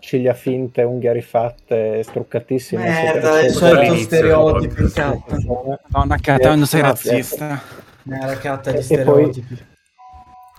[0.00, 2.82] ciglia finte, unghie rifatte, struccatissime.
[2.84, 5.78] Merda, il solito stereotipo.
[5.86, 7.62] Donna Cata, non sei razzista.
[8.04, 9.58] Una catta di stereotipi.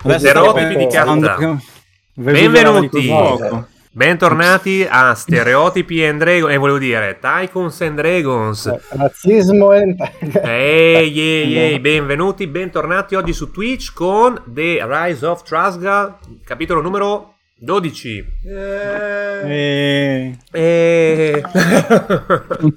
[0.04, 1.58] Stereotipi di Catta.
[2.14, 3.10] Benvenuti.
[3.94, 8.64] Bentornati a Stereotipi and Dragons, e volevo dire Tycoons and Dragons.
[8.64, 9.94] Eh, Razzismo e...
[10.42, 17.31] Ehi, ehi, ehi, benvenuti, bentornati oggi su Twitch con The Rise of Trasga, capitolo numero
[17.64, 18.26] 12.
[18.44, 21.42] Eh, E...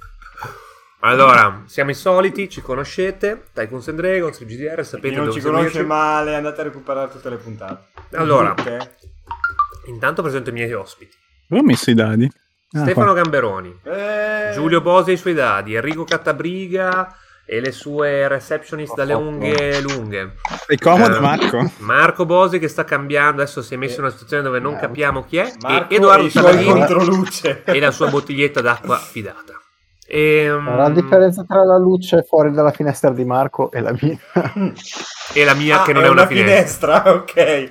[1.01, 5.39] allora, siamo i soliti, ci conoscete, Tycoons and Dragons, il GDR, sapete Chi non dove
[5.39, 5.87] ci conosce seguirci.
[5.87, 7.87] male, andate a recuperare tutte le puntate.
[8.15, 8.53] Allora.
[8.53, 8.95] Tutte.
[9.87, 11.15] Intanto presento i miei ospiti.
[11.47, 12.29] Dove ho messo i dadi?
[12.73, 13.21] Ah, Stefano qua.
[13.21, 17.15] Gamberoni, Eh, Giulio Bosi e i suoi dadi, Enrico Cattabriga
[17.47, 20.33] e le sue receptionist dalle unghie lunghe.
[20.65, 21.71] Sei comodo, Eh, Marco?
[21.77, 25.23] Marco Bosi che sta cambiando, adesso si è messo in una situazione dove non capiamo
[25.23, 25.51] chi è.
[25.61, 27.63] Marco e Edoardo e i suoi Saladini controluce.
[27.65, 29.53] e la sua bottiglietta d'acqua fidata.
[30.07, 34.17] Ehm, La differenza tra la luce fuori dalla finestra di Marco e la mia.
[35.33, 37.03] E la mia Ah, che non è, una finestra.
[37.11, 37.67] ok.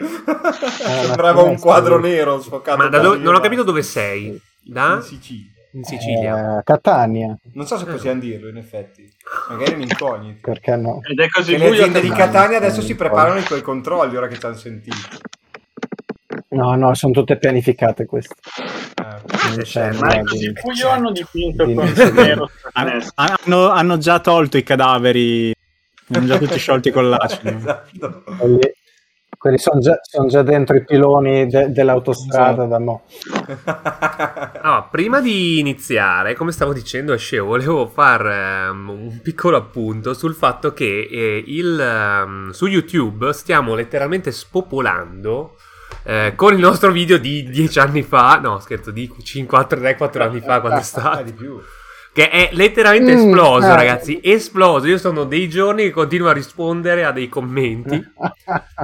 [0.70, 2.77] Sembrava un finestra, quadro nero sfocato.
[2.77, 4.41] Ma da da dove- lì non ho capito dove sei.
[4.62, 4.94] Da?
[4.94, 5.53] In Sicilia.
[5.75, 6.58] In Sicilia.
[6.58, 9.11] Eh, Catania, Non so se possiamo dirlo, in effetti.
[9.48, 10.39] Magari è un'incognita.
[10.50, 11.00] perché no?
[11.03, 14.28] Ed è così Che le aziende di Catania adesso si preparano i tuoi controlli ora
[14.28, 14.97] che ci hanno sentito.
[16.50, 18.34] No, no, sono tutte pianificate queste.
[19.58, 19.64] Eh.
[19.64, 20.05] Certo.
[20.05, 24.62] Ma così di- buio hanno dipinto Di- con nero Hanno, hanno- hanno già tolto i
[24.62, 25.53] cadaveri.
[26.12, 27.48] Hanno già tutti sciolti con l'acido.
[27.56, 28.22] esatto.
[28.38, 28.59] Quelli,
[29.45, 33.03] quelli sono già, son già dentro i piloni de- dell'autostrada da mo.
[34.67, 40.34] Ah, prima di iniziare, come stavo dicendo a Sceo, volevo fare un piccolo appunto sul
[40.34, 45.56] fatto che eh, il, ehm, su YouTube stiamo letteralmente spopolando
[46.05, 50.25] eh, con il nostro video di 10 anni fa, no scherzo, di 5, 3, 4
[50.25, 51.61] anni fa quando è Ah, stato, di più.
[52.15, 53.75] Che è letteralmente Mm, esploso eh.
[53.75, 58.03] ragazzi, esploso, io sono dei giorni che continuo a rispondere a dei commenti.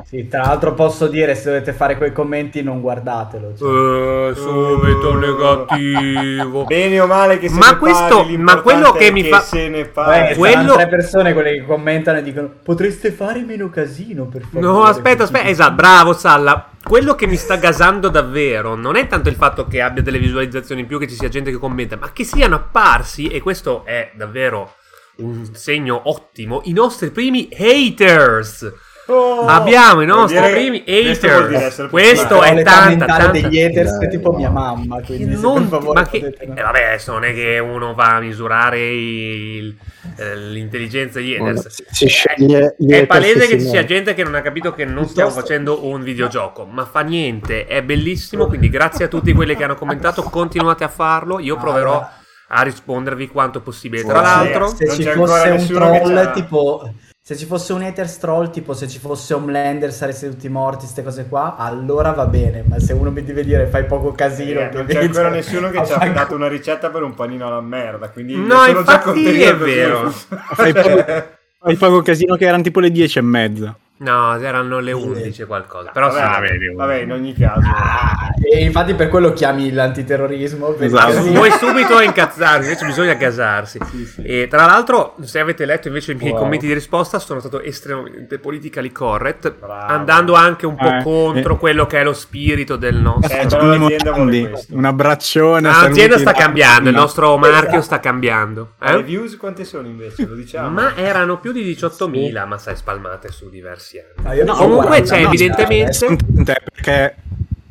[0.04, 3.52] Sì, tra l'altro posso dire, se dovete fare quei commenti non guardatelo.
[3.56, 4.30] cioè.
[4.30, 6.64] Eh, subito negativo.
[6.64, 9.68] Bene o male che se Ma ne questo- parli, ma quello che mi fa- se
[9.68, 10.34] ne parli.
[10.36, 14.60] quello- saranno tre persone quelle che commentano e dicono potreste fare meno casino per favore.
[14.60, 16.64] No, aspetta, aspetta, esatto, bravo Salla.
[16.82, 20.80] Quello che mi sta gasando davvero non è tanto il fatto che abbia delle visualizzazioni
[20.80, 24.10] in più, che ci sia gente che commenta, ma che siano apparsi, e questo è
[24.14, 24.74] davvero
[25.16, 28.72] un segno ottimo, i nostri primi haters.
[29.06, 29.44] Oh!
[29.44, 31.88] Abbiamo i nostri dire- primi haters.
[31.90, 33.30] Questo è tanta, mentale tanta...
[33.32, 34.36] degli haters Dai, è tipo no.
[34.38, 36.54] mia mamma, quindi Non- per favore ma che, potete no.
[36.56, 39.74] eh, vabbè, adesso non è che uno va a misurare il-
[40.16, 41.66] eh, l'intelligenza degli haters.
[41.90, 45.08] Si, si È haters palese che ci sia gente che non ha capito che non
[45.08, 49.64] stiamo facendo un videogioco, ma fa niente, è bellissimo, quindi grazie a tutti quelli che
[49.64, 52.08] hanno commentato, continuate a farlo, io proverò
[52.52, 54.02] a rispondervi quanto possibile.
[54.02, 57.82] Tra l'altro, se non ci c'è ancora fosse un troll tipo se ci fosse un
[57.82, 62.26] haters troll tipo se ci fosse Homelander sareste tutti morti queste cose qua allora va
[62.26, 65.70] bene ma se uno mi deve dire fai poco casino Eh, non c'è ancora nessuno
[65.70, 68.08] che ci ha dato una ricetta per un panino alla merda.
[68.08, 70.10] Quindi No, già infatti contento è vero.
[70.10, 71.04] Fai poco,
[71.60, 73.76] fai poco casino che erano tipo le 10 e mezza.
[74.00, 76.72] No, erano le 11 e qualcosa, però sì, vabbè, vabbè.
[76.74, 77.60] vabbè, in ogni caso.
[77.64, 81.12] Ah, e infatti per quello chiami l'antiterrorismo Esatto.
[81.14, 83.78] così- Vuoi subito incazzarsi, invece bisogna gasarsi.
[84.22, 86.40] E tra l'altro, se avete letto invece i miei Wow.
[86.40, 89.92] commenti di risposta, sono stato estremamente politically correct, Bravo.
[89.92, 91.58] andando anche un po' Eh, contro eh.
[91.58, 93.36] quello che è lo spirito del nostro.
[93.36, 94.74] Eh, però l'azienda vuole questo.
[94.76, 95.68] un abbraccione.
[95.68, 97.50] Ah, l'azienda sta cambiando, il nostro Esatto.
[97.52, 98.72] marchio sta cambiando.
[98.78, 99.02] Ma Le Eh?
[99.02, 100.26] views quante sono invece?
[100.26, 100.70] Lo diciamo.
[100.70, 103.89] Ma erano più di 18.000, ma sai, spalmate su diversi
[104.22, 107.14] No, io ne ho Comunque 40, c'è no, evidentemente- tante, perché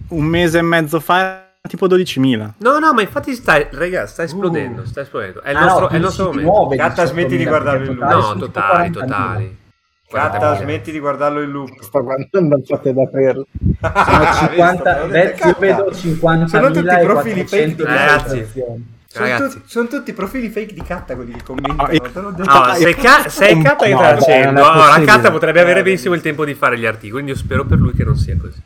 [0.09, 2.53] un mese e mezzo fa era tipo 12.000.
[2.57, 5.41] No, no, ma infatti sta, raga, sta esplodendo, sta esplodendo.
[5.41, 6.75] È il Ah, nostro, no, è il nostro momento.
[6.75, 8.09] Gatta, 18.000, smetti di guardarlo in loop.
[8.11, 8.91] No, totali, 40.000.
[8.91, 9.57] totali.
[10.11, 10.57] Gatta, 40.000.
[10.63, 11.81] smetti di guardarlo in loop.
[11.81, 13.45] Sto guardando il fate da aprirlo.
[13.79, 15.07] Sono Ah, 50, visto?
[15.07, 18.79] beh, io vedo 50.000 Sono tutti e profili 400 fake.
[19.11, 19.37] Ragazzi.
[19.49, 21.81] Sono, tu- sono tutti profili fake di Catta quelli che commentano.
[21.81, 22.49] Ah, te l'ho detto.
[22.49, 25.21] Allora, se, K, se è K che sta No, facendo, allora possibile.
[25.21, 27.79] K potrebbe avere Eh, benissimo il tempo di fare gli articoli, quindi io spero per
[27.79, 28.61] lui che non sia così.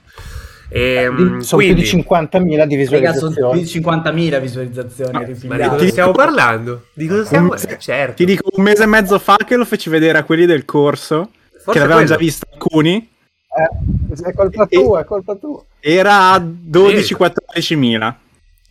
[0.70, 3.62] Ehm, sono più quindi, di 50.000 di Raga, sono più visualizzazioni.
[3.62, 5.12] di 50.000 visualizzazioni
[5.48, 6.86] ma di cosa stiamo parlando?
[6.94, 7.70] Di cosa stiamo parlando?
[7.76, 8.14] mese- Certo.
[8.16, 11.30] Ti dico un mese e mezzo fa che lo feci vedere a quelli del corso,
[11.52, 13.08] Forse che l'avevano già visto alcuni,
[13.56, 15.64] Eh, è colpa E- tua, è colpa tua.
[15.80, 18.18] era a 12-14.000.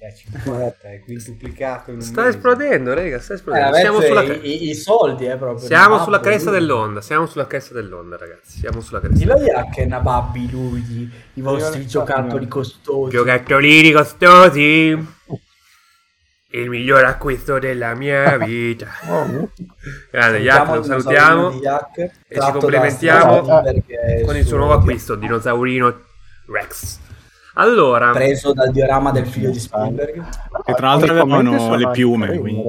[0.03, 2.37] È 50, è quintuplicato in un Sta mese.
[2.37, 3.71] esplodendo, raga, sta Eh, esplodendo.
[3.71, 5.65] vabbè, siamo cioè, sulla, i, i- i soldi, eh, proprio.
[5.65, 6.59] siamo sulla cresta lui.
[6.59, 8.59] dell'onda, siamo sulla cresta dell'onda, ragazzi.
[8.59, 9.17] Siamo sulla cresta.
[9.17, 13.13] Dillo a che nababbi lui, i vostri Io- giocattoli costosi.
[13.15, 15.07] Giocattolini costosi.
[16.55, 18.89] Il miglior acquisto della mia vita.
[20.11, 21.53] Grande, Yak, lo salutiamo.
[21.53, 23.41] Yak, E ci complimentiamo
[24.25, 26.01] con il suo nuovo acquisto, dinosaurino
[26.49, 26.99] Rex.
[27.55, 30.25] Allora, preso dal diorama del figlio di Spielberg.
[30.65, 32.39] Che tra l'altro avevano le piume.
[32.39, 32.65] quindi-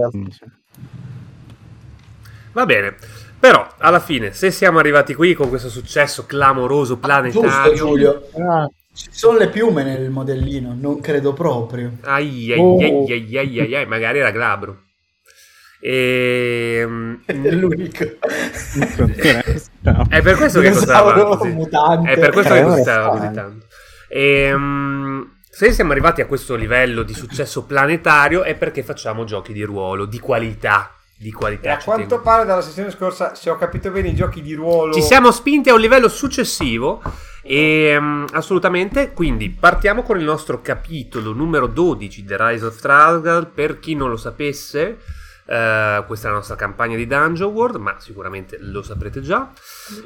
[2.51, 2.95] va bene.
[3.39, 7.73] Però, alla fine, se siamo arrivati qui con questo successo clamoroso Giusto planetario...
[7.75, 11.97] Giulio, Ah, ci sono le piume nel modellino, non credo proprio.
[12.03, 12.77] Ai ai Oh.
[12.79, 14.83] ai ai ai ai ai, magari era glabro.
[15.81, 18.03] Ehm, È l'unico.
[20.07, 21.49] È per questo che costava così.
[22.05, 23.09] È per questo che costava sta.
[23.09, 23.65] così tanto.
[24.15, 29.63] Ehm, se siamo arrivati a questo livello di successo planetario è perché facciamo giochi di
[29.63, 30.95] ruolo, di qualità.
[31.17, 31.73] Di E qualità.
[31.75, 32.21] a ci quanto tengo.
[32.23, 34.93] pare dalla sessione scorsa, se ho capito bene, i giochi di ruolo...
[34.93, 37.01] Ci siamo spinti a un livello successivo
[37.41, 43.47] e mm, assolutamente, quindi partiamo con il nostro capitolo numero 12 The Rise of Tralgal,
[43.47, 44.97] per chi non lo sapesse,
[45.45, 49.51] eh, questa è la nostra campagna di Dungeon World, ma sicuramente lo saprete già.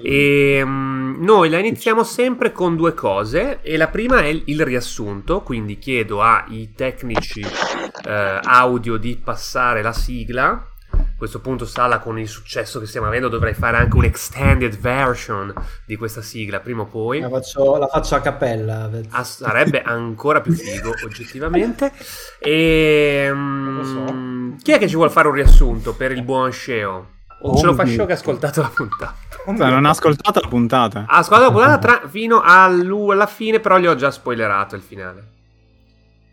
[0.02, 4.64] E mm, noi la iniziamo sempre con due cose e la prima è il, il
[4.64, 10.66] riassunto, quindi chiedo ai tecnici eh, audio di passare la sigla.
[10.98, 14.78] A questo punto Sala con il successo che stiamo avendo dovrei fare anche un extended
[14.78, 15.54] version
[15.86, 17.20] di questa sigla prima o poi.
[17.20, 18.90] La faccio, la faccio a cappella.
[19.10, 21.92] Ah, sarebbe ancora più figo oggettivamente.
[22.40, 27.16] E mm, chi è che ci vuole fare un riassunto per il buon Sceo?
[27.42, 27.86] O ce lo fa.
[27.86, 29.16] Sceo che ha ascoltato la puntata?
[29.46, 31.06] Cioè, non ha ascoltato la puntata.
[31.08, 35.36] Ha ascoltato la puntata tra- fino alla fine, però gli ho già spoilerato il finale.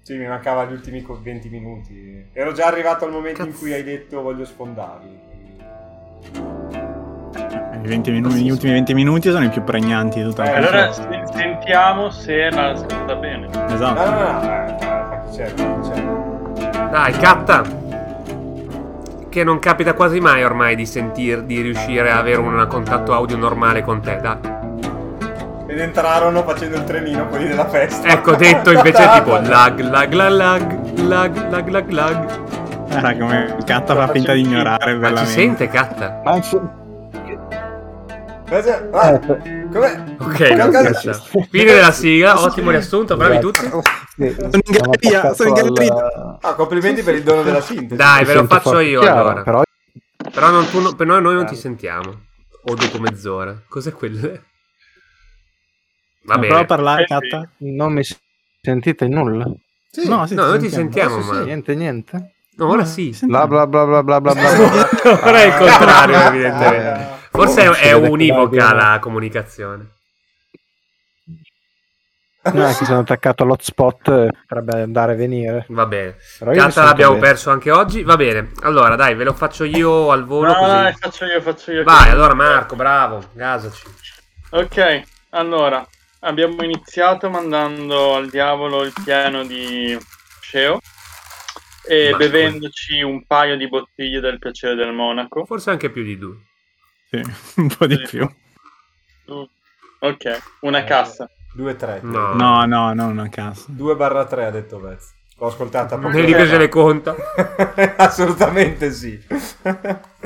[0.04, 2.26] Sì, mi mancava gli ultimi co- 20 minuti.
[2.34, 3.58] Ero già arrivato al momento in Cazzo.
[3.60, 5.18] cui hai detto voglio sfondarli.
[7.82, 10.56] I, 20 minuti- gli ultimi 20 minuti sono i più pregnanti di tutta la Eh.
[10.56, 13.48] Allora se- sentiamo se la ascolta bene.
[13.50, 14.10] No, Esatto.
[14.10, 16.90] no, no, eh, chi c'è, fa chi c'è.
[16.90, 17.62] Dai, catta!
[19.30, 23.36] Che non capita quasi mai ormai di sentir, di riuscire a avere un contatto audio
[23.38, 24.38] normale con te, dai.
[25.74, 28.06] Ed entrarono facendo il trenino quelli della festa.
[28.06, 32.42] Ecco, detto invece tipo lag, lag, lag, lag, lag, lag, lag, lag.
[32.90, 36.20] Era come il catta fa finta di ignorare Ma ci sente, catta?
[36.24, 36.40] ma.
[38.48, 40.04] Cosa- ah, com'è?
[40.18, 41.12] Ok, questa.
[41.50, 43.68] fine della sigla, ottimo riassunto, bravi tutti.
[44.16, 46.38] Sì, Sono in galleria, sono in al- galleria.
[46.40, 47.96] Ah, complimenti per il dono della sintesi.
[47.96, 49.42] Dai, ve lo faccio io chiaro, allora.
[49.42, 49.62] Però
[50.32, 52.12] Però non, tu, per noi, noi non ti sentiamo.
[52.66, 53.56] O dopo mezz'ora.
[53.68, 54.38] Cos'è quello?
[56.24, 56.66] Va Ma prova a bene.
[56.66, 57.12] parlare, Eh, sì.
[57.12, 57.48] catta.
[57.58, 58.02] non mi
[58.60, 59.46] sentite nulla.
[59.90, 60.08] Sì.
[60.08, 61.42] No, sì, No, noi ti sentiamo, Adesso ma...
[61.42, 62.32] Niente, niente.
[62.56, 63.16] No, ora sì.
[63.22, 64.50] Bla bla bla bla bla bla bla.
[65.22, 67.12] ora è il contrario, evidentemente.
[67.30, 69.88] Forse è, Oh, univoca la comunicazione.
[72.52, 75.64] No, è che sono attaccato all'hotspot eh, potrebbe andare e venire.
[75.70, 76.16] Va bene.
[76.18, 77.26] Sento l'abbiamo bene.
[77.26, 78.02] perso anche oggi.
[78.02, 78.50] Va bene.
[78.62, 80.52] Allora, dai, ve lo faccio io al volo.
[80.52, 81.84] No, dai, faccio io, faccio io.
[81.84, 83.22] Vai, allora Marco, bravo.
[83.32, 83.86] Gasaci.
[84.50, 85.84] Ok, allora,
[86.24, 89.96] abbiamo iniziato mandando al diavolo il piano di
[90.40, 90.78] Sceo
[91.86, 95.44] e Ma- bevendoci un paio di bottiglie del piacere del Monaco.
[95.44, 96.36] Forse anche più di due.
[97.10, 97.20] Sì,
[97.60, 98.28] un po' di più.
[100.00, 101.28] Ok, una Eh, cassa.
[101.56, 102.00] 2-3.
[102.02, 102.34] No.
[102.34, 103.66] No, no, no, una cassa.
[103.68, 105.12] 2 barra 3 ha detto Vez.
[105.36, 106.08] L'ho ascoltata poco.
[106.10, 107.14] Ne dico se le conta.
[107.96, 109.20] Assolutamente sì.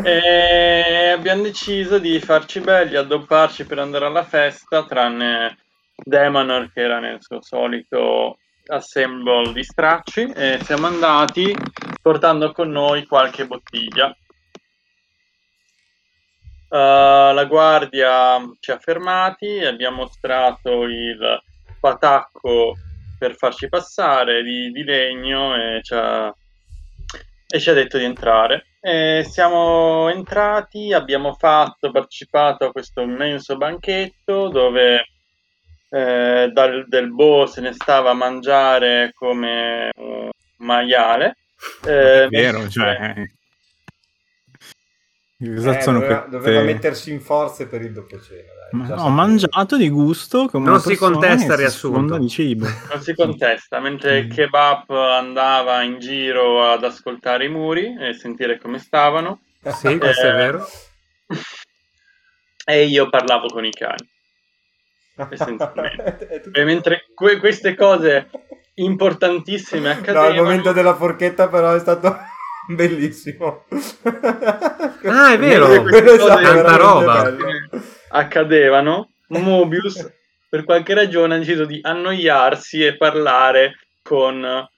[0.02, 5.56] E abbiamo deciso di farci belli, addobbarci per andare alla festa, tranne
[6.04, 11.54] Demanor che era nel suo solito assemble di stracci e siamo andati
[12.00, 14.14] portando con noi qualche bottiglia.
[16.70, 21.42] Uh, la guardia ci ha fermati, abbiamo mostrato il
[21.80, 22.74] patacco
[23.18, 26.32] per farci passare di, di legno e ci, ha,
[27.46, 28.66] e ci ha detto di entrare.
[28.80, 35.06] E siamo entrati, abbiamo fatto, partecipato a questo immenso banchetto dove
[35.90, 41.36] eh, dal, del Bo se ne stava a mangiare come un maiale.
[41.84, 43.12] Eh, È vero, mentre- cioè...
[45.40, 45.52] Eh,
[45.92, 48.52] doveva, doveva mettersi in forze per il cena.
[48.72, 52.18] Ma- Già ho mangiato di gusto come Non si contesta il riassunto.
[52.18, 52.66] di cibo.
[52.90, 54.30] Non si contesta, mentre Mm.
[54.30, 60.30] Kebab andava in giro ad ascoltare i muri e sentire come stavano, Sì, questo è
[60.30, 60.68] Eh, vero.
[62.66, 64.06] e io parlavo con i cani.
[65.30, 66.42] Essenzialmente.
[66.52, 68.28] E mentre que- queste cose
[68.74, 70.34] importantissime No, accadevano.
[70.34, 72.16] il momento della forchetta però è stato
[72.68, 73.64] bellissimo.
[75.04, 75.66] Ah, è vero.
[75.68, 77.22] Veramente Tanta roba.
[77.22, 77.46] bello.
[78.10, 80.10] accadevano, Mobius
[80.48, 84.68] per qualche ragione ha deciso di annoiarsi e parlare con eh,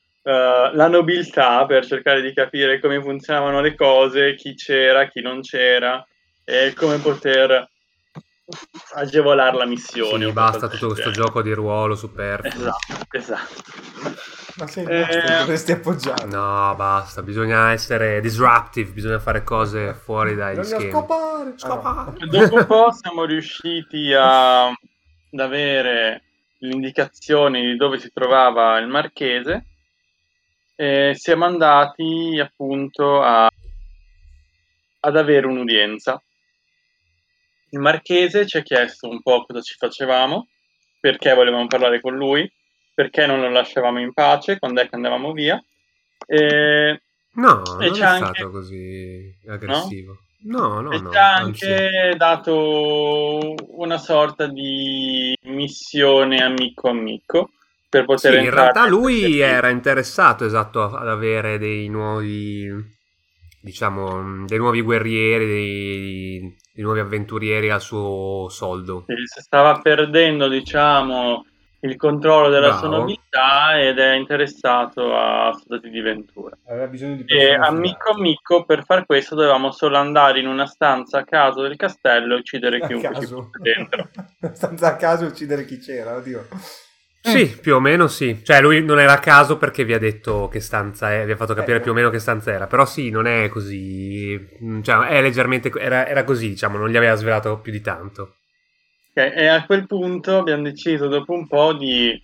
[0.73, 6.05] la nobiltà per cercare di capire come funzionavano le cose, chi c'era, chi non c'era
[6.45, 7.69] e come poter
[8.95, 10.27] agevolare la missione.
[10.27, 11.27] Sì, basta tutto questo genere.
[11.27, 12.63] gioco di ruolo superfluo.
[12.63, 13.63] Esatto, esatto.
[14.57, 16.25] Ma sei Eh, dovresti appoggiare.
[16.27, 20.93] No, basta, bisogna essere disruptive, bisogna fare cose fuori dagli Bisogna schemi.
[20.93, 22.27] scopare, scopare.
[22.27, 24.75] Dopo un po' siamo riusciti a, ad
[25.39, 26.23] avere
[26.59, 29.65] l'indicazione di dove si trovava il marchese
[30.75, 33.49] e siamo andati appunto a-
[35.03, 36.23] ad avere un'udienza.
[37.71, 40.49] Il marchese ci ha chiesto un po' cosa ci facevamo,
[40.99, 42.51] perché volevamo parlare con lui,
[42.95, 45.63] perché non lo lasciavamo in pace quando è che andavamo via.
[46.27, 47.01] E
[47.33, 50.19] No, E non è anche- stato così aggressivo.
[50.43, 51.11] No, no, e no.
[51.11, 51.67] ci ha anzi.
[51.71, 57.51] anche dato una sorta di missione amico amico
[57.89, 62.69] per Sì, poter in entrare realtà lui era interessato esatto ad avere dei nuovi,
[63.61, 69.05] diciamo, dei nuovi guerrieri, dei, dei nuovi avventurieri al suo soldo.
[69.07, 71.45] Si stava perdendo diciamo
[71.83, 72.97] il controllo della sua Bravo.
[72.99, 78.85] nobiltà ed è interessato a soldati di Ventura Aveva bisogno di e amico amico per
[78.85, 82.87] far questo dovevamo solo andare in una stanza a caso del castello e uccidere A
[82.87, 84.11] chiunque ci fosse dentro
[84.53, 86.47] Stanza a caso uccidere chi c'era, oddio.
[87.23, 88.41] Sì, più o meno sì.
[88.43, 91.37] Cioè, lui non era a caso perché vi ha detto che stanza è, vi ha
[91.37, 91.81] fatto capire Eh.
[91.81, 92.67] più o meno che stanza era.
[92.67, 94.39] Però sì, non è così.
[94.65, 95.71] mm, Cioè, è leggermente.
[95.79, 98.37] Era, era così, diciamo, non gli aveva svelato più di tanto.
[99.15, 102.19] Ok, e a quel punto abbiamo deciso dopo un po' di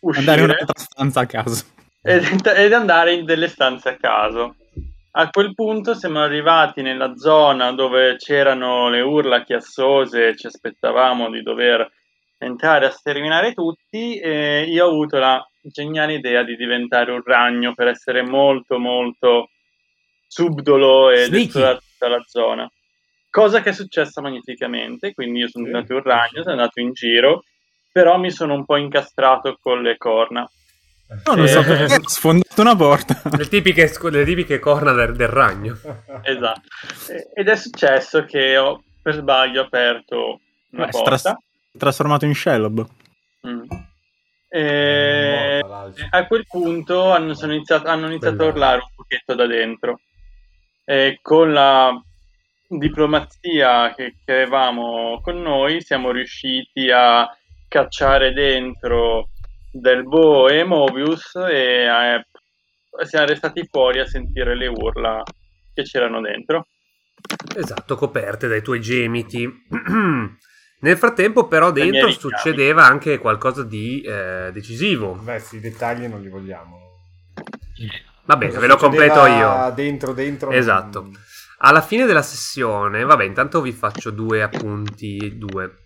[0.00, 1.64] uscire Andare in un'altra stanza a caso.
[2.02, 2.24] ed,
[2.56, 4.56] ed andare in delle stanze a caso.
[5.12, 11.30] A quel punto siamo arrivati nella zona dove c'erano le urla chiassose e ci aspettavamo
[11.30, 11.90] di dover
[12.38, 17.74] entrare a sterminare tutti e io ho avuto la geniale idea di diventare un ragno
[17.74, 19.50] per essere molto molto
[20.26, 21.46] subdolo Sneaky.
[21.46, 22.70] esplorare tutta la zona.
[23.30, 26.92] Cosa che è successa magnificamente, quindi io sono Sì, diventato un ragno, sono andato in
[26.92, 27.44] giro,
[27.92, 30.48] però mi sono un po' incastrato con le corna.
[31.26, 31.64] No, non so Eh.
[31.64, 33.20] perché ho sfondato una porta.
[33.36, 35.78] Le tipiche, le tipiche corna del, del ragno.
[36.22, 36.62] Esatto.
[37.08, 40.40] E- Ed è successo che ho per sbaglio aperto
[40.70, 41.38] una Beh, porta.
[41.76, 42.86] Trasformato in Shelob.
[43.46, 43.62] Mm.
[44.48, 49.46] E Morta a quel punto hanno, sono iniziato, hanno iniziato a urlare un pochetto da
[49.46, 50.00] dentro.
[50.84, 51.92] E con la
[52.68, 57.28] diplomazia che, che avevamo con noi siamo riusciti a
[57.68, 59.28] cacciare dentro
[59.70, 65.22] Del Bo e Mobius e eh, siamo restati fuori a sentire le urla
[65.74, 66.66] che c'erano dentro.
[67.56, 69.46] Esatto, coperte dai tuoi gemiti.
[70.78, 75.14] Nel frattempo, però, dentro succedeva anche qualcosa di eh, decisivo.
[75.14, 76.78] Beh, sì, i dettagli non li vogliamo.
[78.24, 79.72] Va bene, ve lo completo io.
[79.74, 80.50] Dentro, dentro.
[80.50, 81.00] Esatto.
[81.02, 81.18] non-
[81.58, 85.84] Alla fine della sessione, vabbè, intanto vi faccio due appunti, due.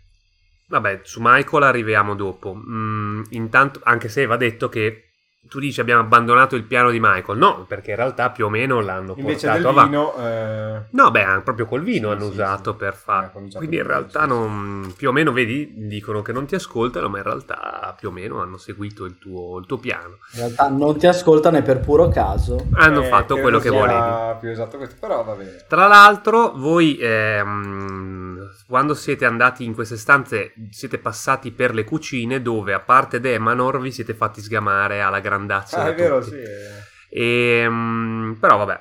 [0.66, 2.54] Vabbè, su Michael arriviamo dopo.
[2.54, 5.10] Mm, intanto, anche se va detto che
[5.49, 7.38] tu dici abbiamo abbandonato il piano di Michael.
[7.38, 9.90] No, perché in realtà più o meno l'hanno Invece portato del avanti.
[9.90, 10.14] vino...
[10.18, 12.76] eh, No, beh, proprio col vino Sì, hanno sì, usato sì.
[12.76, 13.30] per Eh, fare.
[13.35, 17.09] usato Quindi in realtà sì, non, più o meno vedi, dicono che non ti ascoltano,
[17.09, 20.18] ma in realtà più o meno hanno seguito il tuo, il tuo piano.
[20.35, 22.66] In realtà non ti ascoltano e per puro caso.
[22.75, 24.38] Hanno eh, fatto quello che volevi.
[24.40, 25.64] più esatto questo, però va bene.
[25.68, 32.40] Tra l'altro, voi ehm, quando siete andati in queste stanze siete passati per le cucine
[32.42, 35.82] dove, a parte Demanor, vi siete fatti sgamare alla grandazza.
[35.82, 36.37] Ah, è vero, tutti.
[36.37, 36.42] sì.
[36.42, 37.62] eh.
[37.62, 38.80] Ehm, però vabbè.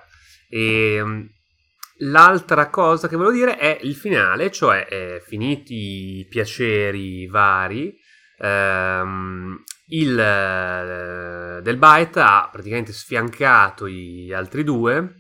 [0.49, 1.29] Ehm,
[1.99, 7.95] l'altra cosa che volevo dire è il finale, cioè eh, finiti i piaceri vari,
[8.37, 15.15] ehm, il eh, Del Byte ha praticamente sfiancato gli altri due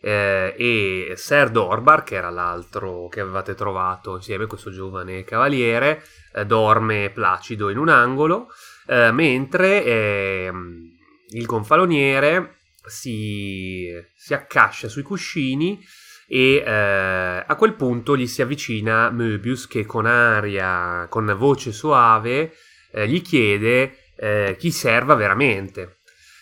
[0.00, 6.02] eh, e Ser Dorbar, che era l'altro che avevate trovato insieme, questo giovane cavaliere,
[6.34, 8.48] eh, dorme placido in un angolo,
[8.88, 10.82] eh, mentre ehm,
[11.30, 15.78] il gonfaloniere si, si accascia sui cuscini
[16.26, 22.54] e eh, a quel punto gli si avvicina Möbius che con aria, con voce soave,
[22.92, 25.98] eh, gli chiede eh, chi serva veramente.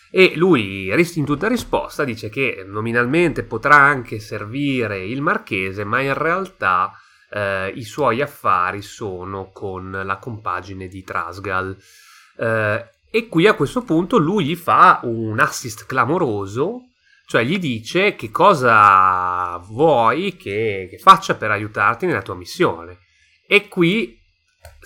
[0.09, 6.13] E lui, in tutta risposta, dice che nominalmente potrà anche servire il marchese, ma in
[6.13, 6.91] realtà
[7.29, 11.77] eh, i suoi affari sono con la compagine di Trasgal.
[12.39, 16.81] Eh, E qui a questo punto lui gli fa un assist clamoroso,
[17.25, 22.99] cioè gli dice che cosa vuoi che, che faccia per aiutarti nella tua missione.
[23.47, 24.19] E qui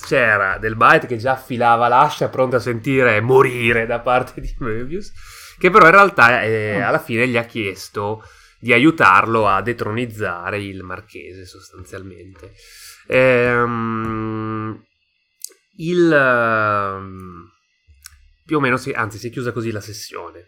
[0.06, 5.12] c'era Del Byte che già affilava l'ascia pronto a sentire morire da parte di Möbius,
[5.58, 8.24] che però in realtà eh, alla fine gli ha chiesto
[8.60, 12.54] di aiutarlo a detronizzare il marchese sostanzialmente.
[13.08, 14.86] Ehm,
[15.78, 17.50] il ehm,
[18.46, 20.46] più o meno si, anzi si è chiusa così la sessione.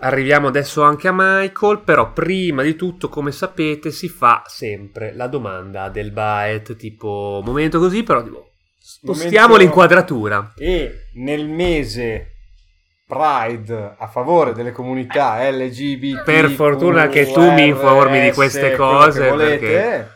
[0.00, 5.28] Arriviamo adesso anche a Michael, però prima di tutto, come sapete, si fa sempre la
[5.28, 10.52] domanda del Baet, tipo momento così, però tipo, spostiamo Momento- l'inquadratura.
[10.56, 12.30] E nel mese
[13.06, 16.24] Pride a favore delle comunità LGBT.
[16.24, 20.08] Per fortuna che tu mi informi di queste cose, perché-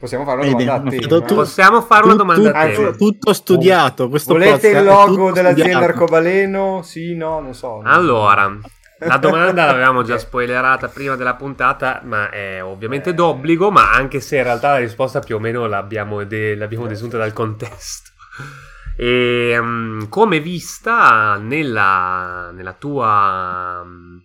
[0.00, 1.02] possiamo fare una domanda a tema.
[1.02, 2.90] fatto tu- Possiamo fare una Tu- domanda a tu- tema.
[2.92, 4.08] tutto studiato.
[4.08, 5.84] Questo Volete il logo dell'azienda studiato.
[5.84, 6.80] arcobaleno?
[6.82, 7.80] Sì, no, non so.
[7.84, 8.58] Allora,
[8.98, 14.38] la domanda l'avevamo già spoilerata prima della puntata, ma è ovviamente d'obbligo, ma anche se
[14.38, 18.08] in realtà la risposta più o meno l'abbiamo, de- l'abbiamo desunta dal contesto.
[18.96, 24.16] E, mm, come vista nella, nella tua mm,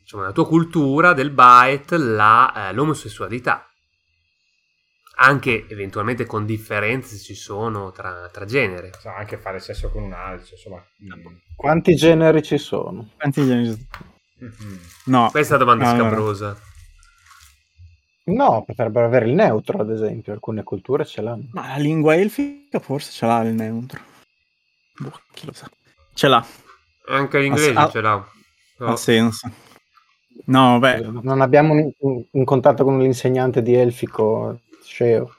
[0.00, 3.66] diciamo, nella tua cultura del Byte la, eh, l'omosessualità
[5.16, 10.54] anche eventualmente con differenze ci sono tra, tra genere anche fare sesso con un alce,
[10.54, 10.76] insomma.
[11.02, 11.34] mm.
[11.56, 13.10] Quanti generi ci sono?
[13.16, 13.86] Quanti generi-
[14.36, 14.78] Mhm.
[15.06, 16.08] No, questa è una domanda Allora.
[16.10, 16.58] scabrosa
[18.26, 20.32] No, potrebbero avere il neutro, ad esempio.
[20.32, 21.48] Alcune culture ce l'hanno.
[21.52, 24.00] ma la lingua elfica forse ce l'ha il neutro.
[24.98, 25.68] Boh, chi lo sa.
[26.14, 26.44] Ce l'ha,
[27.08, 28.14] Anche l'inglese Ah, ce l'ha.
[28.78, 28.84] Oh.
[28.86, 29.50] ha senso.
[30.46, 34.60] No, beh, Non abbiamo un, un- un contatto con l'insegnante di elfico
[34.94, 35.34] Sceo.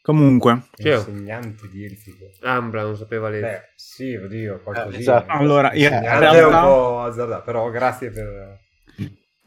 [0.00, 0.62] comunque.
[0.76, 2.30] Cioè, Insegnante di elfico.
[2.40, 3.40] Ambra non sapeva le...
[3.40, 4.96] Beh, sì, oddio, qualcosina.
[4.96, 5.30] Eh, esatto.
[5.32, 8.60] Allora, in Insegnante è realtà- un po' azzardato, però grazie per...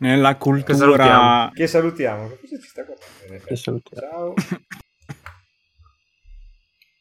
[0.02, 0.62] Nella salutiamo.
[0.78, 1.52] cultura...
[1.56, 2.28] Che salutiamo.
[2.30, 3.44] Che cosa ci sta guardando?
[3.46, 4.08] Che salutiamo.
[4.08, 4.34] Ciao.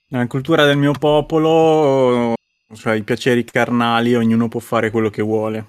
[0.09, 2.33] Nella cultura del mio popolo,
[2.75, 5.67] cioè i piaceri carnali, ognuno può fare quello che vuole.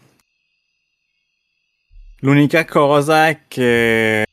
[2.22, 4.24] L'unica cosa è che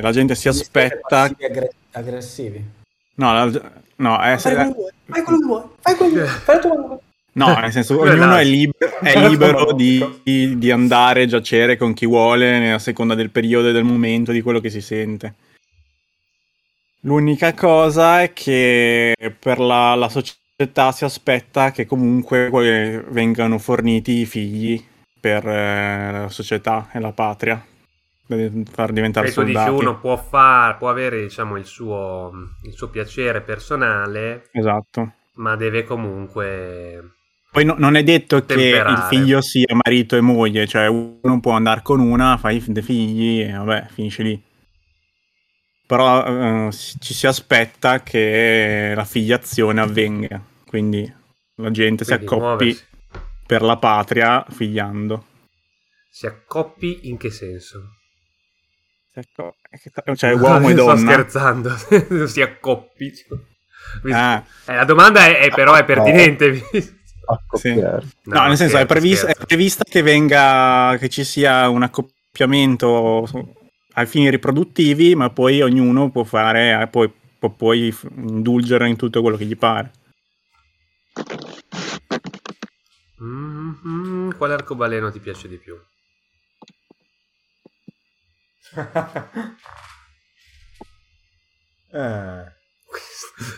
[0.00, 0.98] la gente si aspetta...
[1.08, 2.64] Passivi aggre- aggressivi.
[3.14, 6.18] No, la- no, è- Fai quello che vuoi, fai quello che vuoi, fai quello che
[6.18, 6.98] vuoi, fai tu quello che vuoi.
[7.32, 10.20] no, nel senso, ognuno è, lib- è libero di,
[10.58, 14.42] di- andare a giacere con chi vuole, a seconda del periodo e del momento, di
[14.42, 15.34] quello che si sente.
[17.00, 24.12] L'unica cosa è che per la, la società si aspetta che comunque que- vengano forniti
[24.20, 24.82] i figli
[25.20, 27.64] per eh, la società e la patria,
[28.70, 29.70] far diventare E tu dici soldati.
[29.70, 32.30] uno può, far, può avere diciamo, il, suo,
[32.64, 35.12] il suo piacere personale, Esatto.
[35.34, 37.10] ma deve comunque...
[37.50, 38.90] Poi no- non è detto che Temperare.
[38.92, 43.40] il figlio sia marito e moglie, cioè uno può andare con una, fai dei figli
[43.40, 44.42] e vabbè, finisce lì.
[45.86, 51.10] Però eh, si- ci si aspetta che la figliazione avvenga, quindi
[51.56, 52.84] la gente si quindi accoppi muoversi.
[53.46, 55.24] per la patria figliando.
[56.10, 57.95] Si accoppi in che senso?
[59.16, 61.10] Si acco- Cioè uomo e Sto donna.
[61.12, 61.76] scherzando,
[62.28, 63.12] si accoppi.
[64.12, 66.62] Ah, Eh, la domanda è, è però è pertinente.
[67.28, 68.06] Accoppiare.
[68.24, 73.26] No, nel senso, è, scherzo, previs- è prevista che venga, che ci sia un accoppiamento
[73.94, 79.22] ai fini riproduttivi, ma poi ognuno può fare, eh, poi, può poi indulgere in tutto
[79.22, 79.90] quello che gli pare.
[83.18, 85.74] Mhm, Quale arcobaleno ti piace di più?
[91.92, 92.52] Ah.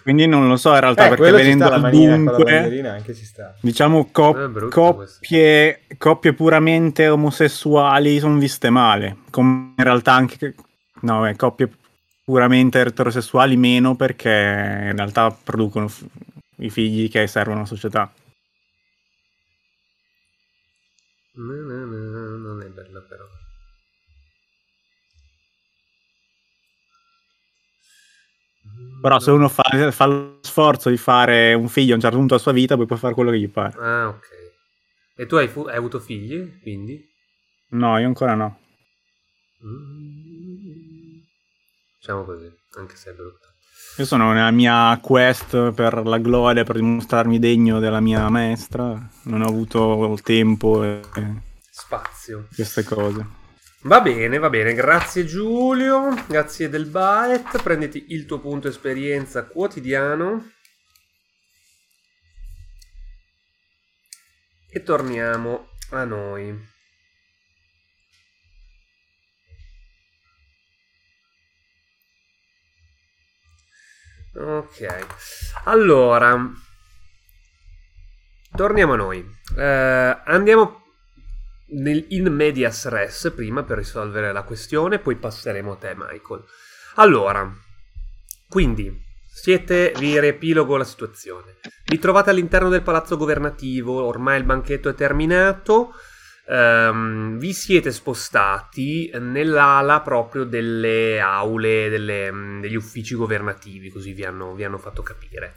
[0.03, 2.39] Quindi non lo so in realtà, Eh, perché venendo sta, la al manina con la
[2.39, 3.55] dunque, bandierina anche ci sta.
[3.61, 10.55] diciamo, cop- coppie, coppie puramente omosessuali sono viste male, come in realtà anche,
[11.03, 11.71] no, eh, coppie
[12.25, 16.05] puramente eterosessuali meno, perché in realtà producono f-
[16.59, 18.11] i figli che servono alla società.
[21.37, 23.25] No, no, no, non è bella però.
[29.01, 32.35] Però se uno fa, fa lo sforzo di fare un figlio a un certo punto
[32.35, 33.79] della sua vita, poi può fare quello che gli pare.
[33.79, 34.27] Ah, ok.
[35.17, 37.05] E tu hai, fu- hai avuto figli, quindi?
[37.71, 38.59] No, io ancora no.
[39.65, 41.19] Mm.
[41.99, 43.47] Diciamo così, anche se è brutto.
[43.99, 49.09] Io sono nella mia quest per la gloria, per dimostrarmi degno della mia maestra.
[49.25, 51.01] Non ho avuto il tempo e
[51.71, 52.47] Spazio.
[52.55, 53.38] queste cose.
[53.83, 60.51] Va bene, va bene, grazie Giulio, grazie del Baet, prenditi il tuo punto esperienza quotidiano.
[64.69, 66.69] E torniamo a noi.
[74.35, 75.07] Ok,
[75.65, 76.51] allora,
[78.57, 79.25] torniamo a noi.
[79.57, 80.88] Eh, andiamo
[81.71, 86.45] nel, in medias res prima per risolvere la questione, poi passeremo a te, Michael.
[86.97, 87.53] Allora,
[88.49, 91.59] quindi siete, vi riepilogo la situazione.
[91.85, 95.95] Vi trovate all'interno del palazzo governativo, ormai il banchetto è terminato.
[96.49, 104.55] ehm, vi siete spostati nell'ala proprio delle aule, delle, degli uffici governativi, così vi hanno,
[104.55, 105.55] vi hanno fatto capire.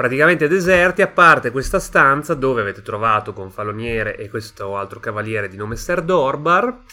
[0.00, 5.58] Praticamente deserti, a parte questa stanza dove avete trovato Gonfaloniere e questo altro cavaliere di
[5.58, 6.84] nome Ser Dorbar.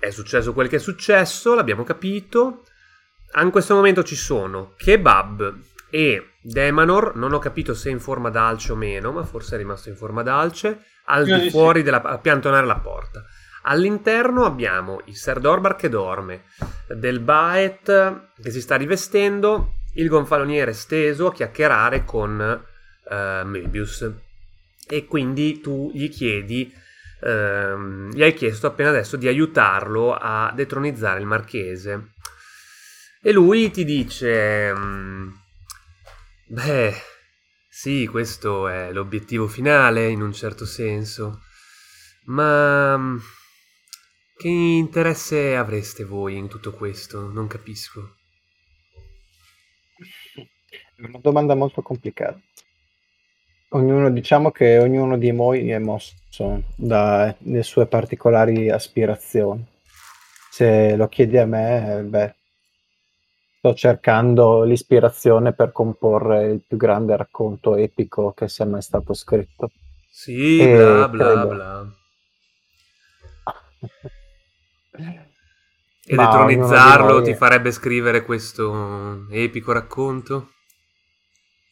[0.00, 2.64] È successo quel che è successo, l'abbiamo capito.
[3.40, 5.56] In questo momento ci sono Kebab
[5.88, 9.88] e Demanor, non ho capito se in forma d'alce o meno, ma forse è rimasto
[9.88, 13.24] in forma d'alce, al di fuori della, a piantonare la porta.
[13.62, 16.42] All'interno abbiamo il Ser Dorbar che dorme,
[16.88, 24.12] del Baet che si sta rivestendo, il gonfaloniere steso a chiacchierare con eh, Möbius.
[24.86, 26.72] E quindi tu gli chiedi,
[27.20, 32.12] ehm, gli hai chiesto appena adesso di aiutarlo a detronizzare il marchese.
[33.22, 35.30] E lui ti dice: mm,
[36.48, 36.94] Beh,
[37.68, 41.40] sì, questo è l'obiettivo finale in un certo senso.
[42.26, 43.16] Ma mm,
[44.36, 47.30] che interesse avreste voi in tutto questo?
[47.32, 48.16] Non capisco.
[50.96, 52.38] È una domanda molto complicata.
[53.70, 56.14] Ognuno, diciamo che ognuno di noi è mosso
[56.76, 59.64] dalle sue particolari aspirazioni.
[60.50, 62.34] Se lo chiedi a me, eh, beh,
[63.58, 69.70] sto cercando l'ispirazione per comporre il più grande racconto epico che sia mai stato scritto.
[70.08, 71.48] Sì, Eh, bla bla credo.
[71.48, 71.94] bla.
[76.06, 76.16] E di
[77.14, 80.50] noi- ti farebbe scrivere questo epico racconto?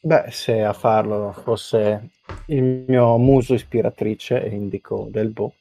[0.05, 2.11] Beh, se a farlo fosse
[2.47, 5.55] il mio muso ispiratrice, e indico del Bo,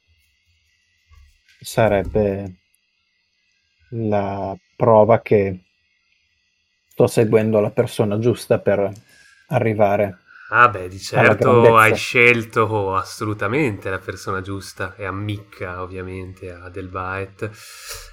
[1.59, 2.55] sarebbe
[3.89, 5.59] la prova che
[6.87, 8.91] sto seguendo la persona giusta per
[9.49, 10.17] arrivare.
[10.49, 17.51] Ah beh, di certo hai scelto assolutamente la persona giusta e ammicca ovviamente a Delbaet.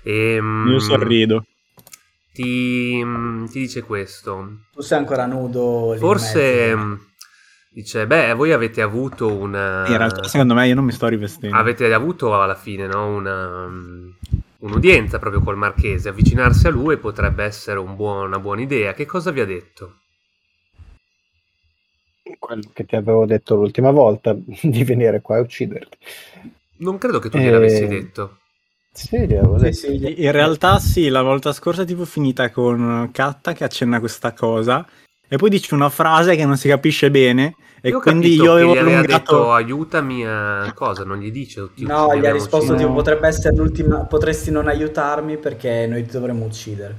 [0.02, 1.44] E, mm, Io sorrido.
[2.42, 4.58] Ti, mm, ti dice questo.
[4.72, 5.86] Tu sei ancora nudo.
[5.88, 6.76] lì in Forse mezzo.
[6.76, 6.94] mm,
[7.70, 9.86] dice, beh, voi avete avuto una...
[9.88, 11.56] In realtà, secondo me, io non mi sto rivestendo.
[11.56, 14.08] Avete avuto alla fine no, una, mm,
[14.60, 16.08] un'udienza proprio col marchese.
[16.10, 18.92] Avvicinarsi a lui potrebbe essere un buon- una buona idea.
[18.94, 19.96] Che cosa vi ha detto?
[22.38, 25.98] Quello che ti avevo detto l'ultima volta, di venire qua e ucciderti.
[26.78, 28.38] Non credo che tu Eh, gliel'avessi detto.
[29.10, 33.64] Avevo Sì, sì, In realtà sì, la volta scorsa è tipo finita con Katta che
[33.64, 34.86] accenna questa cosa
[35.28, 38.72] e poi dice una frase che non si capisce bene e Io quindi io avevo
[38.72, 39.16] che allungato...
[39.16, 42.78] detto aiutami a cosa, non gli dice "Ti No, gli ha risposto uccidiamo".
[42.78, 46.96] tipo potrebbe essere l'ultima, potresti non aiutarmi perché noi ti dovremmo uccidere.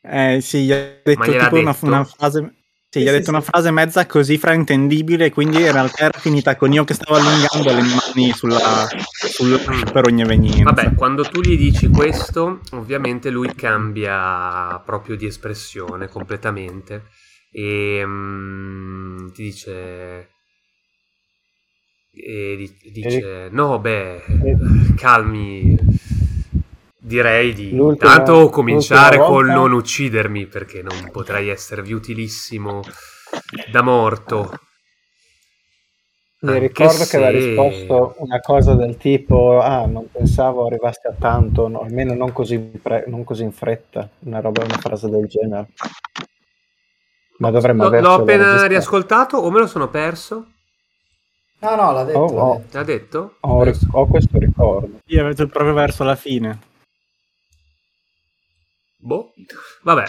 [0.00, 1.86] Eh sì, gli ha detto tipo una, detto?
[1.86, 2.54] una frase...
[2.94, 3.46] Sì, Sì, gli ha sì, detto una sì.
[3.50, 7.82] frase mezza così fraintendibile, quindi in realtà era finita con io che stavo allungando le
[7.82, 9.60] mani sulla, sul
[9.92, 10.62] per ogni evenienza.
[10.62, 17.06] Vabbè, quando tu gli dici questo, ovviamente lui cambia proprio di espressione completamente
[17.50, 20.28] e mm, ti dice
[22.12, 24.22] e di- dice no, beh,
[24.96, 25.76] calmi.
[27.06, 32.80] Direi di L'ultima- intanto cominciare col non uccidermi perché non potrei esservi utilissimo
[33.70, 34.58] da morto.
[36.40, 41.08] Mi Anche ricordo che aveva se- risposto una cosa del tipo: Ah, non pensavo arrivaste
[41.08, 44.08] a tanto, no, almeno non così, in pre- non così in fretta.
[44.20, 45.68] Una roba, una frase del genere.
[47.36, 48.68] Ma dovremmo L'ho, avercelo l'ho appena registrato.
[48.68, 50.46] riascoltato o me lo sono perso?
[51.58, 52.18] No, no, l'ha detto.
[52.18, 52.56] Oh, l'ha oh.
[52.56, 52.76] detto.
[52.78, 53.34] L'ha detto?
[53.40, 55.00] Ho, ho questo ricordo.
[55.04, 56.72] Sì, avete proprio verso la fine.
[59.04, 59.34] Boh.
[59.82, 60.04] Vabbè,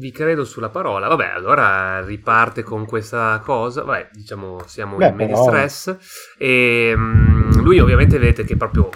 [0.00, 1.06] vi credo sulla parola.
[1.06, 3.84] Vabbè, allora riparte con questa cosa.
[3.84, 5.96] Vabbè, diciamo, siamo Beh, in però- stress.
[6.36, 8.90] E mm, lui ovviamente vedete che proprio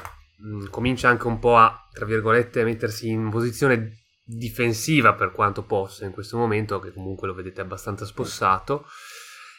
[0.44, 3.92] mm, comincia anche un po' a, tra virgolette, mettersi in posizione
[4.24, 8.86] difensiva per quanto possa in questo momento, che comunque lo vedete abbastanza spossato.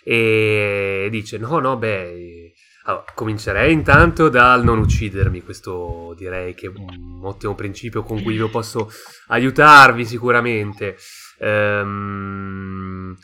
[0.04, 2.54] E dice, no, no, beh...
[2.90, 8.34] allora, comincerei intanto dal non uccidermi, questo direi che è un ottimo principio con cui
[8.34, 8.92] io posso
[9.28, 10.98] aiutarvi sicuramente.
[11.38, 13.16] Ehm,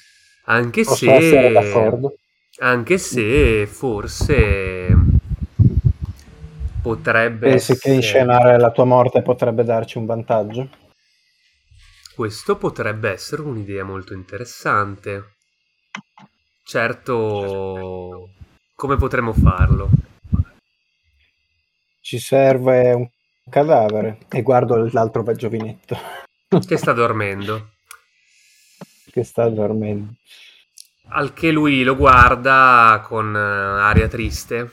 [0.46, 2.04] anche se?
[2.58, 4.96] Anche se forse
[6.82, 7.96] potrebbe Pensi che essere...
[7.96, 10.70] inscenare la tua morte potrebbe darci un vantaggio?
[12.14, 15.34] Questo potrebbe essere un'idea molto interessante.
[16.64, 18.30] Certo,
[18.76, 19.90] come potremmo farlo?
[22.02, 23.10] Ci serve un
[23.50, 25.98] cadavere e guardo l'altro giovinetto
[26.66, 27.72] Che sta dormendo.
[29.12, 30.14] che sta dormendo.
[31.08, 34.70] Al che lui lo guarda con eh, aria triste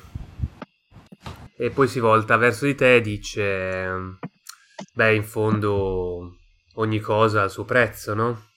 [1.57, 4.19] e poi si volta verso di te e dice:
[4.95, 6.39] Beh, in fondo
[6.75, 8.49] ogni cosa ha il suo prezzo, no?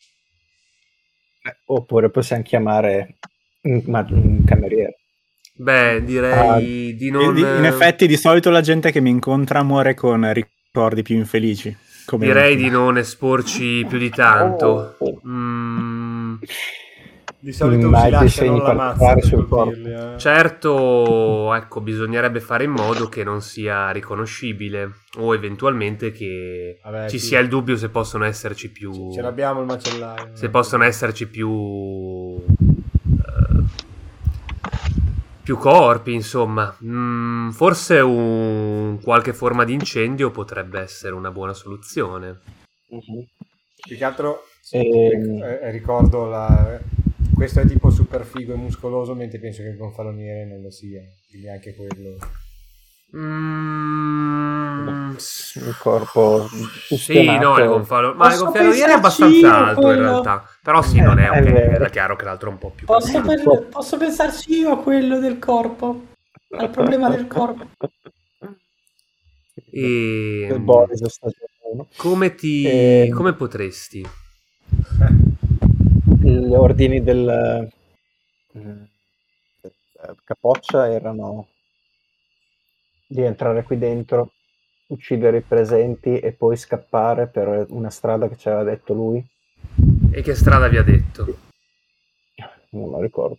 [1.65, 3.17] Oppure possiamo chiamare
[3.61, 5.04] un, un cameriere.
[5.57, 6.59] Beh, direi Ah,
[6.97, 7.37] di non.
[7.37, 11.75] In effetti, di solito la gente che mi incontra muore con ricordi più infelici.
[12.05, 14.95] Come direi di non esporci più di tanto.
[14.99, 15.21] Oh.
[15.27, 16.35] Mm,
[17.39, 19.55] Di solito Mai si lasciano la mazza sul corpo.
[19.71, 20.17] colpirli, eh.
[20.17, 27.17] certo, ecco, bisognerebbe fare in modo che non sia riconoscibile o eventualmente che Vabbè, ci
[27.19, 27.27] sì.
[27.27, 29.11] sia il dubbio se possono esserci più.
[29.13, 30.29] Ce l'abbiamo il macellaio.
[30.33, 31.49] se possono esserci più
[32.47, 32.64] eh,
[35.45, 36.75] più corpi insomma.
[36.83, 42.39] Mm, forse un qualche forma di incendio potrebbe essere una buona soluzione.
[43.85, 45.43] Più che altro Ehm.
[45.43, 46.79] eh, eh, ricordo la...
[47.35, 51.01] questo è tipo super figo e muscoloso mentre penso che il gonfaloniere non lo sia
[51.29, 52.17] quindi anche quello
[53.17, 59.79] Mm, Un corpo sì no il gonfalo ma il Posso gonfaloniere è pensarci abbastanza alto
[59.81, 60.01] in quello?
[60.01, 61.85] realtà però sì non è Eh, è ok vero.
[61.85, 65.19] è chiaro che l'altro è un po' più Posso, per- posso pensarci io a quello
[65.19, 66.01] del corpo?
[66.57, 67.65] Al problema del corpo?
[69.71, 71.87] e Del Boris stagione uno.
[71.95, 73.15] come ti Ehm.
[73.15, 74.05] come potresti
[76.21, 78.89] Gli ordini del, eh,
[79.61, 81.47] del capoccia erano
[83.07, 84.31] di entrare qui dentro,
[84.87, 89.25] uccidere i presenti e poi scappare per una strada che ci aveva detto lui.
[90.11, 91.37] e che strada vi ha detto
[92.71, 93.37] Non lo ricordo.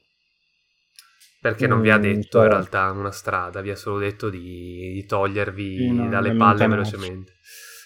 [1.41, 5.05] Perché non vi ha detto in realtà una strada, vi ha solo detto di, di
[5.07, 7.35] togliervi no, dalle palle velocemente.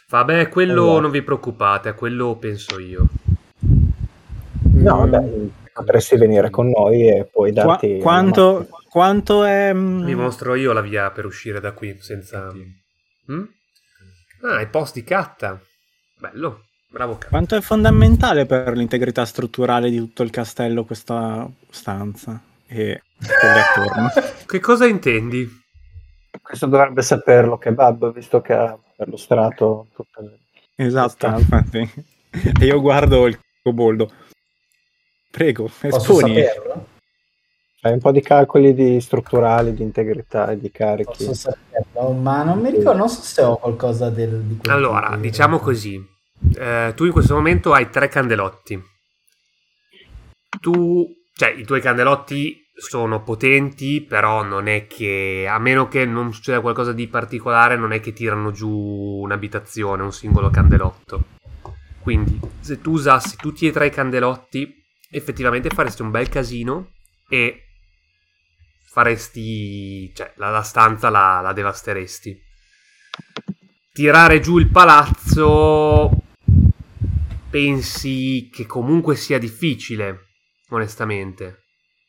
[0.08, 1.00] Vabbè, quello Esatto.
[1.00, 3.06] non vi preoccupate, a quello penso io.
[4.72, 5.48] No, Mm.
[5.74, 7.92] Dai, potresti venire con noi e poi Qua- darti...
[7.92, 9.72] una quanto, quanto è.
[9.72, 12.52] mm, Vi mostro io la via per uscire da qui senza...
[13.32, 13.42] Mm?
[14.42, 15.60] Ah, i post di catta.
[16.18, 17.28] Bello, bravo catta.
[17.28, 24.08] Quanto è fondamentale per l'integrità strutturale di tutto il castello questa stanza e quelle attorno?
[24.46, 25.48] Che cosa intendi?
[26.42, 30.38] Questo dovrebbe saperlo Kebab, visto che ha per lo strato tutte le...
[30.74, 31.78] Esatto, infatti.
[32.60, 34.10] E io guardo il coboldo.
[35.30, 36.34] Prego, Posso esponi.
[36.34, 36.86] saperlo?
[37.80, 41.24] Fai un po' di calcoli di strutturali, di integrità e di carichi.
[41.24, 45.16] Posso saperlo, ma non mi ricordo, non so se ho qualcosa del, di quel Allora,
[45.16, 45.98] diciamo così.
[46.58, 48.82] Eh, tu in questo momento hai tre candelotti.
[50.60, 56.34] Tu, cioè, i tuoi candelotti sono potenti, però non è che, a meno che non
[56.34, 61.24] succeda qualcosa di particolare, non è che tirano giù un'abitazione, un singolo candelotto.
[62.02, 64.79] Quindi, se tu usassi tutti e tre i candelotti,
[65.10, 66.92] effettivamente faresti un bel casino
[67.28, 67.64] e
[68.90, 72.48] faresti, cioè, la, la stanza la, la devasteresti
[73.92, 76.10] tirare giù il palazzo
[77.50, 80.28] pensi che comunque sia difficile,
[80.70, 81.64] onestamente.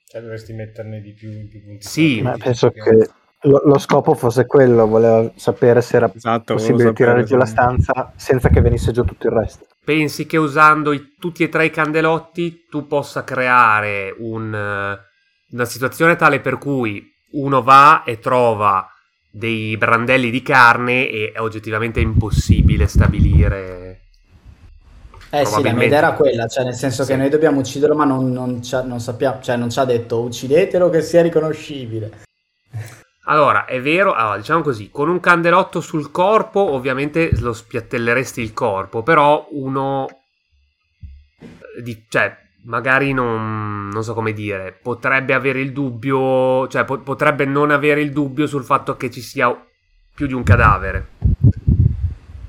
[0.07, 2.21] cioè dovresti metterne di più in più punti Sì.
[2.21, 3.09] Ma penso che
[3.41, 8.13] lo, lo scopo fosse quello, voleva sapere se era Esatto, possibile tirare giù la stanza
[8.15, 9.65] senza che venisse giù tutto il resto.
[9.91, 14.99] Pensi che usando i- tutti e tre i candelotti tu possa creare un, eh,
[15.51, 18.87] una situazione tale per cui uno va e trova
[19.29, 23.99] dei brandelli di carne e è oggettivamente impossibile stabilire.
[25.29, 27.11] Eh sì, la mia idea era quella, cioè nel senso Sì.
[27.11, 30.89] che noi dobbiamo ucciderlo, ma non, non, non sappiamo, cioè non ci ha detto uccidetelo
[30.89, 32.21] che sia riconoscibile.
[33.25, 38.51] Allora, è vero, allora, diciamo così, con un candelotto sul corpo ovviamente lo spiattelleresti il
[38.53, 40.07] corpo, però uno,
[41.39, 46.99] eh, di, cioè, magari non, non so come dire, potrebbe avere il dubbio, cioè po-
[46.99, 49.55] potrebbe non avere il dubbio sul fatto che ci sia
[50.15, 51.09] più di un cadavere.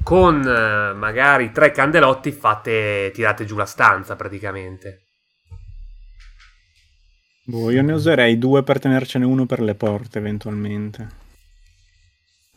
[0.02, 5.11] Con eh, magari tre candelotti fate, tirate giù la stanza praticamente.
[7.44, 11.08] Boh, io ne userei due per tenercene uno per le porte, eventualmente.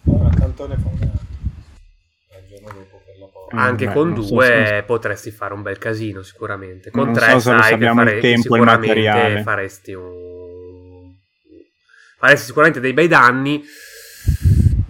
[0.04, 1.26] No, cantone fa un altro.
[2.48, 3.56] giorno dopo per la porta.
[3.58, 6.92] Anche beh, con non so due se- potresti fare un bel casino sicuramente.
[6.92, 9.42] Con Non tre so sai che fare- tempo e il sicuramente materiale.
[9.42, 11.14] faresti un...
[12.20, 13.64] faresti sicuramente dei bei danni.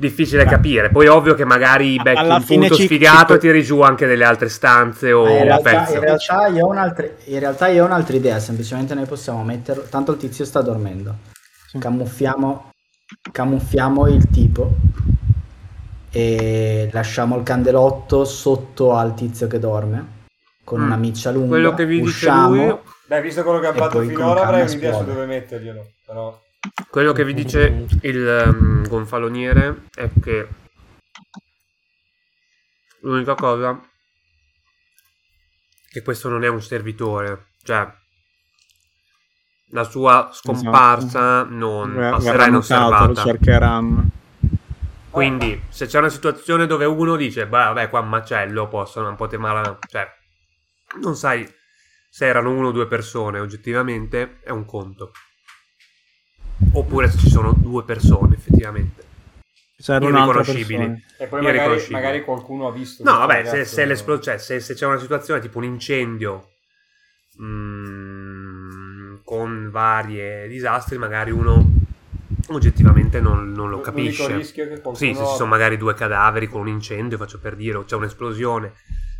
[0.08, 0.50] Difficile Beh.
[0.50, 0.90] capire.
[0.90, 3.82] Poi ovvio che magari becchi Alla un fine punto ci- sfigato ci- e tiri giù
[3.82, 7.84] anche delle altre stanze o in, realtà, in realtà io ho un'altra, in realtà io
[7.84, 11.16] ho un'altra idea, semplicemente noi possiamo metterlo, tanto il tizio sta dormendo,
[11.68, 11.80] Sì.
[11.80, 12.72] camuffiamo,
[13.32, 14.72] camuffiamo il tipo
[16.12, 20.14] e lasciamo il candelotto sotto al tizio che dorme
[20.64, 20.86] con Mm.
[20.86, 24.00] una miccia lunga, Quello che vi dice usciamo, lui Beh, visto quello che E fatto
[24.02, 25.86] finora, avrei un'idea su dove metterglielo.
[26.08, 26.40] Però
[26.90, 30.48] Quello che vi dice il ehm, gonfaloniere è che
[33.02, 33.94] l'unica cosa è
[35.96, 37.90] che questo non è un servitore, cioè
[39.70, 43.24] la sua scomparsa non Ver- passerà notato, lo inosservata.
[43.24, 44.10] cercheranno.
[45.10, 49.28] Quindi se c'è una situazione dove uno dice, beh vabbè qua macello, possono un po'
[49.28, 50.06] temare, cioè
[51.00, 51.50] non sai
[52.10, 55.12] se erano uno o due persone, oggettivamente è un conto.
[56.74, 59.04] Oppure se ci sono due persone, effettivamente.
[59.78, 60.78] Irriconoscibili.
[60.78, 61.02] persona.
[61.20, 63.04] E poi magari, magari qualcuno ha visto.
[63.04, 66.50] No, vabbè, se, ragazzo- se, l'esplo- cioè, se- se c'è una situazione tipo un incendio
[67.42, 71.74] mm, con varie disastri, magari uno
[72.50, 74.36] oggettivamente non, non lo L'unico capisce.
[74.36, 74.96] rischio è che qualcuno...
[74.96, 77.96] Sì, se ci sono magari due cadaveri con un incendio, faccio per dire, o c'è
[77.96, 78.74] un'esplosione,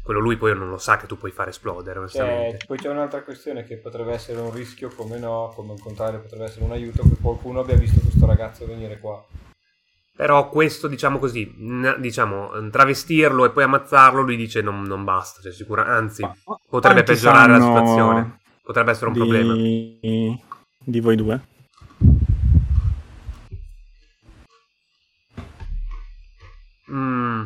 [0.06, 2.66] quello lui poi non lo sa che tu puoi far esplodere, Cioè, onestamente.
[2.68, 6.44] poi c'è un'altra questione che potrebbe essere un rischio, come no, come al contrario potrebbe
[6.44, 9.26] essere un aiuto che qualcuno abbia visto questo ragazzo venire qua.
[10.16, 15.42] Però questo, diciamo così, n- diciamo, travestirlo e poi ammazzarlo, lui dice non, non basta,
[15.42, 16.36] cioè sicura, anzi, Ma-
[16.70, 18.40] potrebbe peggiorare la situazione.
[18.62, 19.20] Potrebbe essere un di...
[19.20, 19.54] problema.
[19.56, 21.42] di voi due?
[26.92, 27.46] Mm.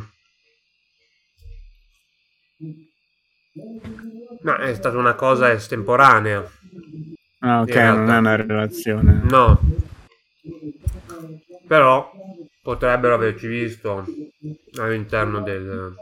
[4.42, 6.50] No, è stata una cosa estemporanea.
[7.40, 9.22] Ah, ok, non è una relazione.
[9.24, 9.60] No.
[11.68, 12.12] Però
[12.62, 14.06] potrebbero averci visto
[14.78, 15.96] all'interno del,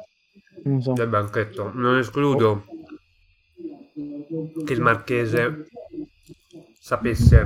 [0.79, 0.93] so.
[0.93, 1.71] del banchetto.
[1.73, 2.65] Non escludo
[4.65, 5.67] che il marchese
[6.79, 7.45] sapesse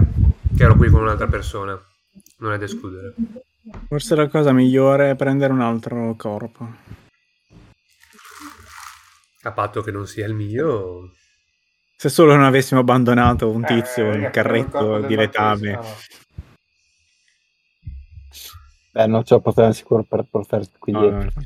[0.55, 1.79] che ero qui con un'altra persona.
[2.39, 3.13] Non è da escludere.
[3.87, 6.99] Forse la cosa migliore è prendere un altro corpo.
[9.43, 11.11] A patto che non sia il mio.
[11.95, 15.73] Se solo non avessimo abbandonato un Eh, tizio in il carretto dilettabile.
[15.73, 16.19] marchese,
[18.91, 21.41] Beh, non ce la potevano sicuro per portarti qui No, dietro.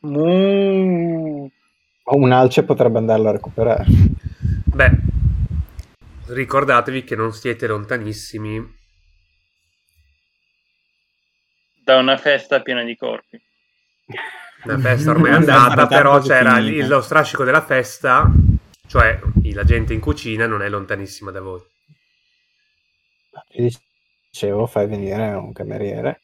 [0.00, 0.24] no.
[0.24, 1.46] Mm.
[2.04, 3.84] Un alce potrebbe andarlo a recuperare.
[4.66, 4.90] Beh,
[6.26, 8.80] ricordatevi che non siete lontanissimi
[11.84, 13.40] Da una festa piena di corpi.
[14.64, 18.30] La festa ormai è andata, però c'era il- lo strascico della festa,
[18.86, 19.20] cioè
[19.52, 21.60] la gente in cucina non è lontanissima da voi.
[23.48, 23.70] Ti
[24.30, 26.22] dicevo, fai venire un cameriere.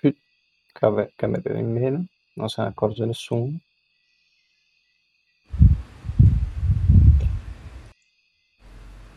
[0.00, 0.14] Più
[0.72, 3.58] cave- cameriere in meno, non se ne accorge nessuno.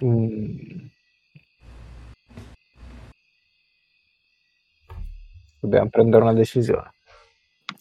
[0.01, 0.89] Mm.
[5.59, 6.91] Dobbiamo prendere una decisione.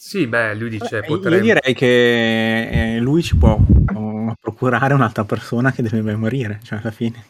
[0.05, 1.41] Sì, beh, lui dice Io potremmo...
[1.41, 6.91] direi che eh, lui ci può uh, procurare un'altra persona che deve morire, cioè alla
[6.91, 7.25] fine.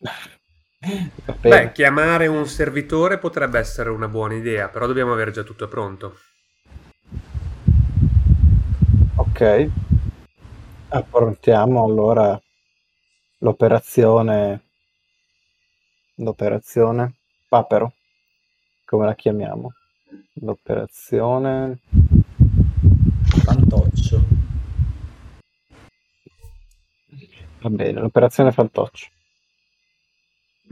[1.40, 6.18] Beh, chiamare un servitore potrebbe essere una buona idea, però dobbiamo avere già tutto pronto.
[9.16, 9.68] Ok,
[10.88, 12.40] affrontiamo allora
[13.40, 14.62] l'operazione,
[16.14, 17.92] l'operazione Papero,
[18.86, 19.74] come la chiamiamo?
[20.34, 21.78] L'operazione
[23.44, 24.40] Fantoccio.
[27.60, 29.08] va bene, l'operazione Fantoccio.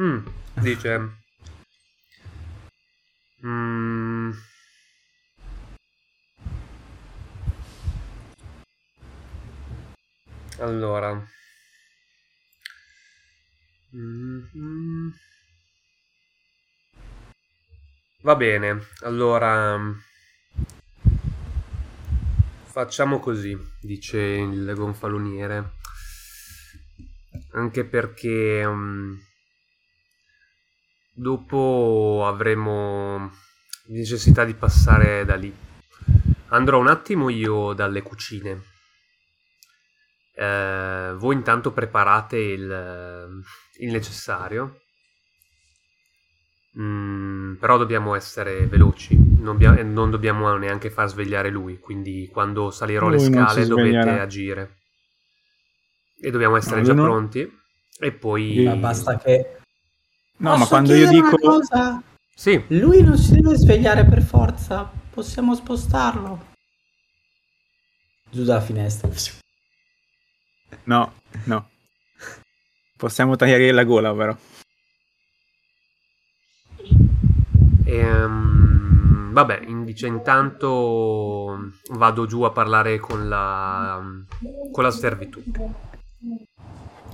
[0.01, 0.27] Mm,
[0.61, 1.17] dice...
[3.45, 4.33] Mm,
[10.59, 11.27] allora...
[13.93, 15.28] Mhm.
[18.21, 19.79] Va bene, allora...
[22.65, 25.75] Facciamo così, dice il gonfaloniere.
[27.53, 28.67] Anche perché...
[28.67, 29.15] mm,
[31.13, 33.31] dopo avremo
[33.87, 35.55] necessità di passare da lì.
[36.49, 38.63] Andrò un attimo io dalle cucine.
[40.35, 43.43] Eh, voi intanto preparate il,
[43.79, 44.81] il necessario.
[46.81, 49.17] Mm, però dobbiamo essere veloci.
[49.41, 53.67] non, e non dobbiamo neanche far svegliare lui, quindi quando salirò le Lui non scale
[53.67, 54.77] dovete agire.
[56.21, 57.59] E dobbiamo essere No, già non- pronti.
[58.01, 58.63] E poi...
[58.65, 59.57] Ma basta che...
[60.39, 61.37] No, ma Posso quando io dico...
[61.37, 62.01] cosa?
[62.35, 64.89] Sì, Lui non si deve svegliare per forza.
[65.11, 66.47] Possiamo spostarlo.
[68.31, 69.11] Giù dalla finestra.
[70.85, 71.13] No,
[71.45, 71.71] no.
[72.97, 74.37] Possiamo tagliare la gola, però.
[77.89, 84.01] Ehm, vabbè, dice, intanto vado giù a parlare con la,
[84.71, 85.43] con la servitù.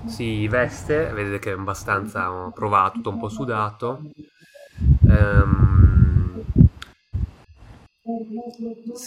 [0.07, 4.03] Si veste, vedete che è abbastanza provato, tutto un po' sudato.
[5.09, 6.43] Ehm,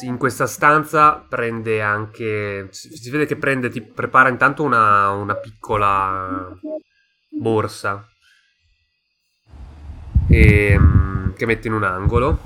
[0.01, 2.67] in questa stanza prende anche.
[2.71, 6.49] Si, vede che prende, ti prepara intanto una, una piccola
[7.29, 8.07] borsa
[10.29, 12.39] ehm, che mette in un angolo.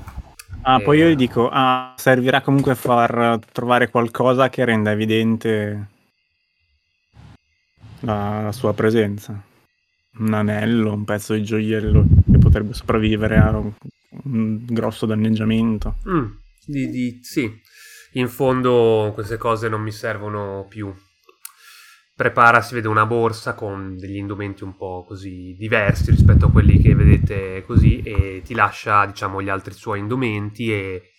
[0.62, 1.04] Ah, poi Eh.
[1.04, 5.88] io gli dico, ah, servirà comunque a far trovare qualcosa che renda evidente
[8.00, 9.40] la, la sua presenza.
[10.18, 13.72] Un anello, un pezzo di gioiello che potrebbe sopravvivere a un,
[14.24, 15.96] un grosso danneggiamento.
[16.08, 16.24] Mm,
[16.66, 17.50] di- di- sì,
[18.12, 20.94] in fondo queste cose non mi servono più.
[22.22, 26.78] Prepara, si vede una borsa con degli indumenti un po' così diversi rispetto a quelli
[26.78, 31.10] che vedete così e ti lascia, diciamo, gli altri suoi indumenti e,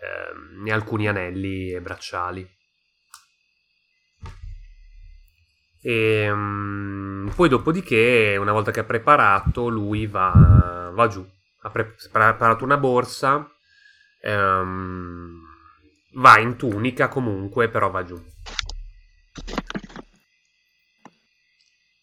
[0.00, 2.48] ehm, e alcuni anelli e bracciali.
[5.82, 11.22] E, mm, poi dopodiché, una volta che ha preparato, lui va, va giù.
[11.64, 13.46] Ha pre- preparato una borsa
[14.22, 15.38] Ehm,
[16.14, 18.16] va in tunica comunque, però va giù.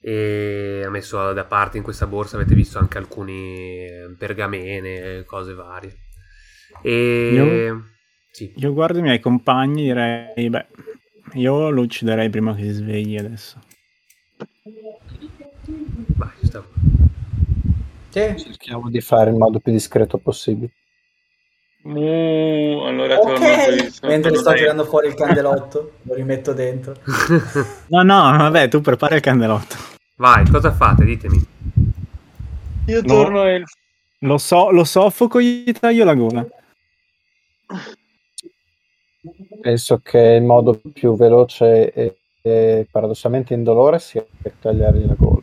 [0.06, 5.54] E ha messo da parte in questa borsa, avete visto anche alcuni eh, pergamene, cose
[5.54, 5.96] varie.
[6.82, 7.84] E Io-
[8.32, 10.66] sì, Io guardo i miei compagni direi, beh,
[11.36, 13.62] io lo ucciderei prima che si svegli adesso.
[16.18, 16.64] vai, ci sta.
[18.10, 18.34] Sì.
[18.38, 20.72] Cerchiamo di fare il modo più discreto possibile.
[21.84, 23.92] Mu, allora torno qui, Ok.
[23.92, 26.94] sono Mentre sto dai- tirando fuori il candelotto, lo rimetto dentro.
[27.90, 29.76] No, no, vabbè, tu prepara il candelotto.
[30.16, 31.06] Vai, cosa fate?
[31.06, 31.46] Ditemi.
[32.88, 33.08] Io No.
[33.08, 33.64] torno e
[34.20, 36.46] Lo, so, lo soffoco gli taglio la gola.
[39.62, 44.26] Penso che il modo più veloce e, e paradossalmente indolore sia
[44.60, 45.42] tagliargli la gola.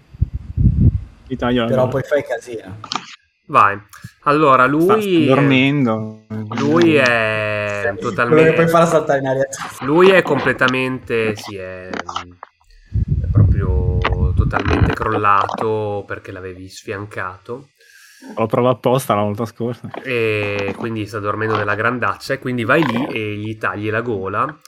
[1.26, 1.90] Gli taglio la Però gola.
[1.92, 2.78] poi fai casino.
[3.46, 3.78] Vai.
[4.24, 4.82] Allora, lui...
[4.82, 6.20] sta dormendo.
[6.58, 8.66] Lui è totalmente...
[9.80, 11.88] Lui è completamente, sì, è,
[14.50, 17.68] totalmente crollato perché l'avevi sfiancato
[18.36, 19.88] L'ho provato apposta la volta scorsa.
[20.02, 24.60] e quindi sta dormendo nella grandaccia e quindi vai lì e gli tagli la gola.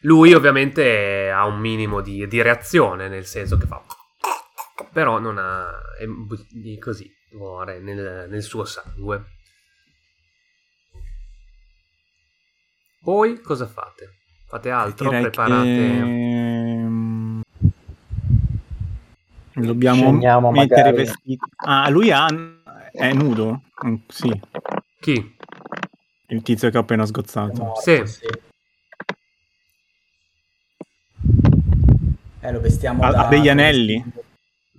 [0.00, 3.80] Lui ovviamente ha un minimo di, di reazione, nel senso che fa...
[4.92, 5.70] Però non ha...
[5.96, 9.24] è così, muore nel, nel suo sangue.
[13.00, 14.16] Poi cosa fate?
[14.48, 15.08] Fate altro?
[15.08, 15.64] Direi Preparate...
[15.64, 16.85] che...
[19.58, 21.04] Dobbiamo Scendiamo mettere i magari.
[21.04, 21.38] vestiti.
[21.64, 22.26] Ah, lui ha...
[22.92, 23.62] è nudo?
[23.86, 24.40] Mm, Sì,
[25.00, 25.34] Chi?
[26.28, 27.62] il tizio che ho appena sgozzato.
[27.62, 28.26] Morto, Sì.
[32.40, 33.26] Eh, lo vestiamo Ha, da...
[33.26, 34.04] ha degli anelli?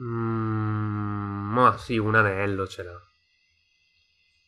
[0.01, 3.01] Mm, ma sì, un anello ce l'ha.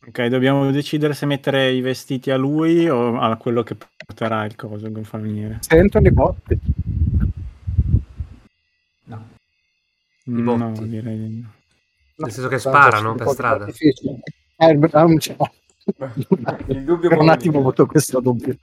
[0.08, 4.56] Ok, dobbiamo decidere se mettere i vestiti a lui o a quello che porterà il
[4.56, 5.58] coso, il gonfaloniere.
[5.62, 6.60] Sentono i botti.
[9.06, 9.28] No.
[10.30, 10.88] I Mm, No, botti.
[10.88, 11.52] direi di no.
[12.18, 13.66] Nel senso che sparano per strada.
[13.66, 14.20] Difficile.
[14.58, 15.16] Eh, il- non
[16.86, 18.56] dubbio Per un attimo avuto questo dubbio.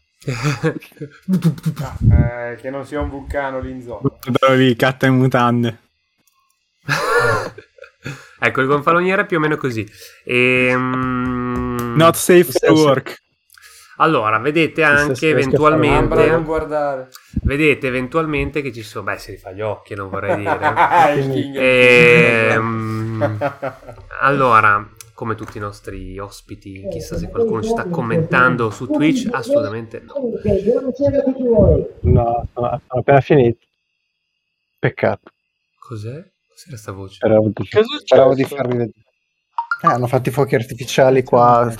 [2.10, 4.00] Eh, che non sia un vulcano lì in zona.
[4.02, 5.78] Guardalo lì, catta in mutande.
[8.38, 9.84] ecco, il gonfaloniere è più o meno così.
[10.24, 13.22] Ehm, Not safe for work.
[13.98, 16.42] Allora, vedete anche Ambra, non eventualmente...
[16.42, 17.08] guardare.
[17.42, 19.04] Vedete eventualmente che ci sono...
[19.04, 21.30] Beh, si rifà gli occhi, non vorrei dire.
[21.32, 21.56] King.
[21.56, 23.38] Ehm,
[24.20, 30.02] allora, come tutti i nostri ospiti, chissà se qualcuno ci sta commentando su Twitch, assolutamente
[30.04, 30.12] no.
[32.02, 33.64] No, no, ho appena finito.
[34.78, 35.30] Peccato.
[35.78, 36.22] Cos'è?
[36.48, 37.14] Cos'era sta voce?
[37.14, 37.66] Speravo di,
[38.04, 39.04] speravo farvi vedere.
[39.82, 41.72] Eh, hanno fatto i fuochi artificiali qua.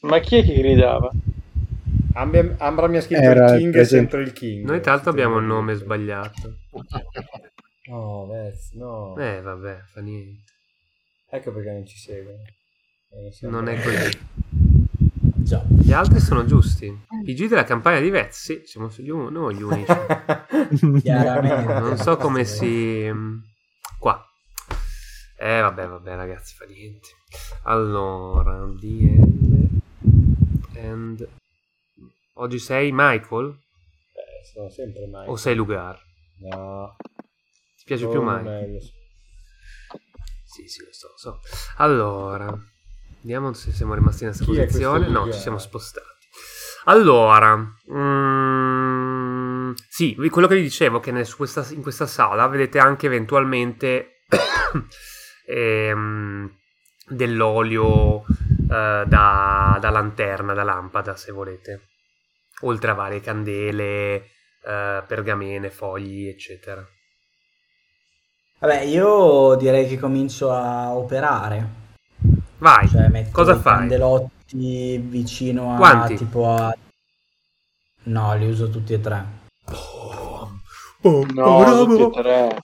[0.00, 1.10] Ma chi è che gridava?
[2.14, 4.64] Ambra, Ambra mi ha scritto Era il king è sempre il king.
[4.66, 6.56] Noi tra l'altro abbiamo il nome sbagliato.
[7.90, 9.16] No, Vez, no.
[9.18, 10.52] Eh, vabbè, fa niente.
[11.28, 12.34] Ecco perché non ci segue.
[13.10, 14.18] Eh, siamo- Non è così.
[15.42, 15.64] Già.
[15.68, 16.86] Gli altri sono giusti.
[17.24, 19.92] I G della campagna di Vez, sì, siamo gli, un- noi gli unici.
[21.02, 21.72] Chiaramente.
[21.80, 23.10] Non so come si...
[23.98, 24.24] Qua.
[25.36, 27.08] Eh, vabbè, vabbè, ragazzi, fa niente.
[27.64, 29.39] Allora, DL...
[30.82, 31.28] And...
[32.34, 33.48] Oggi sei Michael?
[34.14, 35.28] Eh, sono sempre mai.
[35.28, 36.00] O sei Lugar?
[36.40, 36.96] No.
[37.76, 38.44] Ti piace più Michael?
[38.44, 38.80] meglio.
[40.44, 41.40] Sì, sì, lo so, lo so.
[41.76, 42.56] Allora,
[43.20, 45.06] vediamo se siamo rimasti Chi è questo posizione.
[45.08, 45.34] No, Lugar?
[45.34, 46.06] ci siamo spostati.
[46.84, 47.56] Allora,
[47.92, 53.04] mm, sì, quello che vi dicevo che nel- su questa- in questa sala vedete anche
[53.06, 54.22] eventualmente
[55.46, 56.50] ehm,
[57.06, 58.24] dell'olio
[59.06, 61.88] da, da lanterna, da lampada, se volete.
[62.62, 64.14] Oltre a varie candele,
[64.64, 66.84] eh, pergamene, fogli, eccetera.
[68.58, 71.78] Vabbè, io direi che comincio a operare.
[72.58, 73.78] Vai, Cioè, metto cosa fai?
[73.78, 76.16] candelotti vicino a Quanti?
[76.16, 76.76] tipo a.
[78.02, 79.24] No, li uso tutti e tre.
[81.32, 81.42] No,
[82.08, 82.58] tutti e tre.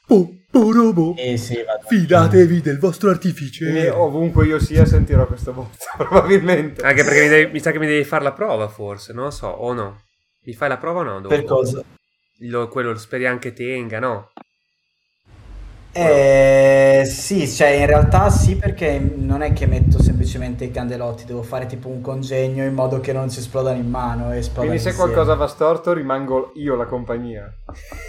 [1.16, 1.57] Eh sì.
[1.87, 3.64] Fidatevi del vostro artifice.
[3.91, 6.82] ovunque io sia sentirò questo botto, probabilmente.
[6.82, 9.30] Anche perché mi, devi- mi sa che mi devi fare la prova, forse, non lo
[9.30, 10.03] so, o no?
[10.45, 11.20] Mi fai la prova o no?
[11.20, 11.28] Dopo?
[11.34, 11.82] Per cosa?
[12.41, 14.30] Lo- quello lo speri anche tenga, no?
[15.99, 21.42] Eh, sì, cioè in realtà sì perché non è che metto semplicemente i candelotti, devo
[21.42, 24.82] fare tipo un congegno in modo che non si esplodano in mano e esplodano Quindi
[24.82, 25.12] se insieme.
[25.12, 27.53] qualcosa va storto rimango io la compagnia.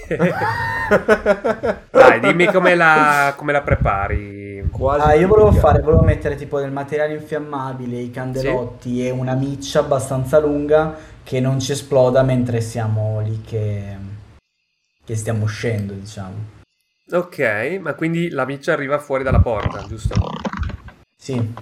[1.92, 4.46] Dai, dimmi come la, come la prepari.
[4.72, 9.34] Quasi Ah, io volevo fare, volevo mettere tipo del materiale infiammabile, i candelotti e una
[9.34, 13.96] miccia abbastanza lunga che non ci esploda mentre siamo lì che,
[15.04, 16.56] che stiamo uscendo, diciamo.
[17.10, 20.16] Ok, ma quindi la miccia arriva fuori dalla porta, giusto?
[21.18, 21.54] Sì,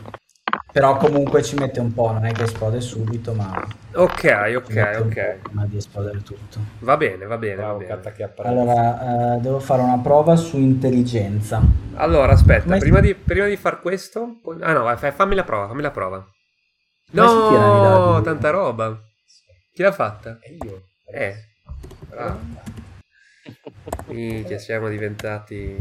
[0.71, 3.53] però comunque ci mette un po', non è che esplode subito, ma
[3.93, 5.39] Ok, ok, ok.
[5.43, 6.59] prima di esplodere tutto.
[6.79, 7.89] Va bene, va bene, va Bravo, bene.
[7.91, 8.49] catta che apprezza.
[8.49, 11.61] Allora, eh, devo fare una prova su intelligenza.
[11.95, 14.39] Allora, aspetta, Come si- prima di, prima di far questo...
[14.41, 16.27] poi- Ah no, vai, fai- fammi la prova, fammi la prova.
[17.13, 18.99] Come si No, tanta roba.
[19.73, 20.39] Chi l'ha fatta?
[20.41, 20.81] E io.
[21.13, 21.35] Eh,
[22.09, 22.39] bravo.
[24.07, 25.75] Minchia, siamo diventati...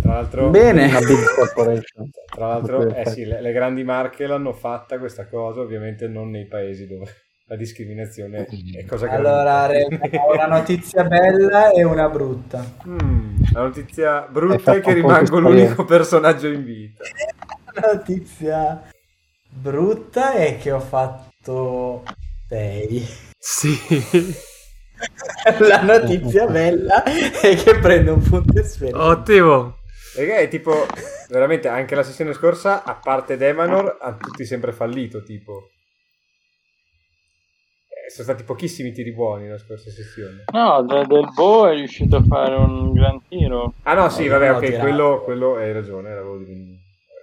[0.00, 0.90] Tra l'altro, Bene.
[2.26, 6.46] Tra l'altro eh sì, le, le grandi marche l'hanno fatta questa cosa, ovviamente non nei
[6.46, 7.06] paesi dove
[7.52, 9.14] la discriminazione è cosa che...
[9.14, 9.68] Allora,
[10.32, 12.64] una notizia bella e una brutta.
[12.88, 17.04] Mm, la notizia brutta fatto è che rimango l'unico personaggio in vita.
[17.74, 18.82] La notizia
[19.48, 22.02] brutta è che ho fatto
[22.48, 23.08] 6.
[23.38, 23.78] Sì.
[25.66, 29.04] La notizia bella è che prendo un punto esperienza.
[29.06, 29.76] Ottimo.
[30.14, 30.86] Perché è tipo,
[31.28, 35.70] veramente anche la sessione scorsa, a parte Demanor, hanno tutti sempre fallito, tipo.
[37.88, 40.44] Eh, sono stati pochissimi tiri buoni la scorsa sessione.
[40.52, 43.74] No, da- del Bo è riuscito a fare un gran tiro.
[43.84, 46.78] Ah no, sì, vabbè, ok, quello, quello hai ragione, di-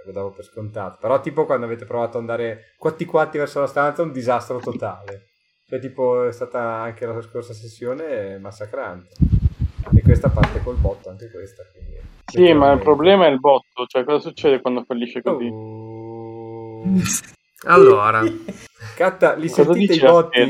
[0.06, 0.98] lo davo per scontato.
[1.00, 5.29] Però tipo quando avete provato ad andare quatti quatti verso la stanza, un disastro totale.
[5.70, 9.14] Cioè tipo è stata anche la scorsa sessione massacrante.
[9.94, 11.64] E questa parte col botto, anche questa.
[11.72, 13.86] quindi- Sì, ma il problema è il botto.
[13.86, 15.46] Cioè, cosa succede quando fallisce così?
[15.48, 16.84] Oh.
[17.68, 18.22] Allora.
[18.96, 20.50] Catta, li Cosa sentite i dice la botti?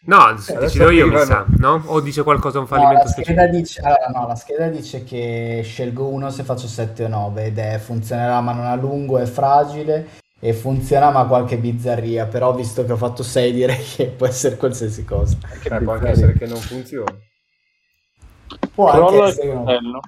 [0.00, 1.82] No, decido io, mi sa, no?
[1.86, 3.56] O dice qualcosa un No, fallimento la scheda, specifico?
[3.56, 7.58] dice, allora, no, la scheda dice che scelgo uno se faccio 7 o 9 ed
[7.58, 10.06] è funzionerà ma non a lungo, è fragile
[10.40, 14.56] e funziona ma qualche bizzarria, però visto che ho fatto 6 direi che può essere
[14.56, 15.36] qualsiasi cosa.
[15.60, 17.26] Che Eh, può anche essere che non funzioni.
[18.74, 20.00] Può anche Crolla il essere castello.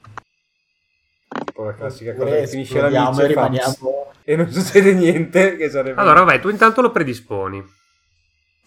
[1.44, 4.12] Tipo la classica cosa che finisce la miccia e rimaniamo...
[4.24, 5.56] e non succede niente.
[5.56, 6.00] Che sarebbe...
[6.00, 7.62] Allora, vabbè, tu intanto lo predisponi.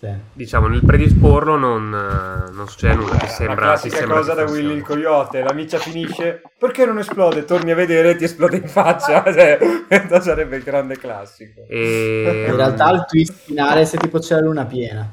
[0.04, 0.14] Sì.
[0.34, 4.43] Diciamo, nel predisporlo non, non succede nulla, ti la sembra, classica sembra cosa da.
[4.43, 7.45] Willy il coyote, la miccia finisce, perché non esplode?
[7.45, 9.24] Torni a vedere e ti esplode in faccia.
[9.34, 11.62] Cioè, questo sarebbe il grande classico.
[11.70, 12.47] E...
[12.49, 15.10] In realtà il twist finale è se tipo c'è la luna piena.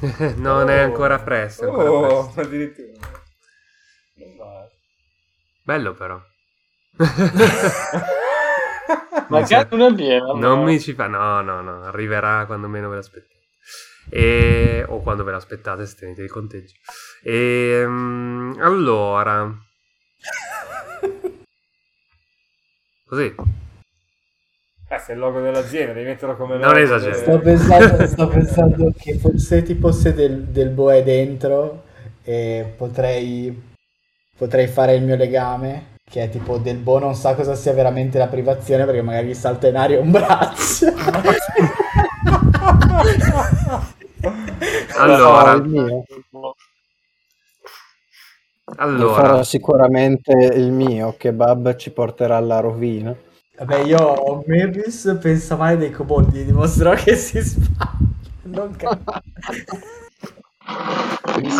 [0.36, 2.40] non è ancora presto, è ancora Oh, presto.
[2.42, 2.92] addirittura.
[4.16, 4.68] Non va.
[5.62, 6.20] Bello però.
[9.28, 10.26] Magari una piena.
[10.26, 10.62] Non no?
[10.62, 11.06] mi ci fa...
[11.06, 13.30] No, no, no, arriverà quando meno ve l'aspettate.
[14.10, 14.84] E...
[14.88, 16.74] O quando ve l'aspettate, se tenete il conteggio.
[17.22, 17.82] E...
[18.60, 19.50] Allora...
[23.06, 23.34] Così.
[24.88, 26.78] Eh, se è il logo dell'azienda, devi metterlo come Non logo.
[26.78, 27.14] esageri.
[27.14, 31.84] Sto pensando, sto pensando che forse tipo se del, del boe dentro
[32.22, 33.70] e potrei,
[34.36, 38.18] potrei fare il mio legame che è tipo del boh non sa cosa sia veramente
[38.18, 40.92] la privazione perché magari gli salta in aria un braccio.
[44.96, 45.62] Allora,
[48.76, 53.14] allora, Farò sicuramente il mio, kebab ci porterà alla rovina.
[53.58, 58.00] Vabbè, io Mavis pensa mai dei coboldi, dimostrerò che si sbaglia.
[58.44, 59.20] Non capisco.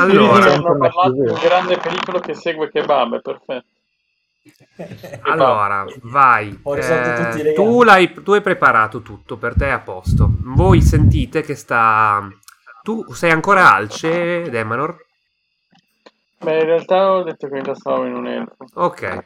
[0.01, 0.53] Allora.
[0.53, 3.67] Hanno parlato un grande pericolo che segue kebab, è perfetto.
[5.23, 6.59] allora, vai.
[6.63, 10.31] Ho Eh, tu, l'hai, tu hai preparato tutto, per te è a posto.
[10.41, 12.29] Voi sentite che sta...
[12.83, 14.97] Tu sei ancora Alce, Demanor?
[16.43, 18.65] Beh, in realtà ho detto che mi stavo in un elfo.
[18.75, 19.25] Ok.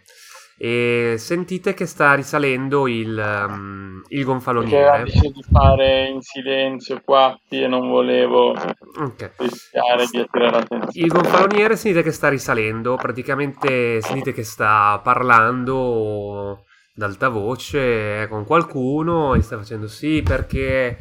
[0.58, 3.16] E sentite che sta risalendo il,
[3.48, 5.02] um, il Perché gonfaloniere.
[5.04, 9.32] deciso di fare in silenzio quatti e non volevo Ok.
[9.36, 11.06] rischiare di attirare l'attenzione.
[11.06, 16.64] Il gonfaloniere sentite che sta risalendo, praticamente sentite che sta parlando
[16.96, 20.98] ad alta voce con qualcuno e sta facendo sì perché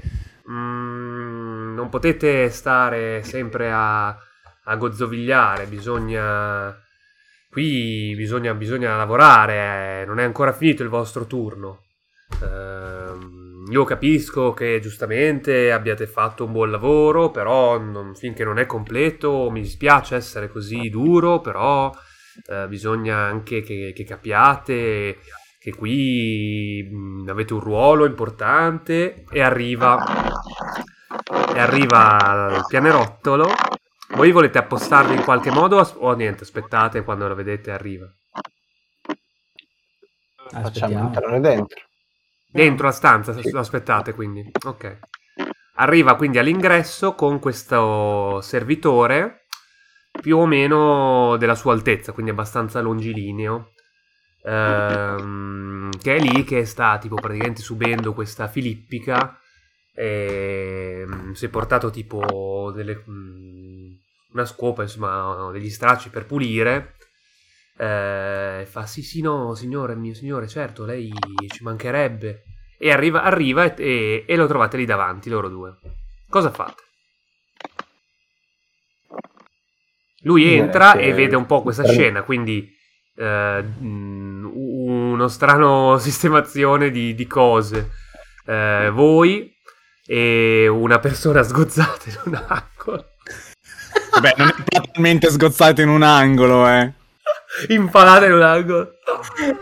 [0.50, 6.80] mm, non potete stare sempre a, a gozzovigliare, bisogna...
[7.50, 11.84] Qui bisogna, bisogna lavorare, eh, non è ancora finito il vostro turno.
[12.44, 18.66] Ehm, io capisco che giustamente abbiate fatto un buon lavoro, però non- finché non è
[18.66, 21.92] completo mi dispiace essere così duro, però
[22.48, 25.20] eh, bisogna anche che, che capiate
[25.66, 29.98] che qui mh, avete un ruolo importante e arriva,
[31.56, 33.50] e arriva il pianerottolo.
[34.10, 38.06] Voi volete appostarvi in qualche modo o niente, aspettate quando lo vedete arriva.
[40.52, 41.82] Facciamo entrare dentro.
[42.48, 43.50] Dentro la stanza, Sì.
[43.50, 44.48] lo aspettate quindi.
[44.68, 45.00] Ok.
[45.78, 49.48] Arriva quindi all'ingresso con questo servitore
[50.22, 53.72] più o meno della sua altezza, quindi abbastanza longilineo.
[54.46, 59.40] Ehm, che è lì che sta tipo praticamente subendo questa filippica.
[59.94, 63.92] E, mm, si è portato tipo delle, mm,
[64.34, 66.96] una scopa, insomma, degli stracci per pulire.
[67.78, 71.12] Eh, fa sì sì no signore mio signore certo lei
[71.50, 72.44] ci mancherebbe
[72.78, 75.76] e arriva, arriva e, e- e lo trovate lì davanti loro due
[76.30, 76.84] cosa fate?
[80.24, 82.74] lui entra e vede un po' questa scena quindi
[83.18, 87.90] eh, mm, uno strano sistemazione di, di cose
[88.46, 89.54] Eh, voi
[90.08, 93.06] e una persona sgozzata in un angolo
[94.12, 96.94] Vabbè, non è totalmente sgozzato in un angolo, eh.
[97.68, 98.92] impalata in un angolo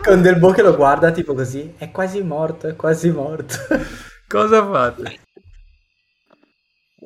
[0.02, 3.56] Con Del Bo che lo guarda tipo così, è quasi morto, è quasi morto.
[4.28, 5.18] cosa fate?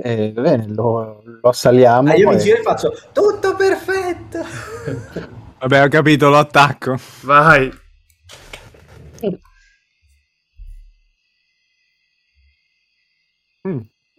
[0.01, 2.11] E va bene, lo, lo assaliamo.
[2.11, 5.37] Ah, io mi giro e faccio tutto perfetto.
[5.61, 6.99] Vabbè, ho capito, lo attacco.
[7.23, 7.71] vai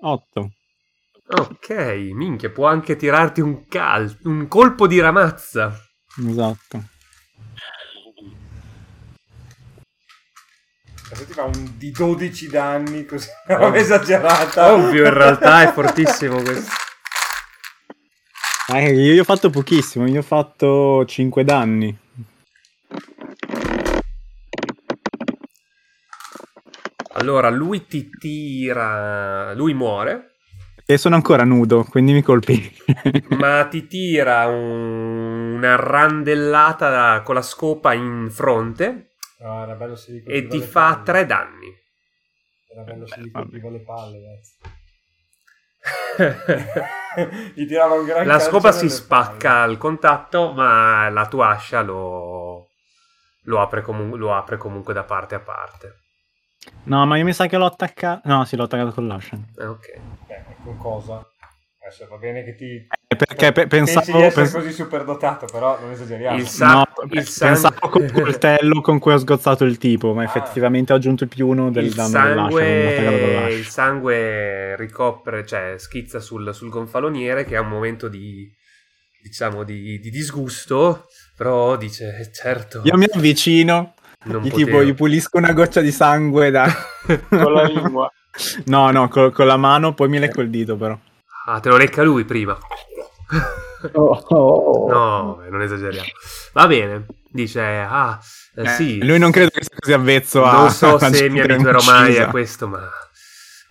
[0.02, 0.52] 8.
[1.32, 1.70] Ok,
[2.14, 5.78] minchia, può anche tirarti un cal- un colpo di ramazza.
[6.28, 6.84] Esatto.
[11.14, 14.74] Se ti fa un di 12 danni così, una roba esagerata.
[14.74, 16.89] Ovvio, in realtà è fortissimo questo.
[18.72, 21.98] Eh, io ho fatto pochissimo, io ho fatto 5 danni.
[27.14, 29.54] Allora, lui ti tira...
[29.54, 30.36] Lui muore,
[30.86, 32.84] E sono ancora nudo, quindi mi colpisce.
[33.38, 40.24] ma ti tira un- una randellata con la scopa in fronte No, era bello se
[40.26, 41.04] e ti fa palle.
[41.04, 41.68] 3 danni.
[42.72, 43.50] Era bello se gli Vabbè.
[43.50, 44.54] colpiva le palle, ragazzi.
[47.54, 49.72] Gli tirava un gran La scopa si spacca palle.
[49.72, 52.68] al contatto, ma la tua ascia lo,
[53.44, 55.96] lo, apre comu- lo apre comunque da parte a parte.
[56.84, 58.28] No, ma io mi sa che l'ho attaccato.
[58.28, 59.38] No, sì, l'ho attaccato con l'ascia.
[59.58, 59.88] Eh, ok.
[60.28, 61.26] Eh, con cosa?
[61.90, 62.76] Adesso va bene che ti...
[63.08, 66.38] Eh, Perché pe- Pensi pensavo, essere pens- così superdotato, però non esageriamo.
[66.38, 70.14] Il sa- no, il pe- san- pensavo col coltello con cui ho sgozzato il tipo,
[70.14, 70.26] ma Ah.
[70.26, 72.36] effettivamente ho aggiunto più uno del il, danno dell'ascia.
[72.36, 73.48] con sangue, l'ascia.
[73.50, 78.48] il sangue ricopre, cioè schizza sul, sul gonfaloniere che ha un momento di,
[79.24, 84.84] diciamo, di, di disgusto, però dice, "Eh, certo, Io mi avvicino, non gli, potevo." tipo,
[84.84, 86.68] gli pulisco una goccia di sangue da...
[87.28, 88.12] Con la lingua.
[88.68, 90.98] No, no, col- con la mano, poi mi lecco il dito però.
[91.52, 92.56] Ah, te lo lecca lui prima.
[93.94, 94.88] Oh, oh, oh.
[94.88, 96.10] No, non esageriamo.
[96.54, 98.20] Va bene, dice, ah,
[98.56, 99.04] eh, Eh, sì.
[99.04, 100.52] Lui non credo che sia così avvezzo a...
[100.52, 102.88] Non so a se mi abituerò mai a questo, ma...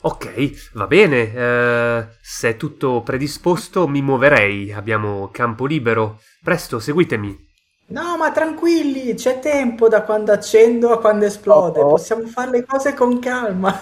[0.00, 1.32] Ok, va bene.
[1.32, 4.72] eh, se è tutto predisposto, mi muoverei.
[4.72, 6.20] Abbiamo campo libero.
[6.42, 7.46] Presto, seguitemi.
[7.88, 11.78] No, ma tranquilli, c'è tempo da quando accendo a quando esplode.
[11.78, 11.90] Oh, oh.
[11.90, 13.80] Possiamo fare le cose con calma.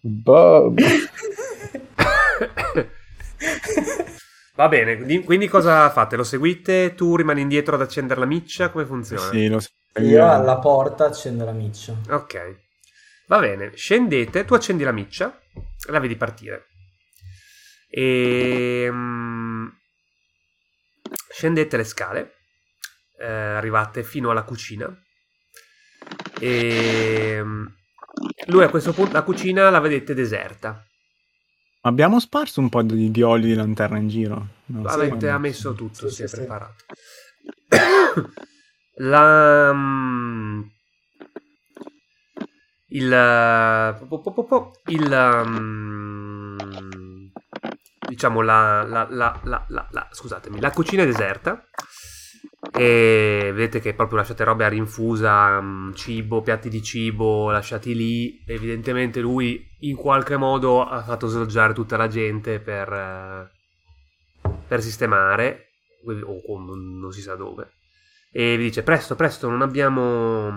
[0.00, 0.78] Bob.
[4.54, 6.16] Va bene, di- quindi cosa fate?
[6.16, 6.94] Lo seguite?
[6.94, 8.70] Tu rimani indietro ad accendere la miccia?
[8.70, 9.30] Come funziona?
[9.30, 9.62] Sì, lo Io
[9.92, 10.30] seguiamo.
[10.30, 11.94] alla porta accendo la miccia.
[12.10, 12.60] Ok.
[13.28, 16.66] Va bene, scendete, tu accendi la miccia e la vedi partire.
[17.88, 18.88] E...
[18.90, 19.66] mm,
[21.30, 22.32] scendete le scale,
[23.18, 24.94] eh, arrivate fino alla cucina.
[26.38, 27.40] E...
[27.42, 27.66] mm,
[28.48, 30.84] lui a questo punto, la cucina la vedete deserta.
[31.82, 34.46] Abbiamo sparso un po' di, di olio di lanterna in giro.
[34.66, 36.40] No, Avete sì, ha messo tutto, Sì, si è sì, sì.
[36.40, 36.84] preparato.
[38.96, 39.72] La...
[39.72, 40.60] mm,
[42.88, 43.10] Il...
[44.86, 45.44] Il...
[45.46, 47.26] mm,
[48.08, 51.64] Diciamo la, la, la, la, la- la- Scusatemi, la cucina è deserta.
[52.70, 58.40] E vedete che proprio lasciate robe a rinfusa, mm, cibo, piatti di cibo lasciati lì.
[58.46, 63.50] Evidentemente lui in qualche modo ha fatto sloggiare tutta la gente per, eh,
[64.68, 65.70] per sistemare,
[66.04, 67.72] o con- non, si sa dove.
[68.30, 70.50] E vi dice: Presto, presto, non abbiamo,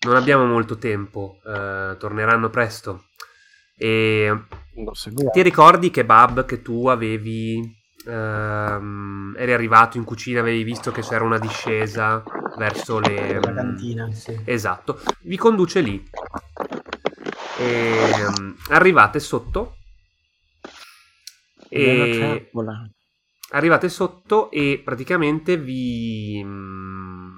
[0.00, 3.06] non abbiamo molto tempo, eh, torneranno presto.
[3.76, 4.44] E
[5.32, 7.82] ti ricordi che Bab che tu avevi.
[8.06, 12.22] Ehm, eri arrivato in cucina, avevi visto che c'era una discesa
[12.56, 13.40] verso le.
[13.40, 14.40] La cantina, sì.
[14.44, 16.02] Esatto, vi conduce lì.
[17.60, 19.76] Ehm, arrivate sotto.
[21.68, 22.50] E
[23.50, 27.30] arrivate sotto e praticamente vi, mm,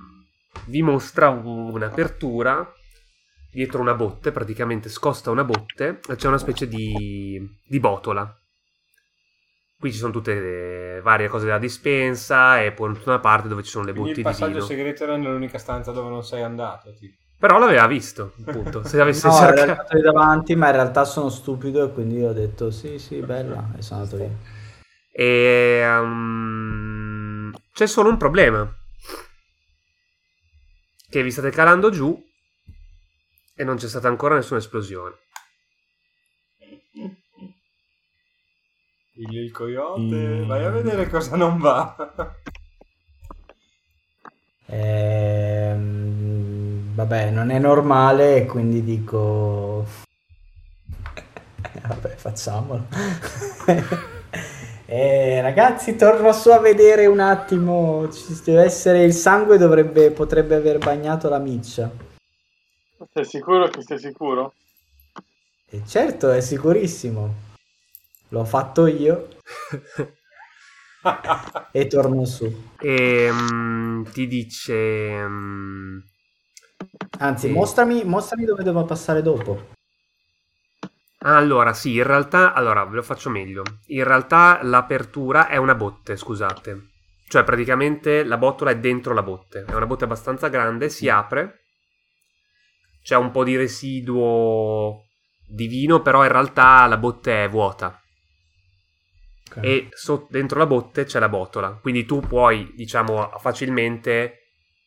[0.67, 2.71] vi mostra un- un'apertura
[3.51, 8.39] dietro una botte, praticamente scosta una botte, e c'è una specie di, di botola.
[9.79, 13.63] Qui ci sono tutte le varie cose della dispensa e poi tutta una parte dove
[13.63, 14.65] ci sono le Quindi il botti di passaggio vino.
[14.65, 16.95] segreto era nell'unica stanza dove non sei andato.
[16.95, 17.15] Tipo.
[17.39, 18.83] Però l'aveva visto, appunto.
[18.85, 19.71] Se avesse No, cercato...
[19.71, 23.73] andato lì davanti, ma in realtà sono stupido e quindi ho detto sì, sì, bella,
[23.77, 24.31] e sono andato lì.
[25.13, 28.67] E, um, c'è solo un problema.
[31.09, 32.19] Che vi state calando giù
[33.55, 35.15] e non c'è stata ancora nessuna esplosione.
[39.19, 40.47] Il, il coyote, Mm.
[40.47, 41.97] vai a vedere cosa non va.
[44.67, 49.85] Ehm, vabbè, non è normale, quindi dico...
[51.87, 52.87] vabbè, facciamolo.
[54.89, 58.09] Eh, ragazzi, torno su a vedere un attimo.
[58.09, 61.91] Ci deve essere il sangue, dovrebbe, potrebbe aver bagnato la miccia.
[63.13, 64.53] Sei sicuro che sei sicuro?
[65.69, 67.35] E certo, è sicurissimo.
[68.29, 69.29] L'ho fatto io
[71.73, 72.47] e torno su.
[72.79, 75.27] E mm, ti dice...
[75.29, 75.99] mm,
[77.19, 77.53] Anzi, Sì.
[77.53, 79.75] mostrami, mostrami dove devo passare dopo.
[81.25, 82.53] allora, sì, in realtà...
[82.55, 83.63] Allora, ve lo faccio meglio.
[83.89, 86.91] In realtà l'apertura è una botte, scusate.
[87.29, 89.65] Cioè, praticamente la botola è dentro la botte.
[89.67, 91.61] È una botte abbastanza grande, si apre.
[93.03, 95.05] C'è un po' di residuo
[95.47, 97.99] di vino, però in realtà la botte è vuota.
[99.51, 99.59] Ok.
[99.63, 101.71] e so- dentro la botte c'è la botola.
[101.81, 104.41] Quindi tu puoi, diciamo, facilmente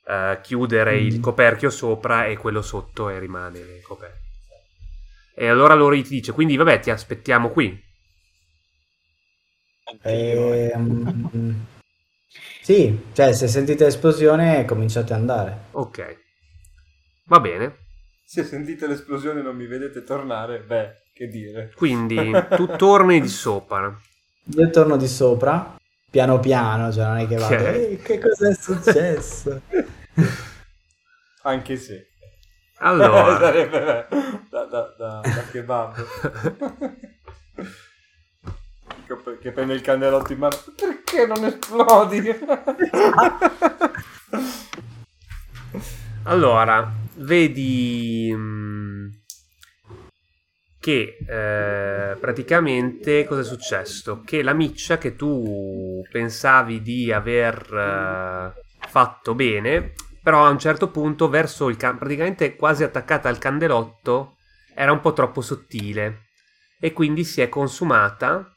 [0.05, 1.22] eh, chiudere il Mm.
[1.22, 4.18] coperchio sopra e quello sotto e rimane coperto.
[5.36, 7.80] E allora loro ti dice, quindi vabbè, ti aspettiamo qui.
[10.03, 11.66] Ehm,
[12.62, 15.57] sì, cioè se sentite l'esplosione cominciate ad andare.
[15.72, 16.18] Ok.
[17.26, 17.78] Va bene.
[18.24, 21.72] Se sentite l'esplosione e non mi vedete tornare, beh, che dire.
[21.76, 23.95] Quindi tu torni di sopra.
[24.56, 25.76] Io torno di sopra,
[26.10, 27.62] piano piano, cioè non è che vado, Ok.
[27.62, 29.62] "Ehi, che cosa è successo?
[31.43, 32.08] Anche se.
[32.80, 34.08] Allora, Sarebbe
[34.50, 35.93] da, da, da, da kebab.
[39.06, 40.56] che, che prende il cannelotto in mano.
[40.76, 42.38] Perché non esplodi?
[46.24, 49.08] allora vedi mm,
[50.80, 54.22] che eh, praticamente cosa è successo?
[54.26, 60.90] Che la miccia che tu pensavi di aver eh, fatto bene, però a un certo
[60.90, 64.38] punto verso il can- praticamente quasi attaccata al candelotto
[64.74, 66.28] era un po' troppo sottile
[66.80, 68.50] e quindi si è consumata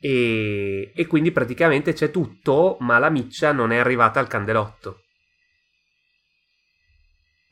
[0.00, 5.02] e, e quindi praticamente c'è tutto, ma la miccia non è arrivata al candelotto.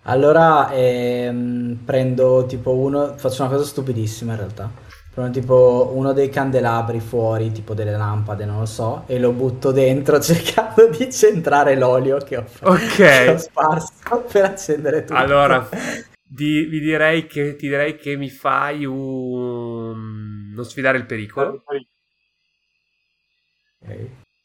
[0.09, 4.71] Allora ehm, prendo tipo uno, faccio una cosa stupidissima in realtà.
[5.13, 9.73] Prendo tipo uno dei candelabri fuori, tipo delle lampade, non lo so, e lo butto
[9.73, 12.97] dentro cercando di centrare l'olio che ho, Ok.
[12.97, 13.93] che ho sparso
[14.31, 15.15] per accendere tutto.
[15.15, 15.69] Allora,
[16.23, 20.53] di- vi direi che, ti direi che mi fai un...
[20.55, 21.65] non sfidare il pericolo.
[21.65, 21.87] Ok.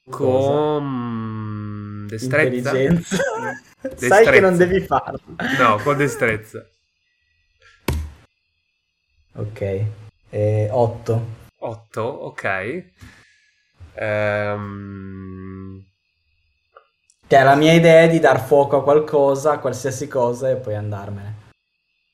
[0.09, 0.84] Con
[2.12, 2.78] destrezza.
[2.78, 3.18] Intelligenza.
[3.82, 4.07] Destrezza.
[4.24, 5.20] Sai che non devi farlo.
[5.57, 6.66] No, con destrezza.
[9.34, 9.86] Ok.
[10.30, 11.26] 8.
[11.59, 12.84] 8, ok.
[13.93, 15.86] Ehm,
[17.28, 20.76] Cioè, la mia idea è di dar fuoco a qualcosa, a qualsiasi cosa, e poi
[20.76, 21.31] andarmene.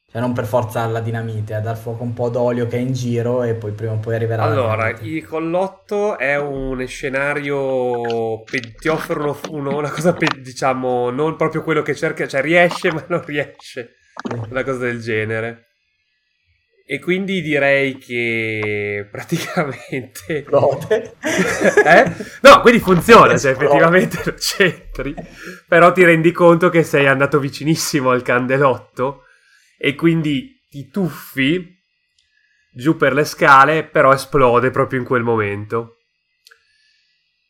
[0.10, 2.94] Cioè, non per forza alla dinamite, a dar fuoco un po' d'olio che è in
[2.94, 8.42] giro e poi prima o poi arriverà Allora, il collotto è un scenario.
[8.44, 12.90] pe- ti offre uno- una cosa, pe- diciamo, non proprio quello che cerca, cioè riesce,
[12.94, 13.96] ma non riesce.
[14.50, 15.64] Una cosa del genere.
[16.90, 20.38] E quindi direi che praticamente.
[20.38, 21.16] Esplode.
[21.86, 22.14] Eh?
[22.44, 23.66] No, quindi funziona, cioè Esplode.
[23.66, 25.14] effettivamente lo c'entri,
[25.68, 29.24] però ti rendi conto che sei andato vicinissimo al candelotto
[29.78, 31.76] e quindi ti tuffi
[32.72, 35.98] giù per le scale, però esplode proprio in quel momento.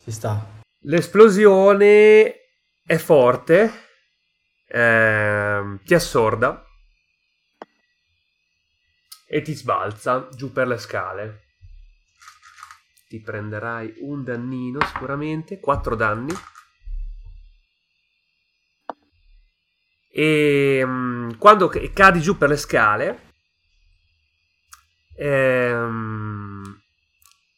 [0.04, 0.62] Ci sta.
[0.82, 2.36] L'esplosione
[2.86, 3.72] è forte,
[4.68, 6.66] ehm, ti assorda
[9.28, 11.42] e ti sbalza giù per le scale.
[13.10, 16.34] Ti prenderai un dannino sicuramente, 4 danni.
[20.10, 21.07] E mm,
[21.38, 23.20] quando cadi giù per le scale
[25.18, 26.80] ehm,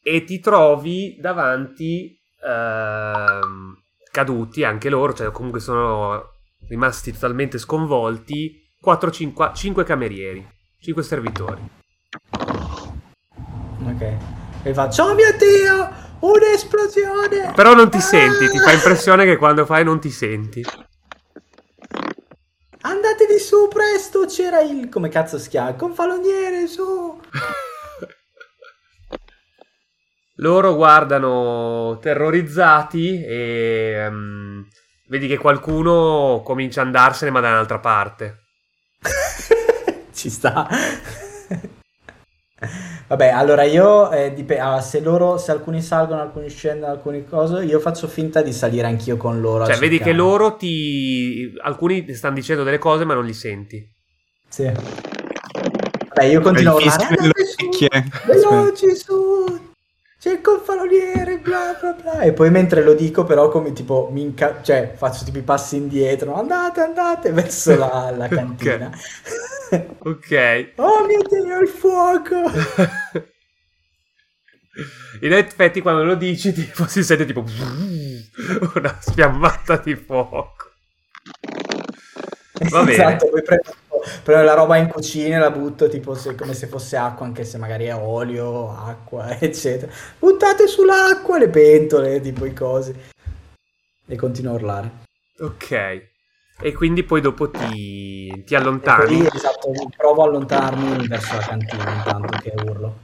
[0.01, 3.77] e ti trovi davanti ehm,
[4.11, 10.47] caduti anche loro, cioè comunque sono rimasti totalmente sconvolti 4, 5, 5 camerieri,
[10.79, 11.61] 5 servitori.
[13.85, 14.17] Ok.
[14.63, 17.53] E faccio, oh mio Dio, un'esplosione!
[17.55, 20.65] Però non ti senti, ti fa impressione che quando fai non ti senti.
[22.89, 24.89] Andate di su presto, c'era il...
[24.89, 25.75] come cazzo si chiama?
[25.75, 27.21] Confaloniere, su!
[30.37, 34.67] Loro guardano terrorizzati e ehm,
[35.07, 38.45] vedi che qualcuno comincia a andarsene ma da un'altra parte.
[40.11, 40.67] Ci sta.
[43.09, 47.63] Vabbè, allora io, eh, dip- ah, se loro, se alcuni salgono, alcuni scendono, alcuni cose,
[47.63, 49.65] io faccio finta di salire anch'io con loro.
[49.65, 51.51] Cioè, vedi che loro ti...
[51.63, 53.83] alcuni ti stanno dicendo delle cose ma non li senti.
[54.47, 54.65] Sì.
[54.65, 57.15] Vabbè, io continuo a urlare,
[58.27, 59.68] veloci su,
[60.19, 62.19] c'è il confaloniere, bla bla bla.
[62.21, 65.77] E poi mentre lo dico però come tipo, mi inca- cioè faccio tipo i passi
[65.77, 68.91] indietro, andate, andate, verso la, la cantina.
[69.99, 70.73] Ok.
[70.75, 72.35] oh mio Dio, il fuoco!
[75.21, 77.43] In effetti quando lo dici tipo, si sente tipo
[78.75, 80.67] una sfiammata di fuoco.
[82.71, 82.93] Va bene.
[82.93, 83.71] Esatto, poi prendo,
[84.23, 87.43] prendo la roba in cucina e la butto tipo se- come se fosse acqua, anche
[87.43, 89.91] se magari è olio, acqua, eccetera.
[90.17, 92.93] Buttate sull'acqua le pentole, tipo i cosi.
[94.05, 94.91] E continuo a urlare.
[95.39, 96.07] Ok.
[96.61, 99.17] E quindi poi dopo ti, ti allontani.
[99.19, 102.99] poi, esatto, provo a allontanarmi verso la cantina intanto che urlo.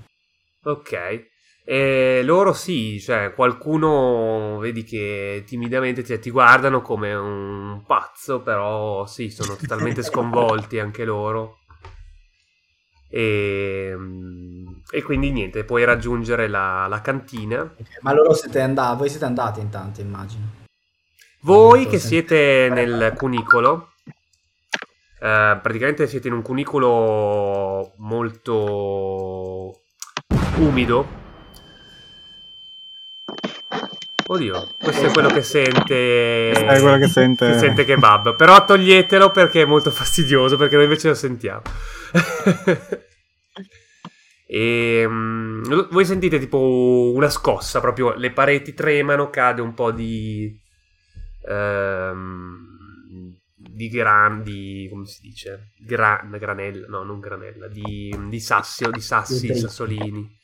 [0.64, 1.34] Ok.
[1.68, 9.08] E loro sì, cioè qualcuno vedi che timidamente ti, ti guardano come un pazzo, però
[9.08, 11.62] sì, sono totalmente sconvolti anche loro.
[13.10, 13.96] E,
[14.92, 17.74] e quindi niente, puoi raggiungere la, la cantina.
[18.02, 20.44] Ma loro siete andati, voi siete andati intanto, immagino.
[21.42, 23.94] Voi che siete nel cunicolo,
[25.20, 29.82] eh, praticamente siete in un cunicolo molto
[30.58, 31.24] umido.
[34.28, 36.50] Oddio, questo è quello che sente.
[36.54, 37.52] Questo è quello che sente.
[37.52, 38.36] che sente kebab.
[38.36, 41.62] Però toglietelo perché è molto fastidioso, perché noi invece lo sentiamo.
[44.48, 50.60] e mm, voi sentite tipo una scossa, proprio le pareti tremano, cade un po' di
[51.48, 52.64] ehm,
[53.58, 58.90] di gran di come si dice Gra- granella no non granella di, di sassi o
[58.92, 59.60] di sassi Detriti.
[59.60, 60.38] sassolini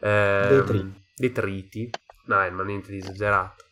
[0.00, 0.92] Ehm, Detriti.
[1.16, 1.90] detriti
[2.26, 3.64] no eh, ma niente di esagerato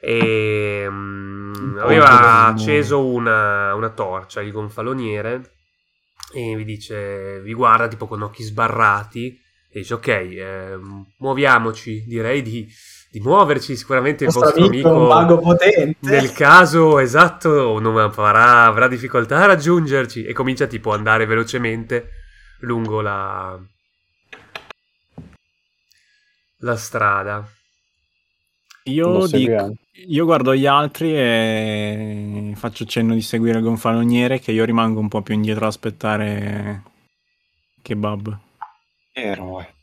[0.00, 5.52] e Un po' aveva acceso una, una torcia il gonfaloniere
[6.32, 9.40] e vi dice vi guarda tipo con occhi sbarrati
[9.70, 12.68] e dice ok ehm, muoviamoci direi di,
[13.10, 15.96] di muoverci sicuramente il vostro amico è un amico mago potente.
[16.00, 22.10] nel caso esatto non farà, avrà difficoltà a raggiungerci e comincia tipo ad andare velocemente
[22.60, 23.58] lungo la
[26.64, 27.46] la strada.
[28.86, 29.72] Io, dico,
[30.08, 35.08] io guardo gli altri e faccio cenno di seguire il gonfaloniere che io rimango un
[35.08, 36.82] po' più indietro ad aspettare
[37.80, 38.38] kebab.
[39.12, 39.74] Eroe.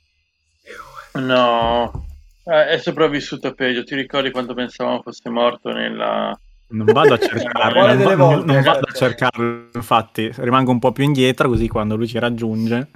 [1.14, 2.06] No,
[2.44, 3.84] Eh, è sopravvissuto peggio.
[3.84, 6.40] Ti ricordi quanto pensavamo fosse morto nella...
[6.70, 8.54] Non vado a cercarlo, non, va- volte?
[8.54, 12.88] non vado a cercarlo, infatti rimango un po' più indietro così quando lui ci raggiunge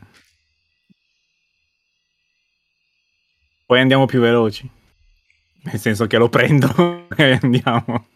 [3.65, 4.69] poi andiamo più veloci.
[5.65, 8.07] Nel senso che lo prendo e andiamo.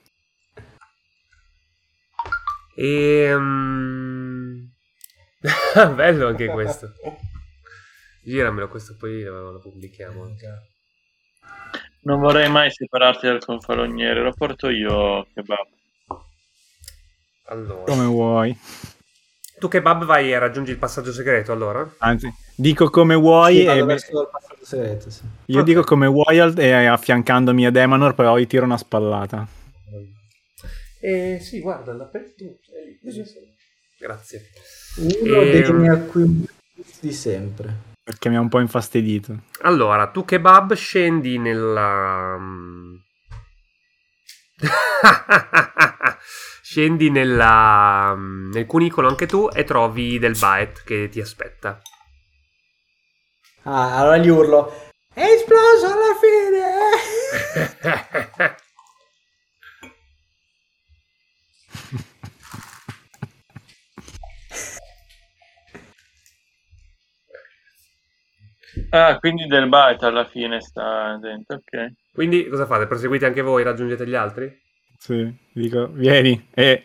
[2.75, 4.69] Ehm...
[5.95, 6.93] Bello anche questo.
[8.23, 10.35] Giramelo questo, poi lo, lo pubblichiamo.
[12.01, 15.67] Non vorrei mai separarti dal confaloniere, lo porto io, kebab.
[17.45, 18.57] Allora, Come vuoi.
[19.57, 21.95] tu kebab vai e raggiungi il passaggio segreto allora?
[21.97, 25.21] Anzi, dico come vuoi Sì, e verso il passaggio segreto, sì.
[25.45, 25.65] io Ok.
[25.65, 26.05] dico come
[26.39, 29.47] al- e affiancandomi a Demanor poi tiro una spallata.
[31.01, 31.93] Eh sì, guarda,
[32.85, 33.23] lì, così.
[33.97, 34.49] Grazie.
[34.97, 35.51] Uno Ehm.
[35.51, 36.47] dei miei acquisti
[36.99, 37.87] di sempre.
[38.03, 39.43] Perché mi ha un po' infastidito.
[39.61, 42.37] Allora, tu kebab scendi nella...
[46.61, 48.15] scendi nella...
[48.17, 51.79] nel cunicolo anche tu e trovi del Baet che ti aspetta.
[53.63, 54.71] Ah, allora gli urlo.
[55.13, 56.67] È esploso alla fine!
[68.91, 71.93] Ah, quindi del bite alla fine sta dentro, ok.
[72.11, 72.87] Quindi cosa fate?
[72.87, 73.63] Proseguite anche voi?
[73.63, 74.51] Raggiungete gli altri?
[74.97, 76.83] Sì, dico, vieni e,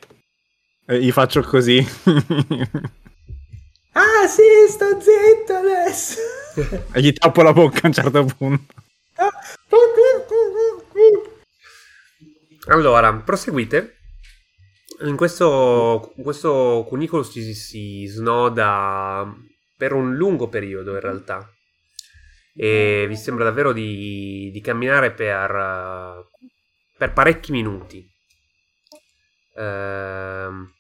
[0.87, 1.83] e gli faccio così.
[4.25, 6.19] Ah sì, sto zitto adesso!
[6.95, 8.73] e gli tappo la bocca a un certo punto.
[12.69, 13.99] Allora, proseguite.
[15.03, 19.31] In questo, questo cunicolo si, si snoda
[19.77, 21.47] per un lungo periodo in realtà.
[22.57, 26.27] E vi sembra davvero di, di camminare per,
[26.97, 28.03] per parecchi minuti.
[29.57, 30.74] Ehm,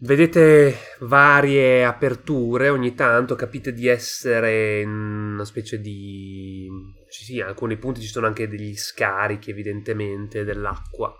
[0.00, 6.68] vedete varie aperture ogni tanto, capite di essere in una specie di...
[7.10, 11.12] Ci sì, alcuni punti ci sono anche degli scarichi evidentemente dell'acqua.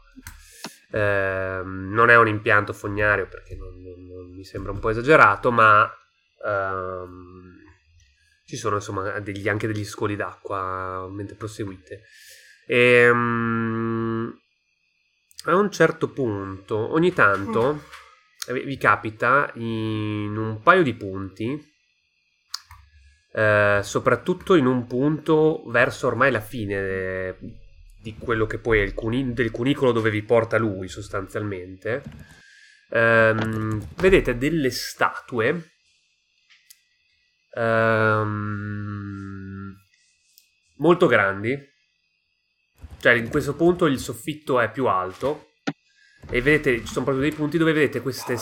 [0.92, 5.50] Ehm, non è un impianto fognario perché non, non- non mi sembra un po' esagerato,
[5.50, 5.90] ma
[6.46, 7.56] ehm,
[8.44, 12.02] ci sono insomma degli- anche degli scoli d'acqua mentre proseguite.
[12.66, 14.38] Ehm,
[15.44, 17.82] a un certo punto, ogni tanto
[18.52, 21.60] vi vi capita in un paio di punti,
[23.32, 27.36] eh, soprattutto in un punto verso ormai la fine eh,
[28.02, 32.02] di quello che poi è il cuni- del cunicolo dove vi porta lui sostanzialmente.
[32.90, 35.72] Ehm, vedete delle statue
[37.54, 38.68] ehm,
[40.76, 41.76] molto grandi.
[43.00, 45.47] Cioè, in questo punto il soffitto è più alto.
[46.30, 48.36] E vedete, ci sono proprio dei punti dove vedete queste,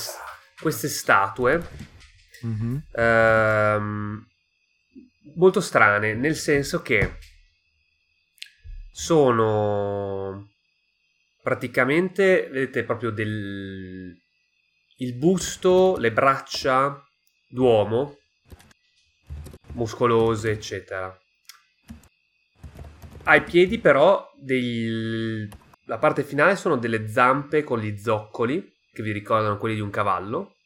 [0.60, 1.94] queste statue
[2.42, 2.86] Mhm.
[2.92, 4.26] ehm,
[5.36, 7.18] molto strane, nel senso che
[8.92, 10.50] sono
[11.42, 14.20] praticamente, vedete proprio del
[14.98, 17.06] il busto, le braccia
[17.48, 18.16] d'uomo
[19.72, 21.14] muscolose, eccetera.
[23.24, 25.48] Ai piedi però del-
[25.86, 29.90] la parte finale sono delle zampe con gli zoccoli che vi ricordano quelli di un
[29.90, 30.56] cavallo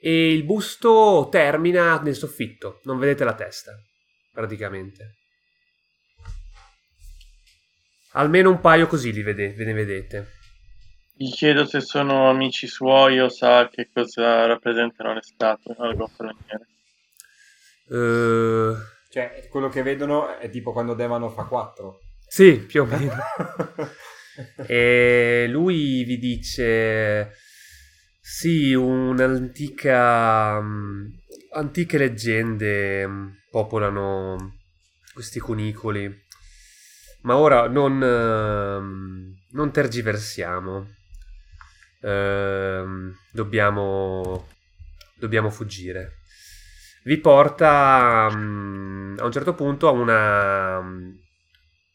[0.00, 3.72] e il busto termina nel soffitto, non vedete la testa,
[4.32, 5.16] praticamente.
[8.12, 10.32] Almeno un paio così li vede- ve ne vedete.
[11.16, 16.66] Gli chiedo se sono amici suoi o sa che cosa rappresentano le statue al gonfaloniere.
[17.88, 18.74] Eh,
[19.10, 22.00] Cioè, quello che vedono è tipo quando Demano fa 4.
[22.34, 23.14] Sì, più o meno.
[24.66, 27.30] E lui vi dice:
[28.20, 30.60] Sì, un'antica.
[30.60, 31.06] mm,
[31.52, 34.56] Antiche leggende mm, popolano
[35.12, 36.12] questi cunicoli.
[37.22, 38.02] Ma ora non.
[38.02, 40.88] ehm, non tergiversiamo.
[42.02, 44.48] Ehm, dobbiamo.
[45.16, 46.14] Dobbiamo fuggire.
[47.04, 50.80] Vi porta mm, a un certo punto a una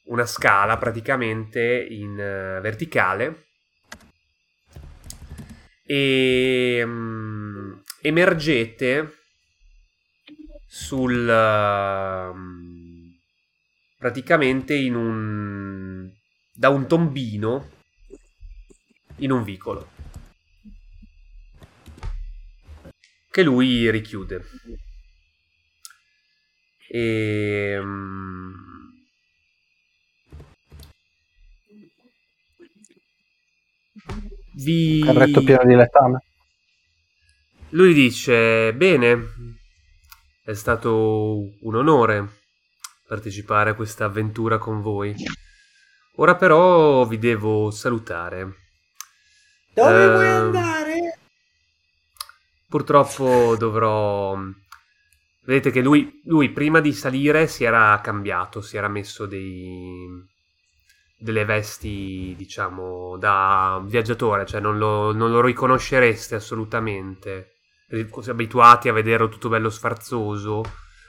[0.10, 3.48] una scala praticamente in eh, verticale
[5.84, 9.18] e mm, emergete
[10.68, 13.18] sul ehm,
[13.98, 16.10] praticamente in un
[16.54, 17.70] da un tombino
[19.18, 19.90] in un vicolo
[23.32, 24.44] che lui richiude.
[26.92, 27.80] E
[34.56, 36.24] vi Carretto pieno di letame.
[37.70, 39.20] Lui dice: Bene,
[40.44, 42.38] è stato un onore
[43.08, 45.16] partecipare a questa avventura con voi.
[46.16, 48.56] Ora però vi devo salutare.
[49.74, 51.20] Dove vuoi Ehm, andare?
[52.68, 54.38] Purtroppo dovrò.
[55.42, 60.06] Vedete che lui, lui prima di salire si era cambiato, si era messo dei,
[61.20, 67.56] delle vesti, diciamo, da viaggiatore, cioè non lo, non lo riconoscereste assolutamente.
[68.10, 70.64] Così abituati a vederlo tutto bello sfarzoso,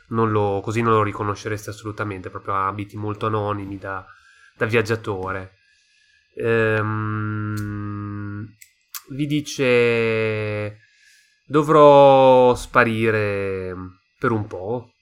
[0.08, 4.04] non lo- così non lo riconoscereste assolutamente, proprio abiti molto anonimi da,
[4.56, 5.52] da viaggiatore.
[6.34, 7.66] Ehm,
[9.10, 10.78] vi dice
[11.44, 13.74] dovrò sparire
[14.18, 14.92] per un po',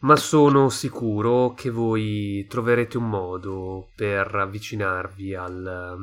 [0.00, 5.98] ma sono sicuro che voi troverete un modo per avvicinarvi al,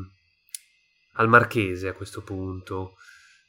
[1.14, 2.96] al marchese a questo punto.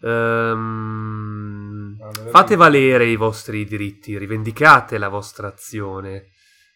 [0.03, 1.97] Ehm,
[2.31, 6.29] fate valere i vostri diritti, rivendicate la vostra azione.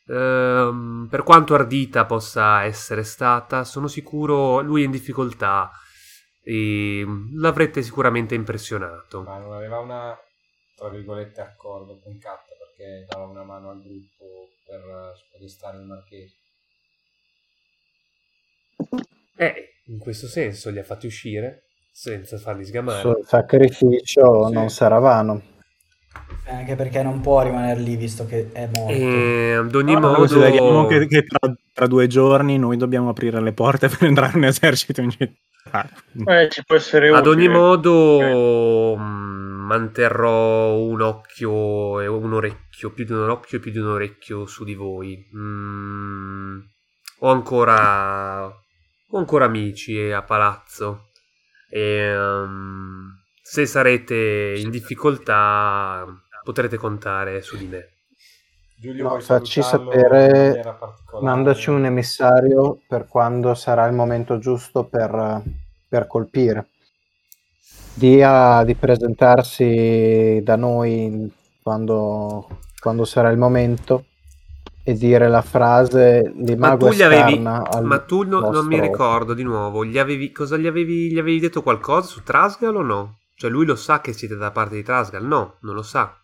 [0.08, 5.70] Ehm, per quanto ardita possa essere stata, sono sicuro lui è in difficoltà
[6.42, 9.22] e l'avrete sicuramente impressionato.
[9.22, 10.18] Ma non aveva una,
[10.74, 15.84] tra virgolette, accordo con Cat perché dava una mano al gruppo per eh, spodestare il
[15.84, 16.34] marchese.
[19.36, 19.54] Eh,
[19.86, 23.00] in questo senso li ha fatti uscire senza farli sgamare.
[23.00, 24.52] Sul sacrificio Sì.
[24.54, 25.42] non sarà vano.
[26.46, 28.92] Eh, Anche perché non può rimanere lì visto che è morto.
[28.92, 33.40] E ad ogni No, modo, consideriamo che, che tra, tra due giorni noi dobbiamo aprire
[33.40, 35.88] le porte per entrare in esercito in città.
[36.24, 37.58] Eh, ci può essere ad ogni utile.
[37.58, 39.02] modo mh,
[39.70, 44.44] manterrò un occhio e un orecchio, più di un occhio e più di un orecchio
[44.46, 45.30] su di voi.
[45.36, 46.58] Mm,
[47.20, 51.10] ho ancora ho ancora amici a palazzo
[51.68, 53.10] e um,
[53.42, 56.04] se sarete in difficoltà
[56.42, 57.88] potrete contare su di me.
[58.76, 60.62] Giulio, No, facci sapere,
[61.20, 65.42] mandaci un emissario per quando sarà il momento giusto per,
[65.86, 66.70] per colpire.
[67.94, 71.30] Dia di presentarsi da noi
[71.62, 74.04] quando, quando sarà il momento
[74.82, 78.80] e dire la frase di Ma mago tu gli avevi, ma tu no- non mi
[78.80, 82.82] ricordo di nuovo, gli avevi, cosa gli avevi, gli avevi detto qualcosa su Trasgal o
[82.82, 83.18] no?
[83.36, 85.24] Cioè lui lo sa che siete da parte di Trasgal?
[85.24, 86.14] No, non lo sa.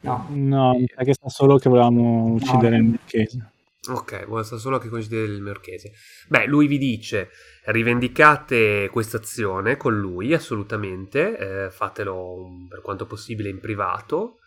[0.00, 3.51] No, No, mi sa che sa solo che volevamo uccidere il marchese.
[3.88, 5.90] Ok, vuole solo che coincide il marchese.
[6.28, 7.30] Beh, lui vi dice,
[7.64, 14.38] rivendicate questa azione con lui, assolutamente, eh, fatelo per quanto possibile in privato,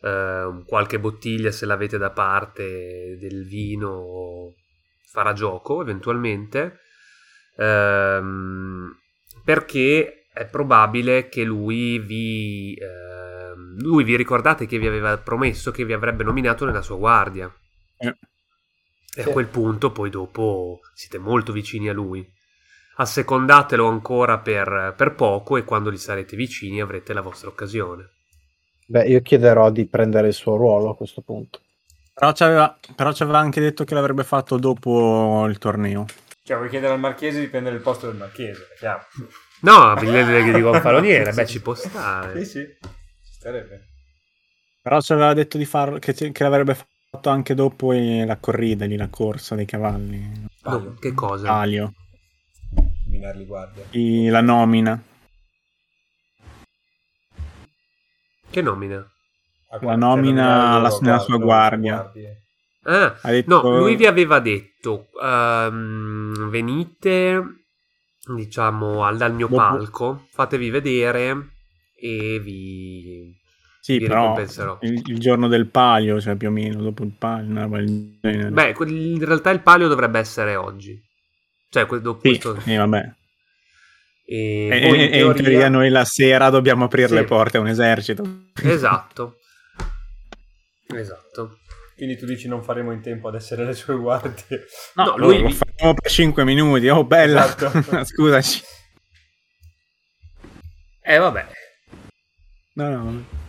[0.00, 4.54] eh, qualche bottiglia se l'avete da parte del vino
[5.10, 6.78] farà gioco eventualmente,
[7.56, 8.90] ehm,
[9.44, 12.74] perché è probabile che lui vi...
[12.80, 17.52] ehm, lui vi ricordate che vi aveva promesso che vi avrebbe nominato nella sua guardia.
[17.98, 18.16] Eh.
[19.14, 19.28] E Sì.
[19.28, 22.26] a quel punto poi dopo siete molto vicini a lui.
[22.96, 28.10] Assecondatelo ancora per, per poco e quando gli sarete vicini avrete la vostra occasione.
[28.86, 31.60] Beh, io chiederò di prendere il suo ruolo a questo punto.
[32.12, 36.06] Però ci aveva, però ci aveva anche detto che l'avrebbe fatto dopo il torneo.
[36.42, 39.04] Cioè, vuoi chiedere al marchese di prendere il posto del marchese, chiaro.
[39.60, 42.44] No, biglietto di gonfaloniere, beh ci può stare.
[42.44, 43.86] Sì, sì, ci starebbe.
[44.82, 46.90] Però ci aveva detto di farlo, che, che l'avrebbe fatto
[47.22, 50.46] anche dopo la corrida, lì, la corsa dei cavalli.
[50.64, 51.46] No, che cosa?
[51.48, 51.92] Palio,
[53.06, 53.84] Minarli guardia.
[53.92, 55.02] I- la nomina.
[58.50, 59.06] Che nomina?
[59.70, 62.12] Ah, La nomina alla- loro nella sua guardia.
[62.84, 67.42] Ah, Ha detto, no, lui vi aveva detto, ehm, venite,
[68.34, 71.50] diciamo, al, dal mio Dopo- palco, fatevi vedere
[71.94, 73.36] e vi...
[73.88, 74.38] Sì, però
[74.80, 77.66] il, il giorno del palio, cioè più o meno dopo il palio.
[77.68, 81.00] Beh, in realtà il palio dovrebbe essere oggi.
[81.70, 82.60] Cioè, dopo sì, questo...
[82.60, 83.10] sì, vabbè.
[84.26, 87.14] E, E, e- e in teoria noi la sera dobbiamo aprire Sì.
[87.14, 88.50] le porte a un esercito.
[88.62, 89.36] Esatto.
[90.94, 91.56] Esatto.
[91.96, 94.66] Quindi tu dici non faremo in tempo ad essere le sue guardie.
[94.96, 96.88] No, No, lui lui- lo facciamo per 5 minuti.
[96.88, 97.46] Oh, bella.
[97.46, 98.04] Esatto.
[98.04, 98.60] Scusaci.
[101.00, 101.46] Eh, vabbè.
[102.74, 103.46] No, no.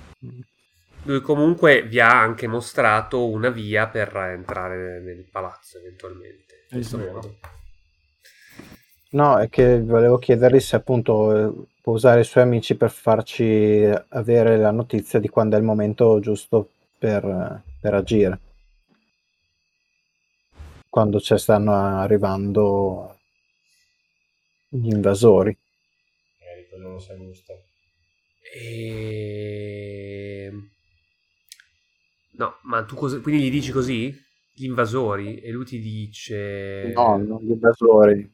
[1.09, 6.65] Lui comunque vi ha anche mostrato una via per entrare nel palazzo eventualmente.
[6.69, 7.13] In questo vero.
[7.13, 7.37] modo.
[9.11, 13.89] No, è che volevo chiedergli se appunto eh, può usare i suoi amici per farci
[14.09, 16.69] avere la notizia di quando è il momento giusto
[16.99, 18.39] per, eh, per agire.
[20.87, 23.17] Quando ci stanno arrivando
[24.67, 25.57] gli invasori.
[26.39, 27.63] Magari quello non sa gusto.
[28.53, 30.51] E...
[32.39, 33.19] No, ma tu cosa...
[33.19, 34.15] quindi gli dici così?
[34.55, 35.41] Gli invasori?
[35.41, 36.93] E lui ti dice...
[36.95, 38.33] No, non gli invasori,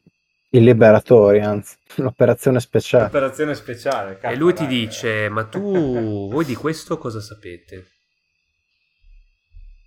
[0.50, 3.06] i liberatori, anzi, l'operazione speciale.
[3.08, 4.20] Operazione speciale.
[4.22, 5.58] E lui ti dice, ma tu,
[6.30, 7.86] voi di questo cosa sapete?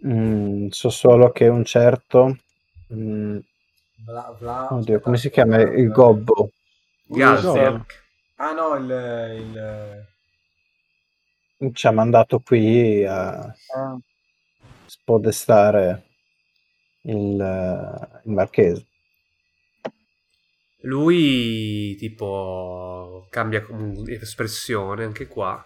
[0.06, 2.38] Mm, so solo che un certo...
[2.94, 3.38] mm,
[4.06, 5.62] Vla- Vla- oddio, come si chiama?
[5.62, 6.50] Vla- Il gobbo.
[7.06, 8.04] Galzerk.
[8.36, 8.90] Ah no, il...
[8.90, 10.08] il...
[11.74, 14.00] Ci ha mandato qui a spodestare
[17.04, 18.86] il, eh, il marchese.
[20.82, 23.66] Lui tipo cambia
[24.22, 25.62] espressione anche qua.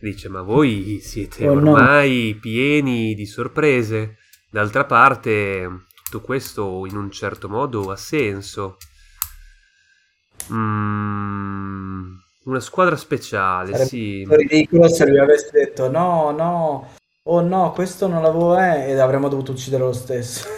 [0.00, 1.72] Dice: Ma voi siete Oh, no.
[1.72, 4.18] ormai pieni di sorprese.
[4.50, 5.68] D'altra parte,
[6.04, 8.76] tutto questo in un certo modo ha senso.
[10.52, 12.14] Mm,
[12.44, 14.26] una squadra speciale, Sarebbe sì.
[14.28, 16.92] ridicolo se lui avesse detto no, no,
[17.24, 20.48] oh no, questo non l'avevo eh, ed avremmo dovuto uccidere lo stesso.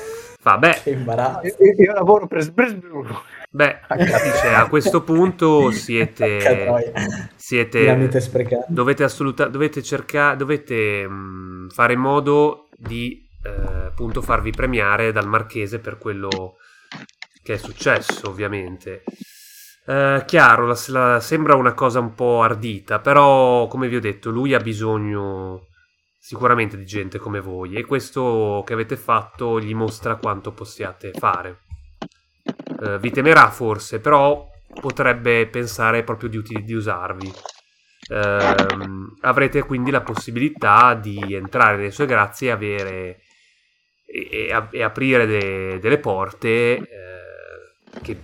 [0.42, 1.46] Vabbè, che imbarazzo.
[1.46, 2.42] Io, io lavoro per
[3.50, 8.10] beh, dice, a questo punto siete, siete
[8.68, 15.26] dovete assoluta, dovete cercare, dovete mh, fare in modo di eh, appunto farvi premiare dal
[15.26, 16.56] marchese per quello
[17.42, 19.02] che è successo, ovviamente.
[19.86, 24.30] Eh, chiaro, la- la- sembra una cosa un po' ardita, però come vi ho detto,
[24.30, 25.68] lui ha bisogno
[26.24, 31.64] sicuramente di gente come voi e questo che avete fatto gli mostra quanto possiate fare.
[32.82, 34.48] Eh, vi temerà forse, però
[34.80, 37.30] potrebbe pensare proprio di, di usarvi.
[38.08, 43.20] Ehm, avrete quindi la possibilità di entrare nelle sue grazie e avere
[44.06, 48.16] e, e- e aprire de- delle porte eh, che,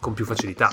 [0.00, 0.68] con più facilità.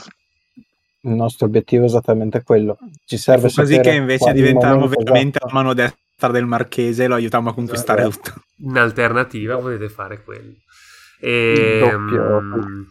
[1.02, 2.80] Il nostro obiettivo è esattamente quello.
[3.06, 5.54] Ci serve Fu così che invece diventavamo momento veramente esatto.
[5.54, 6.02] la mano destra
[6.32, 8.10] del marchese e lo aiutiamo a conquistare Esatto.
[8.10, 8.34] tutto.
[8.60, 10.54] In alternativa potete fare quello.
[11.20, 11.34] E,
[11.78, 12.42] doppio.
[12.42, 12.84] mm,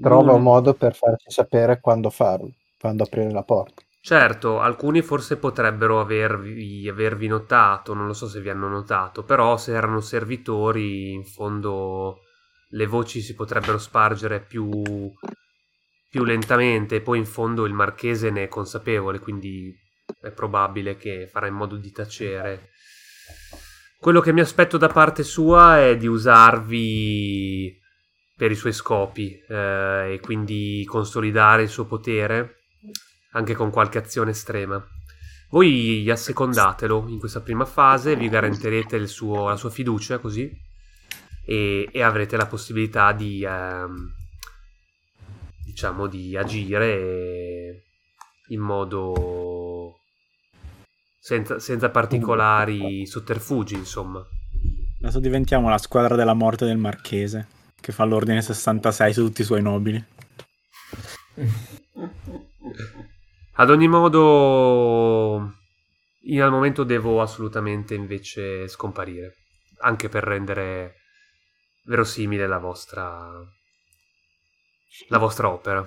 [0.00, 3.82] Trova lui- un modo per farci sapere quando farlo, quando aprire la porta.
[4.04, 9.56] Certo, alcuni forse potrebbero avervi, avervi notato, non lo so se vi hanno notato, però
[9.56, 12.20] se erano servitori, in fondo
[12.70, 15.10] le voci si potrebbero spargere più,
[16.08, 19.74] più lentamente e poi in fondo il marchese ne è consapevole, quindi
[20.22, 22.70] è probabile che farà in modo di tacere.
[23.98, 27.80] Quello che mi aspetto da parte sua è di usarvi
[28.36, 32.62] per i suoi scopi eh, e quindi consolidare il suo potere
[33.32, 34.84] anche con qualche azione estrema.
[35.50, 40.50] Voi assecondatelo in questa prima fase, vi garantirete suo- la sua fiducia così
[41.44, 44.14] e, e avrete la possibilità di ehm,
[45.64, 47.84] diciamo di agire
[48.48, 49.51] in modo
[51.22, 54.26] senza, senza particolari sotterfugi insomma
[55.02, 57.48] Adesso diventiamo la squadra della morte del marchese,
[57.80, 60.04] che fa l'ordine 66 su tutti i suoi nobili.
[63.54, 65.54] Ad ogni modo,
[66.20, 69.38] io al momento devo assolutamente invece scomparire,
[69.80, 70.94] anche per rendere
[71.84, 73.28] verosimile la vostra,
[75.08, 75.84] la vostra opera.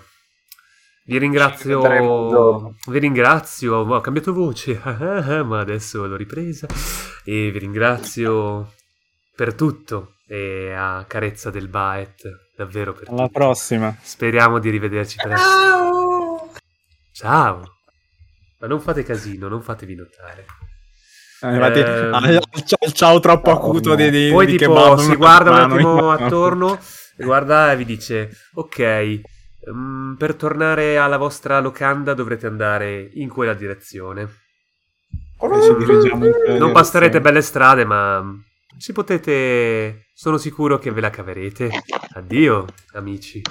[1.07, 6.65] Vi ringrazio, vi ringrazio, ho cambiato voce, ma adesso l'ho ripresa
[7.23, 8.73] e vi ringrazio
[9.35, 12.23] per tutto e a carezza del Baet,
[12.57, 13.37] davvero per Alla tutto.
[13.37, 13.95] prossima.
[14.01, 16.49] Speriamo di rivederci presto.
[17.11, 17.75] Ciao!
[18.59, 20.45] Ma non fate casino, non fatevi notare.
[21.41, 25.13] Eh, infatti, Ehm, ah, il ciao, ciao troppo acuto di, di, Poi di tipo si
[25.17, 26.79] guarda un attimo attorno,
[27.15, 29.21] guarda e vi dice, ok,
[29.71, 34.43] mm, per tornare alla vostra locanda dovrete andare in quella direzione.
[35.37, 38.23] Ci in Non passerete belle strade, ma
[38.77, 40.07] si potete...
[40.13, 41.69] Sono sicuro che ve la caverete.
[42.13, 43.41] Addio, amici.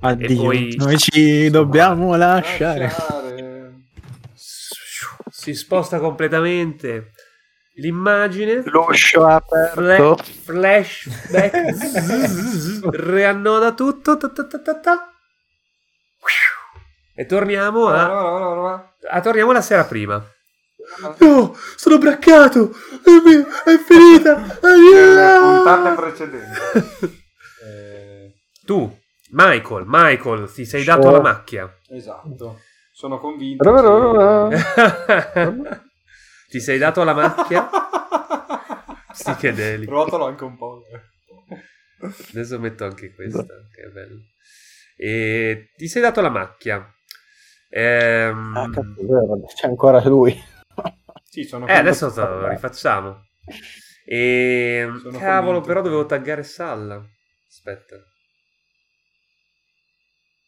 [0.00, 2.92] Addio, E poi- noi ci dobbiamo lasciare.
[4.34, 7.12] Si sposta completamente
[7.74, 8.62] l'immagine.
[8.66, 10.16] L'uscio aperto.
[10.16, 11.72] Fla- flashback.
[11.74, 14.16] Zzz, riannoda tutto.
[14.16, 15.06] ta ta ta ta ta.
[17.14, 20.22] E torniamo a, a- torniamo la sera prima.
[21.18, 22.70] No, sono braccato!
[22.70, 24.34] È, finita!
[24.60, 26.58] Puntate precedenti.
[28.64, 28.98] Tu,
[29.30, 31.72] Michael, Michael, ti sei dato la macchia.
[31.88, 32.60] esatto.
[32.92, 33.72] Sono convinto.
[33.72, 34.50] che-
[36.52, 37.66] ti sei dato la macchia?
[39.10, 39.90] Psichedelico.
[39.90, 40.82] Ruotalo anche un po'.
[42.30, 44.20] Adesso metto anche questa, che è bello.
[44.98, 46.86] E ti sei dato la macchia.
[47.70, 50.38] Ehm, Ah, cazzo, c'è ancora lui.
[51.24, 53.28] Sì, sono eh, adesso lo rifacciamo.
[54.04, 55.66] E Sono cavolo, convinto.
[55.68, 57.02] però dovevo taggare Salla.
[57.48, 57.96] Aspetta.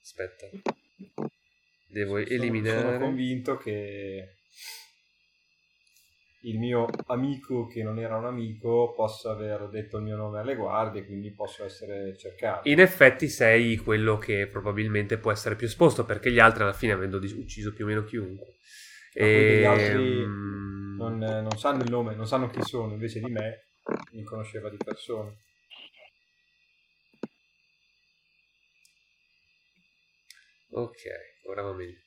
[0.02, 0.46] Aspetta.
[1.86, 2.80] Devo Sono- eliminare.
[2.80, 4.33] Sono convinto che
[6.44, 10.54] il mio amico che non era un amico possa aver detto il mio nome alle
[10.56, 12.68] guardie e quindi posso essere cercato.
[12.68, 16.92] In effetti sei quello che probabilmente può essere più esposto perché gli altri alla fine
[16.92, 18.56] avendo ucciso più o meno chiunque.
[19.16, 23.20] Ma quindi gli altri Ehm, Non, non sanno il nome, non sanno chi sono, invece
[23.20, 23.68] di me
[24.12, 25.32] mi conosceva di persona.
[30.70, 30.96] Ok,
[31.48, 31.98] ora va meglio.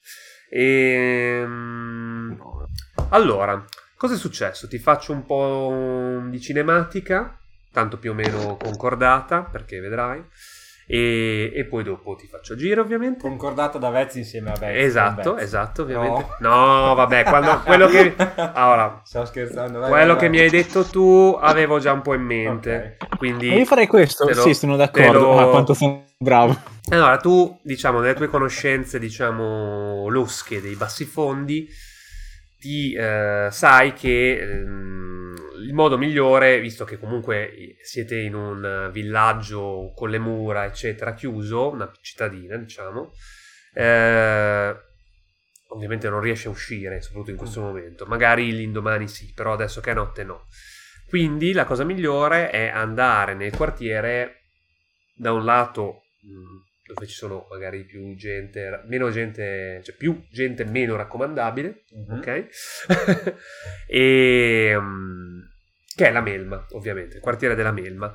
[0.50, 2.38] Ehm,
[3.10, 3.64] Allora,
[3.98, 4.68] cosa è successo?
[4.68, 7.38] Ti faccio un po' di cinematica,
[7.72, 10.24] tanto più o meno concordata, perché vedrai.
[10.90, 13.20] E, e poi dopo ti faccio giro, ovviamente.
[13.20, 14.80] Concordata da Vezzi insieme a Vezzi.
[14.86, 15.44] Esatto, Vezzi.
[15.46, 16.28] esatto, ovviamente.
[16.40, 18.16] No, vabbè, quando- quello che...
[18.54, 19.80] Allora, Stavo scherzando.
[19.80, 20.38] vai, quello vai, che vai.
[20.38, 22.96] mi hai detto tu avevo già un po' in mente.
[23.18, 23.52] Quindi...
[23.52, 25.20] Io farei questo, lo- sì, sono d'accordo.
[25.20, 26.58] lo- Ma quanto sono bravo.
[26.90, 31.68] Allora, tu, diciamo, nelle tue conoscenze, diciamo, losche dei bassifondi,
[32.60, 39.92] ti eh, sai che ehm, il modo migliore, visto che comunque siete in un villaggio
[39.96, 43.12] con le mura, eccetera, chiuso, una cittadina, diciamo,
[43.74, 44.76] eh,
[45.70, 48.06] ovviamente non riesce a uscire, soprattutto in questo momento.
[48.06, 50.46] Magari l'indomani sì, però adesso che è notte no.
[51.08, 54.42] Quindi la cosa migliore è andare nel quartiere
[55.16, 60.64] da un lato mh, dove ci sono magari più gente, meno gente, cioè più gente
[60.66, 62.18] meno raccomandabile, Mhm.
[62.18, 62.48] ok?
[63.88, 65.40] e mm,
[65.96, 68.14] che è la Melma, ovviamente, il quartiere della Melma.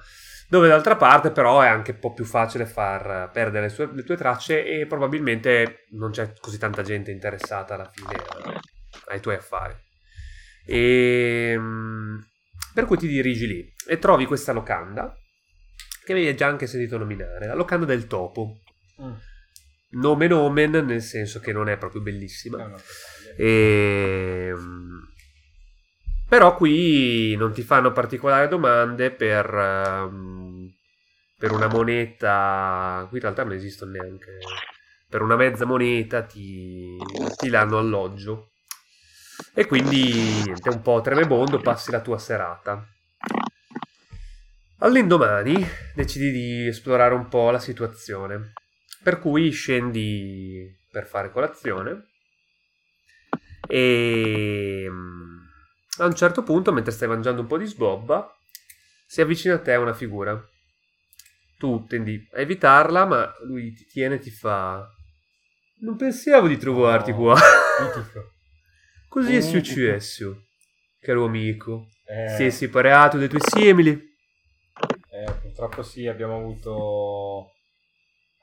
[0.48, 4.02] Dove d'altra parte però è anche un po' più facile far perdere le, sue- le
[4.02, 8.14] tue tracce e probabilmente non c'è così tanta gente interessata alla fine
[9.08, 9.74] ai tuoi affari.
[10.66, 12.18] E, mm,
[12.74, 15.16] per cui ti dirigi lì e trovi questa locanda
[16.04, 18.61] che avevi già anche sentito nominare, la locanda del topo.
[19.02, 19.12] Mm.
[20.00, 22.56] Nome nomen, nel senso che non è proprio bellissima.
[22.56, 23.34] Una battaglia.
[23.36, 25.12] Ehm,
[26.32, 30.66] Però qui non ti fanno particolari domande per, ehm,
[31.36, 33.04] per una moneta.
[33.06, 34.38] Qui in realtà non esistono neanche.
[35.10, 36.96] Per una mezza moneta ti,
[37.36, 38.52] ti danno alloggio.
[39.54, 40.10] E quindi
[40.42, 42.82] niente, un po' tremebondo, passi la tua serata.
[44.78, 45.62] All'indomani
[45.94, 48.54] decidi di esplorare un po' la situazione.
[49.02, 52.06] Per cui scendi per fare colazione.
[53.68, 55.38] E mm,
[55.98, 58.28] a un certo punto, mentre stai mangiando un po' di sbobba,
[59.06, 60.40] si avvicina a te una figura.
[61.58, 64.86] Tu tendi a evitarla, ma lui ti tiene e ti fa:
[65.80, 67.34] Non pensavo di trovarti qua.
[67.80, 68.30] Mitico.
[69.08, 70.46] Così è successo,
[71.00, 71.88] caro amico.
[72.06, 73.90] Eh, Si è separato dai tuoi simili.
[73.90, 77.52] eh, purtroppo sì, abbiamo avuto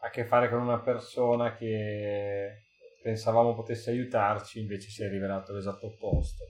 [0.01, 2.63] a che fare con una persona che
[3.01, 6.45] pensavamo potesse aiutarci, invece si è rivelato l'esatto opposto.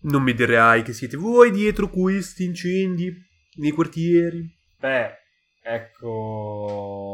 [0.00, 3.12] Non mi dirai che siete voi dietro questi incendi
[3.56, 4.48] nei quartieri.
[4.78, 5.12] Beh,
[5.62, 7.07] ecco...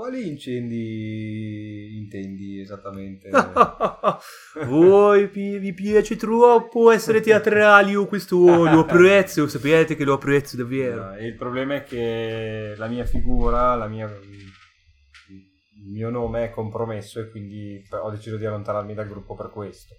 [0.00, 3.28] Quali incendi intendi esattamente?
[4.64, 10.56] Voi pi- vi piace troppo essere teatrali o questo lo apprezzo, sapete che lo apprezzo
[10.56, 11.04] davvero.
[11.04, 16.50] No, e il problema è che la mia figura, la mia, il mio nome è
[16.50, 19.96] compromesso e quindi ho deciso di allontanarmi dal gruppo per questo.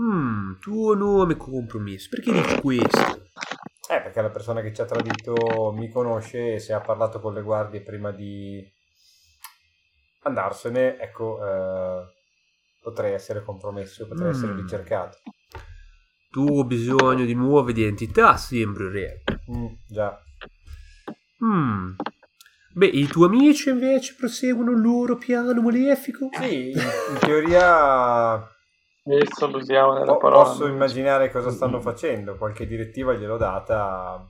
[0.00, 3.26] Mm, tuo nome compromesso, perché dici questo?
[3.88, 7.34] Eh, perché la persona che ci ha tradito mi conosce e se ha parlato con
[7.34, 8.64] le guardie prima di
[10.22, 12.04] andarsene, ecco, eh,
[12.80, 14.30] potrei essere compromesso, potrei Mm.
[14.30, 15.18] essere ricercato.
[16.30, 19.22] Tu hai bisogno di nuove identità, sembri re.
[19.50, 20.22] Mm, già.
[21.44, 21.94] Mm.
[22.74, 26.28] Beh, i tuoi amici invece proseguono il loro piano malefico?
[26.32, 28.48] Sì, in, in teoria
[29.04, 30.44] Adesso lo usiamo nella po- parola.
[30.44, 34.28] posso immaginare cosa stanno facendo, qualche direttiva gliel'ho data.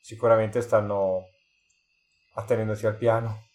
[0.00, 1.24] Sicuramente stanno
[2.34, 3.47] attenendosi al piano.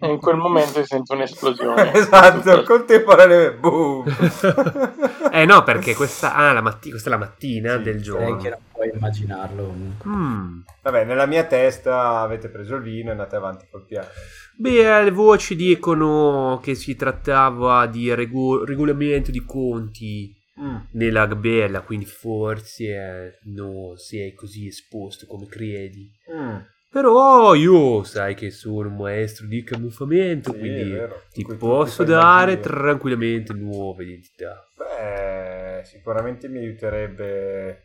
[0.00, 1.92] E in quel momento si sente un'esplosione.
[1.96, 3.58] esatto, contemporaneamente.
[3.58, 4.04] Boom.
[5.30, 8.36] Eh no, perché questa, ah, la matti- questa è la mattina Sì, del giorno.
[8.38, 10.10] che non puoi immaginarlo comunque.
[10.10, 10.60] Mm.
[10.82, 14.08] Vabbè, nella mia testa avete preso il vino e andate avanti col piano.
[14.56, 20.76] Beh, le voci dicono che si trattava di regu- regolamento di conti Mm.
[20.94, 26.10] nella gabella, quindi forse eh, non sei così esposto come credi.
[26.34, 26.56] Mm.
[26.90, 30.98] Però io sai che sono un maestro di camuffamento, Sì, quindi
[31.32, 32.68] ti Qui posso dare magia.
[32.68, 34.66] tranquillamente nuove identità.
[34.74, 37.82] Beh, sicuramente mi aiuterebbe.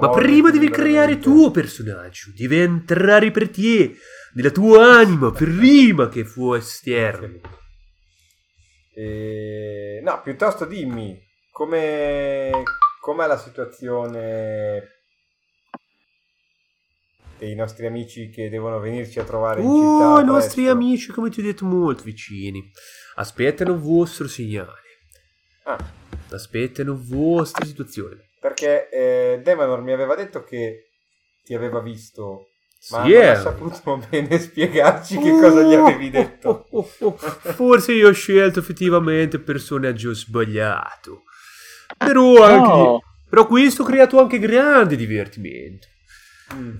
[0.00, 3.96] Ma prima devi creare il tuo personaggio, devi entrare per te,
[4.34, 7.40] nella tua anima, prima che fu esterno.
[8.94, 10.00] E...
[10.02, 11.20] No, piuttosto dimmi
[11.50, 12.50] come
[13.00, 14.97] com'è la situazione
[17.38, 20.12] dei nostri amici che devono venirci a trovare in città.
[20.12, 20.70] Oh, i nostri presto?
[20.78, 22.70] amici, come ti ho detto, molto vicini.
[23.16, 24.82] Aspettano il vostro segnale.
[25.64, 25.78] Ah,
[26.30, 28.28] Aspettano la vostra situazione.
[28.40, 30.90] perché eh, Demanor mi aveva detto che
[31.42, 32.50] ti aveva visto,
[32.90, 33.26] ma Sì, non eh.
[33.28, 36.66] ha saputo bene spiegarci che cosa gli avevi detto.
[36.70, 37.16] Oh, oh, oh, oh.
[37.52, 41.22] Forse io ho scelto effettivamente personaggio sbagliato.
[41.96, 42.68] Però, anche...
[42.68, 43.02] No.
[43.28, 45.86] Però questo ha creato anche grande divertimento.
[46.54, 46.76] Mm.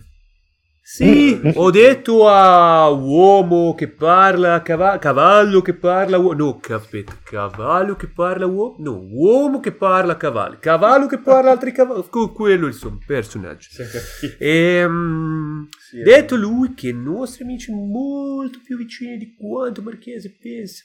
[0.90, 6.32] Sì, ho detto a uomo che parla cava- cavallo che parla uomo.
[6.32, 8.77] No, aspetta, cavallo che parla uomo.
[8.78, 10.56] No, uomo che parla cavallo.
[10.59, 12.05] Cavallo che parla altri cavalli.
[12.32, 13.69] Quello insomma, personaggio.
[13.70, 14.43] Si è capito.
[14.43, 20.85] Ehm, Sì, detto lui che i nostri amici molto più vicini di quanto Marchese pensa,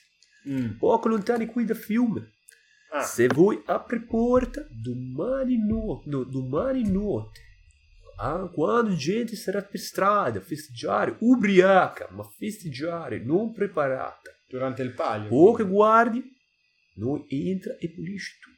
[0.49, 0.71] Mm.
[0.80, 2.34] poco lontani qui dal fiume.
[2.91, 7.39] Ah, Se vuoi apri porta domani notte, no, domani notte,
[8.24, 14.32] ah, quando gente sarà per strada a festeggiare, ubriaca, ma festeggiare, non preparata.
[14.48, 15.30] durante il palio.
[15.32, 16.22] O che guardi,
[16.95, 18.52] noi entra e pulisce tutto.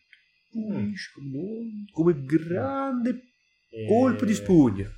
[0.52, 3.22] Pulisce come, non- come grande
[3.70, 4.90] E- colpo di spugna.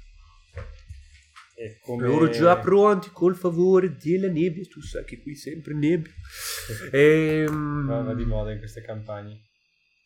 [1.55, 2.05] E come...
[2.05, 6.11] Loro già pronti col favore della nebbia, tu sai che qui sempre nebbia.
[6.91, 9.46] Ehm, Va, va di moda in queste campagne.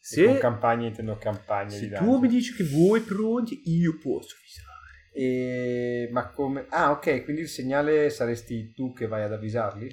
[0.04, 4.36] Se, E con campagne intendo campagne se tu mi dici che vuoi pronti, io posso
[4.36, 4.70] avvisare.
[5.14, 6.10] E...
[6.12, 6.66] Ma come...
[6.70, 9.90] Ah, ok, quindi il segnale saresti tu che vai ad avvisarli?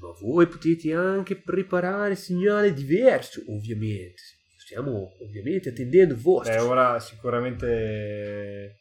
[0.00, 4.22] Ma voi potete anche preparare segnale diverso, ovviamente.
[4.56, 6.54] Stiamo ovviamente attendendo vostro.
[6.54, 8.78] Beh, ora sicuramente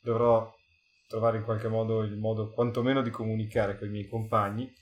[0.00, 0.50] dovrò
[1.06, 4.72] trovare in qualche modo il modo quantomeno di comunicare con i miei compagni.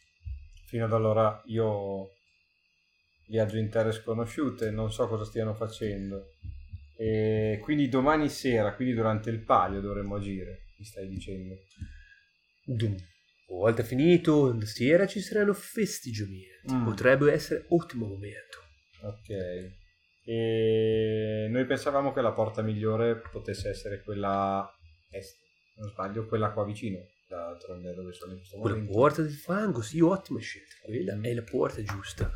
[0.67, 2.13] Fino ad allora io
[3.29, 6.33] viaggio in terre sconosciute, non so cosa stiano facendo.
[6.97, 11.55] E quindi domani sera, quindi durante il palio dovremmo agire, mi stai dicendo.
[12.65, 13.07] Dunque,
[13.49, 16.73] una volta finito, sera ci saranno festeggiamenti.
[16.73, 16.85] Mm.
[16.85, 18.59] Potrebbe essere ottimo momento.
[19.03, 19.81] Ok.
[20.25, 24.71] E noi pensavamo che la porta migliore potesse essere quella
[25.11, 25.37] est,
[25.79, 27.57] non sbaglio, quella qua vicino, da
[27.95, 28.93] dove sono in questo Quella momento.
[28.97, 30.75] porta del fango, sì, ottima scelta.
[30.85, 31.25] Quella Mm.
[31.25, 32.33] è la porta giusta.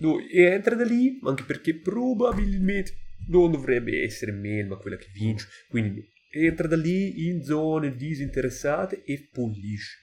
[0.00, 2.92] Lui entra da lì, anche perché probabilmente
[3.28, 5.46] non dovrebbe essere Melma quella che vince.
[5.68, 6.02] Quindi
[6.32, 9.98] entra da lì in zone disinteressate e pulisce.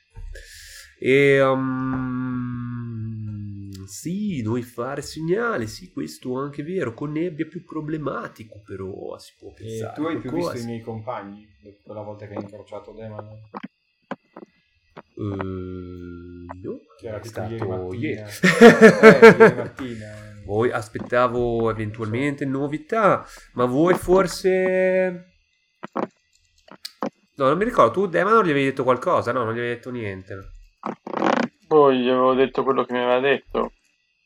[0.99, 2.87] E um,
[3.85, 6.93] sì, noi fare segnale, sì, questo è anche vero.
[6.93, 9.93] Con nebbia più problematico, però si può E pensare.
[9.95, 10.53] tu hai più qualcosa.
[10.53, 11.47] visto i miei compagni
[11.83, 13.27] quella volta che hai incrociato Demon?
[15.19, 16.26] Eh,
[16.63, 18.07] no, Che era è stato ieri mattina.
[18.07, 18.21] ieri.
[18.21, 20.25] Eh, ieri mattina.
[20.45, 25.33] Poi aspettavo eventualmente novità, ma voi forse...
[27.35, 29.31] No, non mi ricordo, tu Demon gli avevi detto qualcosa?
[29.31, 30.33] No, non gli avevi detto niente.
[30.35, 30.43] no?
[31.67, 33.73] Poi gli avevo detto quello che mi aveva detto.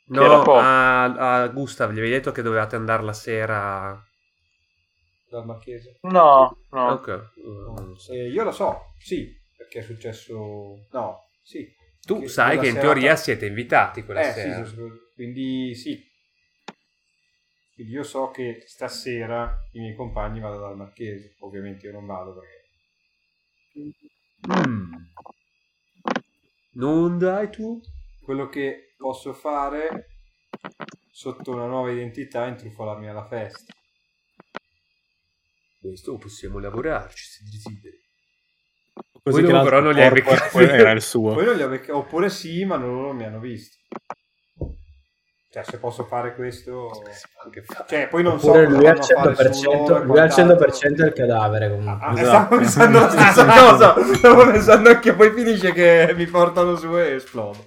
[0.10, 4.02] No, a, a Gustav gli avevi detto che dovevate andare la sera...
[5.30, 5.98] Dal Marchese.
[6.02, 6.88] No, no.
[6.92, 7.08] Ok.
[7.08, 9.28] eh, Eh, io lo so, sì,
[9.58, 10.86] perché è successo...
[10.92, 11.68] No, sì.
[12.04, 14.66] Tu Che sai che in serata- teoria siete invitati quella Eh, sera.
[14.66, 14.76] sì,
[15.14, 16.10] quindi sì.
[17.74, 21.36] Quindi io so che stasera i miei compagni vanno dal Marchese.
[21.40, 22.60] Ovviamente io non vado perché...
[24.68, 24.94] Mm.
[26.74, 27.82] Non dai tu?
[28.22, 30.08] Quello che posso fare
[31.12, 33.74] sotto una nuova identità è intrufolarmi alla festa.
[35.80, 38.01] Questo possiamo lavorarci se desideri.
[39.24, 40.58] Così l'altro però non li hai beccati.
[40.64, 41.34] era il suo.
[41.40, 43.78] Non becca- oppure sì, ma non loro mi hanno visto.
[45.54, 46.90] Cioè, se posso fare questo...
[47.44, 49.64] Anche fa- Cioè, poi non Oppure so lui al cosa vanno a fare su 100%,
[49.66, 50.66] loro e lui al quant'altro.
[50.66, 52.06] 100% è il cadavere comunque.
[52.08, 52.26] Ah, Esatto.
[52.26, 54.14] Stavo pensando la stessa cosa.
[54.16, 57.66] Stavo pensando che poi finisce che mi portano su e esplodo.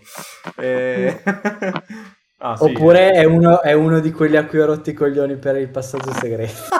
[0.56, 1.22] Eh,
[2.38, 2.62] ah, sì.
[2.64, 5.68] Oppure è uno, è uno di quelli a cui ho rotto i coglioni per il
[5.68, 6.62] passaggio segreto.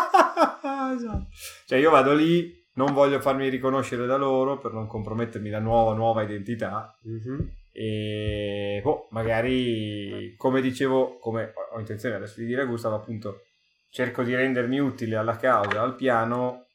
[0.95, 1.27] Esatto.
[1.67, 5.95] Cioè, io vado lì, non voglio farmi riconoscere da loro per non compromettermi la nuova,
[5.95, 6.97] nuova identità.
[7.03, 7.51] Mhm.
[7.73, 13.43] E boh, magari, come dicevo, come ho ho intenzione adesso di dire a Gustavo, appunto,
[13.91, 16.67] cerco di rendermi utile alla causa, al piano,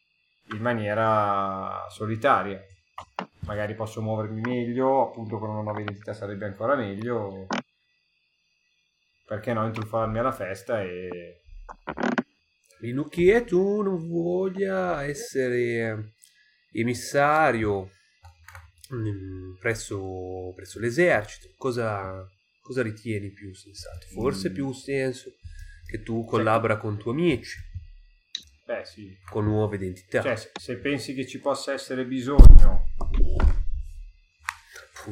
[0.51, 2.61] in maniera solitaria.
[3.45, 7.47] Magari posso muovermi meglio, appunto con una nuova identità sarebbe ancora meglio.
[9.25, 11.41] Perché no, intruffarmi alla festa e...
[12.79, 16.13] Rinucchie, tu non voglia essere
[16.71, 17.91] emissario
[18.93, 22.25] mm, presso, presso l'esercito, cosa,
[22.61, 24.05] cosa ritieni più sensato?
[24.07, 24.53] Forse Mm.
[24.53, 25.31] più senso
[25.89, 27.57] che tu collabora con tuoi amici,
[28.65, 29.17] Beh, sì.
[29.29, 30.21] con nuove identità.
[30.21, 32.85] Cioè, se, se pensi che ci possa essere bisogno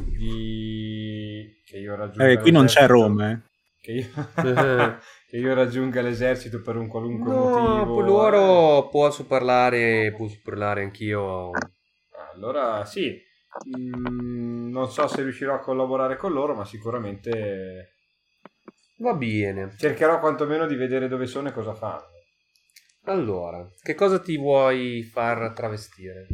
[0.06, 1.61] di...
[1.65, 2.30] che io raggiunga...
[2.30, 3.39] Eh, qui non c'è l'esercito- Roma, eh.
[3.81, 4.07] Che io...
[5.27, 8.01] che io raggiunga l'esercito per un qualunque no, motivo.
[8.01, 11.53] loro posso parlare, posso parlare anch'io.
[11.53, 11.67] eh,
[12.33, 13.21] Allora, sì.
[13.67, 17.95] Mm, non so se riuscirò a collaborare con loro, ma sicuramente
[19.05, 19.71] Va bene.
[19.77, 22.03] cercherò quantomeno di vedere dove sono e cosa fanno.
[23.05, 26.27] Allora, che cosa ti vuoi far travestire?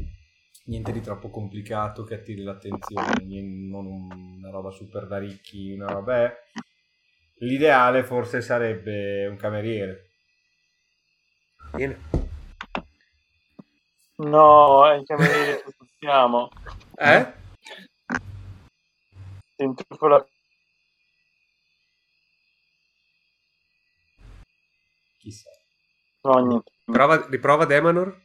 [0.65, 5.87] Niente di troppo complicato che attiri l'attenzione, non un- una roba super da ricchi, una
[5.87, 6.25] roba...
[6.25, 6.33] eh.
[7.43, 10.11] L'ideale forse sarebbe un cameriere.
[11.71, 11.99] Bene.
[14.15, 16.49] No, è il cameriere che siamo.
[16.95, 17.33] Eh?
[19.55, 20.25] Si intrufola
[25.19, 25.49] Chissà.
[26.21, 26.63] No.
[26.85, 28.21] Prova, riprova Demanor?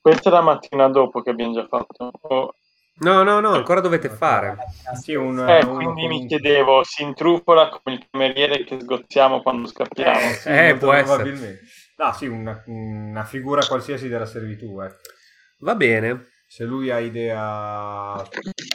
[0.00, 2.10] Questa è la mattina dopo che abbiamo già fatto.
[2.20, 2.54] Oh,
[3.00, 4.56] No, no, no, ancora dovete fare.
[5.00, 9.40] Sì, un, eh, uno quindi mi comunque- chiedevo, si intrufola come il cameriere che sgozziamo
[9.42, 10.18] quando scappiamo?
[10.18, 11.22] Eh, sì, Eh, può essere.
[11.22, 11.60] probabilmente.
[11.96, 15.00] No, sì, una, una figura qualsiasi della servitù, ecco.
[15.60, 16.26] Va bene.
[16.46, 18.16] Se lui ha idea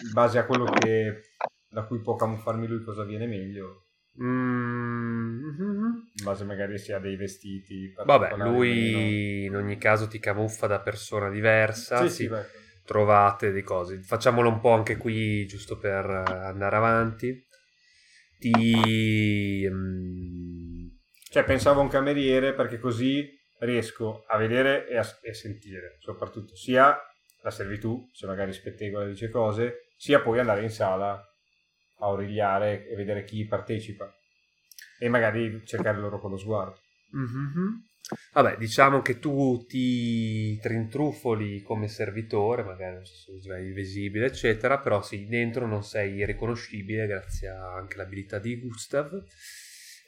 [0.01, 1.21] in base a quello che
[1.67, 3.81] da cui può camuffarmi lui cosa viene meglio,
[4.17, 6.09] Mm, mhm.
[6.15, 10.79] in base magari se ha dei vestiti Vabbè, lui in ogni caso ti camuffa da
[10.79, 11.95] persona diversa.
[11.97, 12.07] meno.
[12.09, 12.45] Sì, sì, beh.
[12.85, 14.01] Trovate dei cose.
[14.01, 17.45] Facciamolo un po' anche qui, giusto per eh, andare avanti.
[18.39, 19.67] Ti.
[19.69, 20.87] mm,
[21.31, 23.27] Cioè, pensavo a un cameriere perché così
[23.59, 26.97] riesco a vedere e a, e sentire, soprattutto sia
[27.41, 31.11] la servitù, se magari spettegola dice cose, sia poi andare in sala
[31.99, 34.13] a origliare e vedere chi partecipa
[34.99, 36.79] e magari cercare loro con lo sguardo.
[37.13, 37.85] mhm.
[38.33, 44.77] Vabbè, diciamo che tu ti trintrufoli come servitore, magari non so se sei visibile, eccetera,
[44.79, 49.23] però sì, dentro non sei riconoscibile grazie anche all'abilità di Gustav.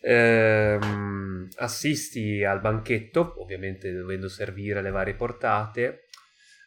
[0.01, 6.03] Ehm, assisti al banchetto, ovviamente dovendo servire le varie portate.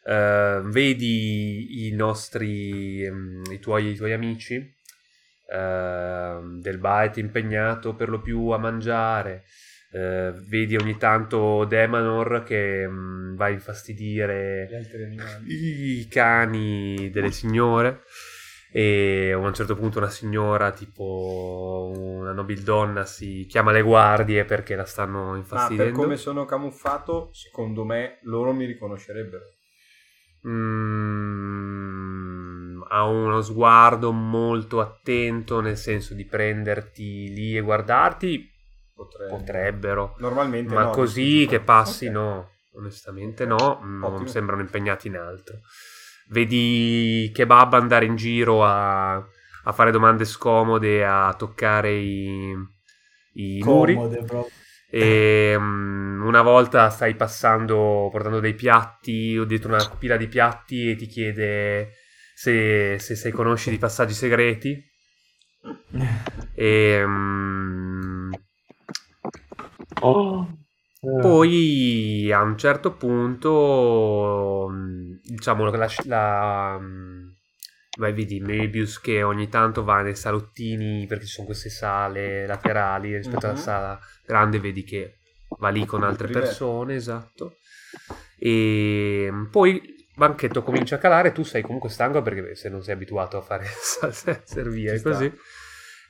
[0.05, 4.75] Ehm, vedi i nostri, ehm, i tuoi, i tuoi amici
[5.51, 9.43] ehm, del Baet impegnato per lo più a mangiare.
[9.93, 14.69] Eh, vedi ogni tanto Demanor che mm, va a infastidire
[15.47, 18.03] i cani delle signore
[18.71, 24.77] e a un certo punto una signora tipo una nobildonna si chiama le guardie perché
[24.77, 25.99] la stanno Ma per infastidendo.
[25.99, 29.43] come sono camuffato, secondo me loro mi riconoscerebbero.
[30.47, 31.51] Mm,
[32.89, 38.50] ha uno sguardo molto attento nel senso di prenderti lì e guardarti
[39.03, 39.29] Potrebbe.
[39.29, 44.27] potrebbero Normalmente ma no, così che passi no onestamente no non Ottimo.
[44.27, 45.59] sembrano impegnati in altro
[46.29, 52.53] vedi Kebab andare in giro a, a fare domande scomode a toccare i,
[53.33, 54.45] i muri proprio.
[54.89, 60.91] e mm, una volta stai passando portando dei piatti o dietro una pila di piatti
[60.91, 61.91] e ti chiede
[62.35, 64.81] se, se, se conosci di passaggi segreti
[66.55, 68.31] e mm,
[69.99, 70.47] Oh.
[71.19, 77.27] poi a un certo punto mm, diciamo la, la mm,
[77.97, 83.15] vai vedi Mebius che ogni tanto va nei salottini perché ci sono queste sale laterali
[83.15, 83.61] rispetto alla Mhm.
[83.61, 85.17] sala grande vedi che
[85.59, 87.55] va lì con altre persone esatto.
[88.39, 92.83] E mm, poi il banchetto comincia a calare tu sei comunque stanco perché se non
[92.83, 93.65] sei abituato a fare
[94.45, 95.31] servire così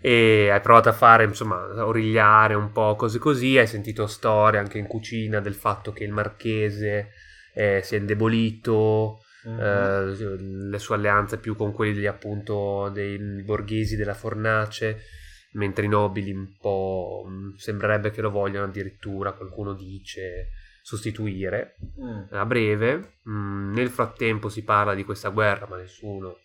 [0.02, 4.78] e hai provato a fare, insomma, origliare un po' così così, hai sentito storie anche
[4.80, 7.12] in cucina del fatto che il marchese
[7.54, 9.60] eh, si è indebolito, Mhm.
[9.60, 10.06] eh,
[10.70, 15.02] le sue alleanze più con quelli appunto dei borghesi della fornace,
[15.54, 20.50] mentre i nobili un po' mh, sembrerebbe che lo vogliano addirittura, qualcuno dice,
[20.84, 22.22] sostituire Mm.
[22.32, 23.16] a breve.
[23.30, 26.38] Mm, nel frattempo si parla di questa guerra, ma nessuno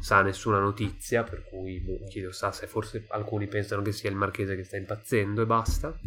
[0.00, 4.10] sa nessuna notizia, per cui boh, chi lo sa se forse alcuni pensano che sia
[4.10, 5.98] il marchese che sta impazzendo e basta.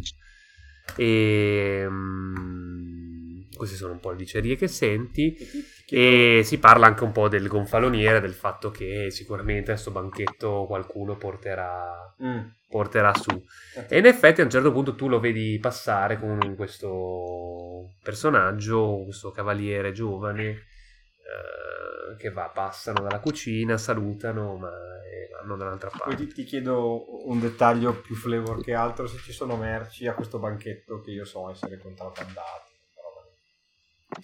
[0.96, 5.36] E mm, queste sono un po' le dicerie che senti.
[5.90, 10.64] E si parla anche un po' del gonfaloniere, del fatto che sicuramente a questo banchetto
[10.66, 12.40] qualcuno porterà, Mm.
[12.68, 13.30] porterà su.
[13.88, 19.30] E in effetti a un certo punto tu lo vedi passare con questo personaggio, questo
[19.30, 26.26] cavaliere giovane, eh, che va, passano dalla cucina, salutano, ma eh, vanno dall'altra Poi parte.
[26.26, 30.38] ti, ti chiedo un dettaglio più flavor che altro, se ci sono merci a questo
[30.38, 32.72] banchetto che io so essere contrabbandati.
[34.16, 34.22] lì.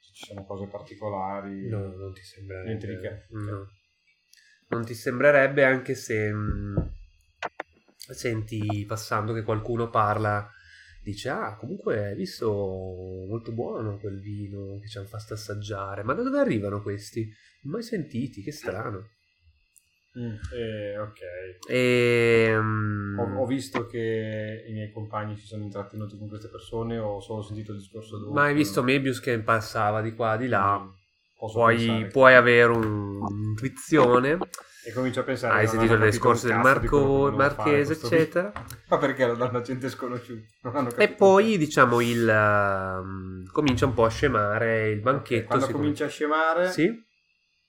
[0.00, 1.68] Se ci sono cose particolari.
[1.68, 2.66] No, non ti sembrerebbe.
[2.68, 3.26] Niente di che.
[3.30, 3.68] No.
[4.68, 6.92] Non ti sembrerebbe anche se mh,
[8.12, 10.50] senti passando che qualcuno parla,
[11.04, 16.14] dice ah comunque hai visto molto buono quel vino che ci hanno fatto assaggiare, ma
[16.14, 17.30] da dove arrivano questi?
[17.62, 19.08] Mai sentiti, che strano.
[20.16, 21.20] Mm, eh, ok.
[21.68, 26.98] E, mm, Ho, ho visto che i miei compagni si sono intrattenuti con queste persone
[26.98, 28.32] ho solo sentito il discorso dopo.
[28.32, 30.78] ma hai visto Mebius che passava di qua di là?
[30.78, 30.88] Mm,
[31.36, 34.38] Puoi, puoi avere un- un'intuizione,
[34.86, 38.52] E comincio a pensare hai sentito un discorso del Marco, Marchese, eccetera.
[38.88, 40.44] Ma perché lo danno a gente sconosciuta?
[40.98, 45.46] E poi diciamo il ehm, comincia un po' a scemare il banchetto.
[45.46, 47.02] Quando si comincia a scemare, Sì,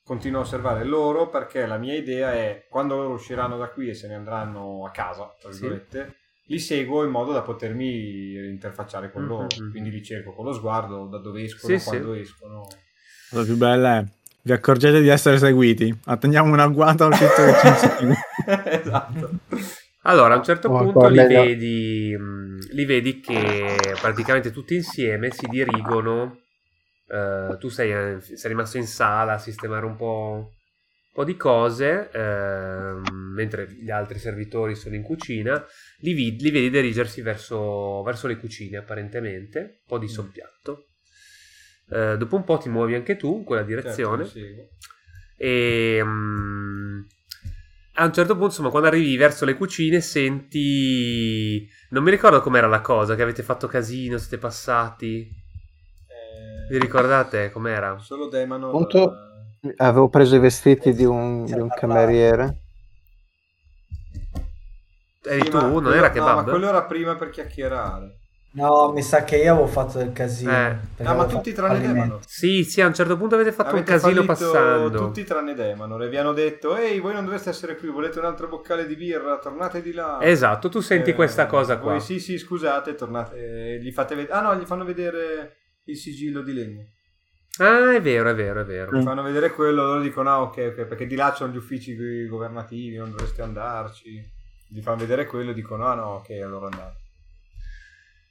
[0.04, 3.94] continuo a osservare loro perché la mia idea è quando loro usciranno da qui e
[3.94, 5.62] se ne andranno a casa, tra Sì.
[5.62, 6.16] virgolette,
[6.48, 9.48] li seguo in modo da potermi interfacciare con Mhm, loro.
[9.58, 9.72] mhm.
[9.72, 12.68] Quindi li cerco con lo sguardo da dove escono, Sì, quando escono.
[13.32, 14.04] La più bella è
[14.46, 15.94] vi accorgete di essere seguiti.
[16.06, 18.16] Attendiamo un agguato al tizio che ci segue.
[18.82, 19.40] esatto.
[20.04, 25.32] allora a un certo Oh, punto li vedi, mh, li vedi che praticamente tutti insieme
[25.32, 26.42] si dirigono.
[27.08, 31.36] eh, tu sei, eh, sei rimasto in sala a sistemare un po', un po' di
[31.38, 35.64] cose, ehm, mentre gli altri servitori sono in cucina.
[36.00, 40.10] Li, vi- li vedi dirigersi verso, verso le cucine, apparentemente, un po' di Mm.
[40.10, 40.88] soppiatto.
[41.92, 44.24] Eh, dopo un po' ti muovi anche tu in quella Certo, direzione.
[44.24, 44.68] li seguo.
[45.38, 47.02] E mm,
[47.96, 51.68] a un certo punto, insomma, quando arrivi verso le cucine, senti.
[51.90, 55.30] Non mi ricordo com'era la cosa, che avete fatto casino, siete passati.
[56.08, 57.98] Eh, Vi ricordate com'era?
[58.00, 58.68] Solo Demano.
[58.68, 59.20] Appunto-
[59.78, 62.58] Avevo preso i vestiti di un, di un cameriere.
[65.24, 65.80] Eri tu?
[65.80, 68.16] Non era che No, ma quello era prima per chiacchierare.
[68.56, 70.50] No, mi sa che io avevo fatto del casino.
[70.52, 71.04] Eh.
[71.04, 72.00] Ah, ma tutti tranne fallimento.
[72.04, 72.20] Demano.
[72.26, 74.98] Sì, sì, a un certo punto avete fatto Avete un casino passando.
[74.98, 76.02] Tutti tranne Demano.
[76.02, 78.96] E vi hanno detto: Ehi, voi non dovreste essere qui, volete un altro boccale di
[78.96, 79.40] birra?
[79.40, 80.20] Tornate di là.
[80.22, 81.92] Esatto, tu senti Eh, questa cosa qua.
[81.92, 83.36] voi sì, sì, scusate, tornate.
[83.76, 84.34] eh, gli fate vedere.
[84.34, 86.84] Ah, no, gli fanno vedere il sigillo di legno.
[87.58, 88.98] Ah, è vero, è vero, è vero.
[88.98, 91.94] Gli fanno vedere quello, loro dicono: Ah, ok, ok, perché di là c'erano gli uffici
[92.28, 94.22] governativi, non dovreste andarci.
[94.70, 97.04] Gli fanno vedere quello e dicono: Ah, no, ok, allora andate.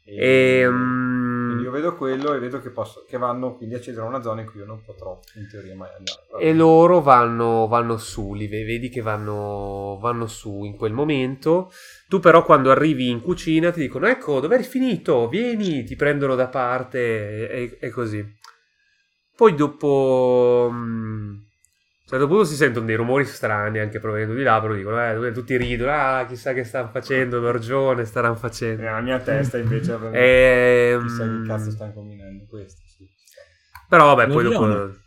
[0.07, 4.09] E, quindi io mm, vedo quello e vedo che, posso, che vanno quindi accedono a
[4.11, 6.45] una zona in cui io non potrò in teoria mai andare.
[6.45, 11.73] E loro vanno, vanno su, li ve- vedi che vanno, vanno su in quel momento.
[12.09, 16.35] Tu però quando arrivi in cucina ti dicono ecco dove eri finito, vieni, ti prendono
[16.35, 18.23] da parte e, e così.
[19.35, 20.69] Poi dopo...
[20.71, 21.35] mm,
[22.07, 25.27] a un certo punto si sentono dei rumori strani anche provenendo di là, però dicono
[25.27, 28.83] eh, tutti ridono, ah chissà che stanno facendo, l'orgione staranno facendo.
[28.83, 32.83] Nella mia testa invece Ehm, chissà che cazzo stanno combinando questo.
[32.87, 33.09] Sì.
[33.89, 34.67] Però vabbè, poi dopo...
[34.67, 35.03] L'orgione.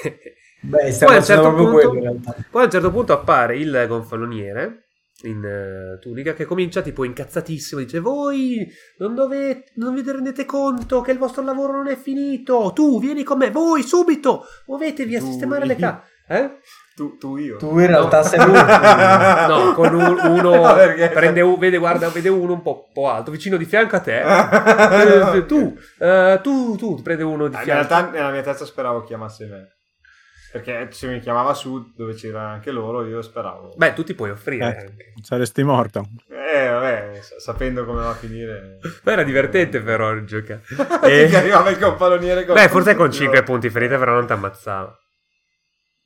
[0.62, 2.20] Beh, Poi a certo proprio punto- quello.
[2.50, 4.89] Poi a un certo punto appare il gonfaloniere
[5.22, 8.66] in eh, tunica che comincia tipo incazzatissimo, dice voi
[8.98, 13.22] non dovete, non vi rendete conto che il vostro lavoro non è finito, tu vieni
[13.22, 16.00] con me, voi subito, muovetevi a Tu- sistemare le case.
[16.30, 16.58] Eh?
[16.94, 17.56] Tu, tu io.
[17.56, 18.52] Tu in realtà sei lui.
[18.54, 20.74] No, con un- uno No,
[21.12, 24.20] prende un, vede, guarda, vede uno un po', po' alto, vicino di fianco a te.
[25.40, 27.88] Eh, tu, eh, tu, tu, prende uno di Ah, in fianco.
[27.88, 29.68] realtà nella mia testa speravo chiamasse me.
[30.52, 33.74] Perché se mi chiamava su dove c'era anche loro, io speravo.
[33.76, 34.66] Beh, tu ti puoi offrire Eh.
[34.80, 35.12] anche.
[35.22, 36.04] Saresti morto.
[36.28, 38.78] Eh, vabbè, sa- sapendo come va a finire.
[39.02, 40.62] Poi era divertente però il giocare.
[41.02, 41.36] Che Eh.
[41.36, 42.54] arrivava il compaloniere con...
[42.54, 44.98] Beh, forse con 5 punti ferita però non ti ammazzava.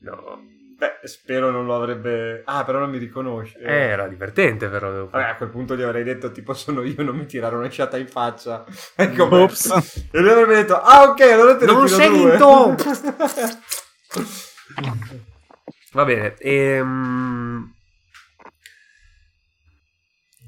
[0.01, 0.43] No.
[0.77, 2.43] Beh, spero non lo avrebbe...
[2.45, 3.59] Ah, però non mi riconosce.
[3.61, 4.91] Eh, era divertente però.
[4.93, 7.71] devo Vabbè, a quel punto gli avrei detto tipo sono io, non mi tirare una
[7.71, 8.65] sciata in faccia.
[8.95, 9.37] Ecco, beh.
[9.39, 10.09] Ops.
[10.13, 12.77] E lui avrebbe detto, ah ok, allora te ne Non tiro sei due.
[15.93, 17.73] Va bene, ehm,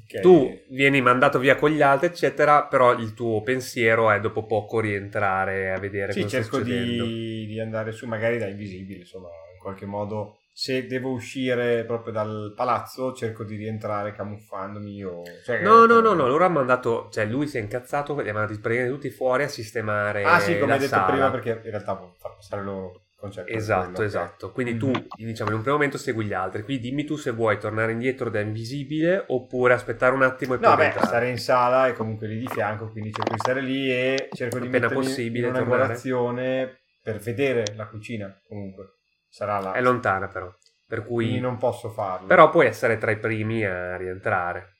[0.07, 0.21] Ok.
[0.21, 4.79] tu vieni mandato via con gli altri, eccetera, però il tuo pensiero è dopo poco
[4.79, 9.59] rientrare a vedere Sì, cosa cerco di, di andare su magari da invisibile, insomma, in
[9.59, 10.39] qualche modo.
[10.53, 15.21] Se devo uscire proprio dal palazzo, cerco di rientrare camuffandomi o...
[15.45, 18.33] Cioè, No, no, no, no, loro hanno mandato, cioè lui si è incazzato, li ha
[18.33, 21.95] mandati praticamente tutti fuori a sistemare Ah sì, come hai detto prima, perché in realtà
[21.95, 23.49] può far passare loro concetto.
[23.51, 24.51] Esatto, esatto.
[24.51, 24.79] Quindi Mhm.
[24.79, 26.63] tu, diciamo, in un primo momento segui gli altri.
[26.63, 30.63] Quindi dimmi tu se vuoi tornare indietro da invisibile oppure aspettare un attimo e No,
[30.67, 31.07] poi beh, entrare.
[31.07, 34.59] stare in sala è comunque lì di fianco, quindi cerco di stare lì e cerco
[34.59, 35.81] di Appena possibile in una tornare.
[35.81, 38.85] angolazione per vedere la cucina, comunque.
[39.29, 39.73] Sarà là.
[39.73, 40.53] È lontana però.
[40.87, 41.39] Per Quindi cui...
[41.39, 42.27] non posso farlo.
[42.27, 44.73] Però puoi essere tra i primi a rientrare.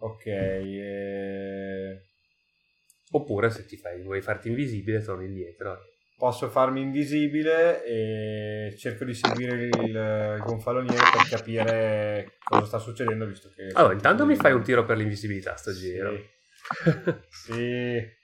[0.00, 2.00] Ok, eh,
[3.10, 5.78] Oppure se ti fai, vuoi farti invisibile, torni indietro.
[6.18, 13.52] Posso farmi invisibile e cerco di seguire il, gonfaloniere per capire cosa sta succedendo, visto
[13.54, 13.68] che...
[13.72, 16.10] Allora, intanto mi fai un tiro per l'invisibilità sto giro.
[17.30, 18.16] Sì.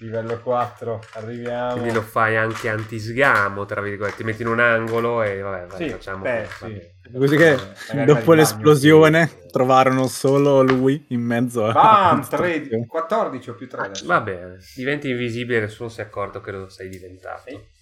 [0.00, 1.72] Livello 4, arriviamo.
[1.72, 4.18] Quindi lo fai anche antisgamo, tra virgolette.
[4.18, 6.22] Ti metti in un angolo e vabbè, vai, Sì, facciamo.
[6.22, 6.92] beh, vabbè.
[7.02, 7.16] sì.
[7.18, 7.56] Così che
[7.92, 9.48] Eh, dopo l'esplosione bagno, sì.
[9.50, 11.72] trovarono solo lui in mezzo a...
[11.72, 14.06] Bam, 13, 14 o più 3 adesso.
[14.06, 17.42] Va bene, diventi invisibile, nessuno si è accorto che lo sei diventato.
[17.48, 17.76] Sì.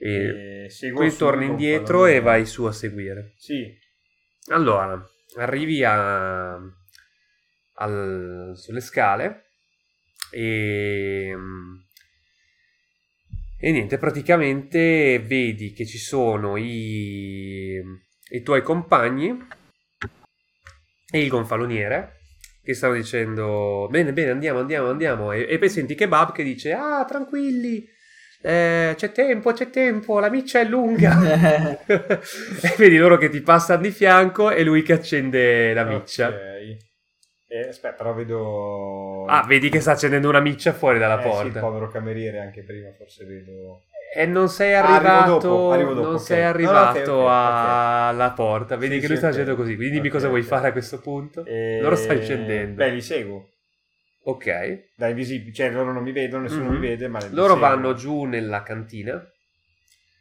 [0.00, 3.32] E E su torni indietro e vai su a seguire.
[3.36, 3.76] Sì,
[4.50, 4.98] Allora,
[5.36, 6.58] arrivi a,
[7.74, 9.47] al- sulle scale
[10.30, 11.34] e,
[13.58, 17.80] e niente, praticamente vedi che ci sono i,
[18.30, 19.46] i tuoi compagni
[21.10, 22.16] e il gonfaloniere
[22.62, 26.72] che stanno dicendo bene bene andiamo andiamo andiamo e, e poi senti Kebab che dice
[26.72, 27.82] ah tranquilli
[28.42, 33.80] eh, c'è tempo c'è tempo la miccia è lunga e vedi loro che ti passano
[33.80, 36.28] di fianco e lui che accende la miccia.
[36.28, 36.87] Ok.
[37.50, 39.26] Eh, aspetta, però vedo...
[39.26, 41.60] Ah, vedi che sta accendendo una miccia fuori dalla Eh, sì, il porta.
[41.60, 43.82] povero cameriere anche prima, forse vedo...
[44.14, 46.28] e non sei Ah, arrivato, dopo, arrivo dopo, non ok.
[46.28, 48.76] sei No, no, arrivato ok, ok, a- alla porta.
[48.76, 49.74] Vedi Sì, che lui sta facendo così.
[49.76, 51.42] Quindi dimmi cosa vuoi fare a questo punto.
[51.44, 52.80] E- Loro stanno scendendo.
[52.80, 53.48] Beh, li seguo.
[54.24, 54.46] Ok.
[54.96, 56.74] Da invisibili, cioè loro non mi vedono, nessuno Mhm.
[56.74, 57.58] mi vede, ma Loro seguo.
[57.58, 59.24] vanno giù nella cantina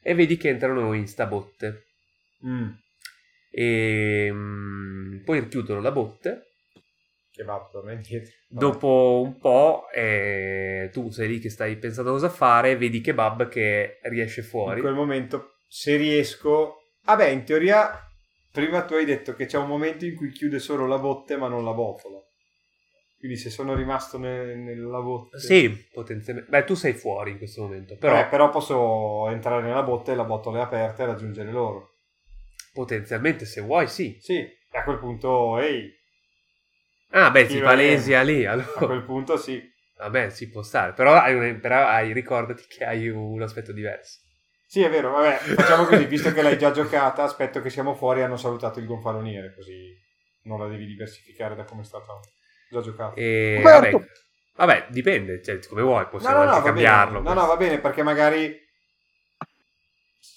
[0.02, 1.86] e vedi che entrano in sta botte.
[2.44, 2.78] Mm,
[3.50, 6.47] E mm, poi richiudono la botte.
[7.38, 8.32] Che va, torna indietro.
[8.50, 14.00] Dopo un po', eh, tu sei lì che stai pensando cosa fare, vedi Kebab che
[14.04, 14.78] riesce fuori.
[14.80, 16.78] In quel momento, se riesco...
[17.06, 17.98] Vabbè, in teoria,
[18.52, 21.48] prima tu hai detto che c'è un momento in cui chiude solo la botte ma
[21.48, 22.18] non la botola.
[23.18, 25.40] Quindi se sono rimasto ne- nella botte...
[25.40, 26.52] Sì, potenzialmente.
[26.52, 28.30] Beh, tu sei fuori in questo momento, però Però...
[28.30, 31.92] però posso entrare nella botte e la botola è aperta e raggiungere loro.
[32.74, 34.18] potenzialmente se vuoi sì.
[34.22, 35.90] Sì, e a quel punto, ehi,
[37.12, 38.16] Ah, beh, ti Sì, va palesi bene.
[38.16, 38.86] a lì, a allora.
[38.86, 39.62] quel punto sì.
[39.98, 40.94] Vabbè, ci può stare.
[40.94, 44.20] Però, hai però hai- ricordati che hai un aspetto diverso.
[44.66, 48.20] Sì, è vero, vabbè, facciamo così, visto che l'hai già giocata, aspetto che siamo fuori
[48.20, 49.94] e hanno salutato il gonfaloniere, così
[50.44, 52.14] non la devi diversificare da come è stata
[52.70, 53.16] già giocata.
[53.16, 53.92] E, vabbè,
[54.56, 57.20] vabbè, dipende, cioè, come vuoi, No, possiamo no, no, anche va cambiarlo.
[57.22, 57.24] bene.
[57.24, 58.56] No, no, va bene, perché magari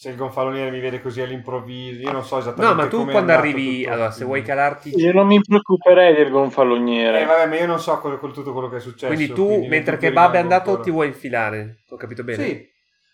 [0.01, 3.32] se il gonfaloniere mi vede così all'improvviso, io non so esattamente No, ma tu quando
[3.32, 4.98] arrivi, tutto, allora, se vuoi calarti...
[4.98, 7.20] Io non mi preoccuperei del gonfaloniere.
[7.20, 9.12] Eh, vabbè, ma io non so quello, quello- tutto quello che è successo.
[9.12, 10.82] Quindi tu, quindi mentre ti Kebab è andato, ancora.
[10.85, 11.82] ti vuoi infilare.
[11.90, 12.43] Ho capito bene?
[12.43, 12.66] Sì,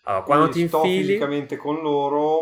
[0.03, 1.03] Allora, quando ti quindi sto infili...
[1.07, 2.41] fisicamente con loro...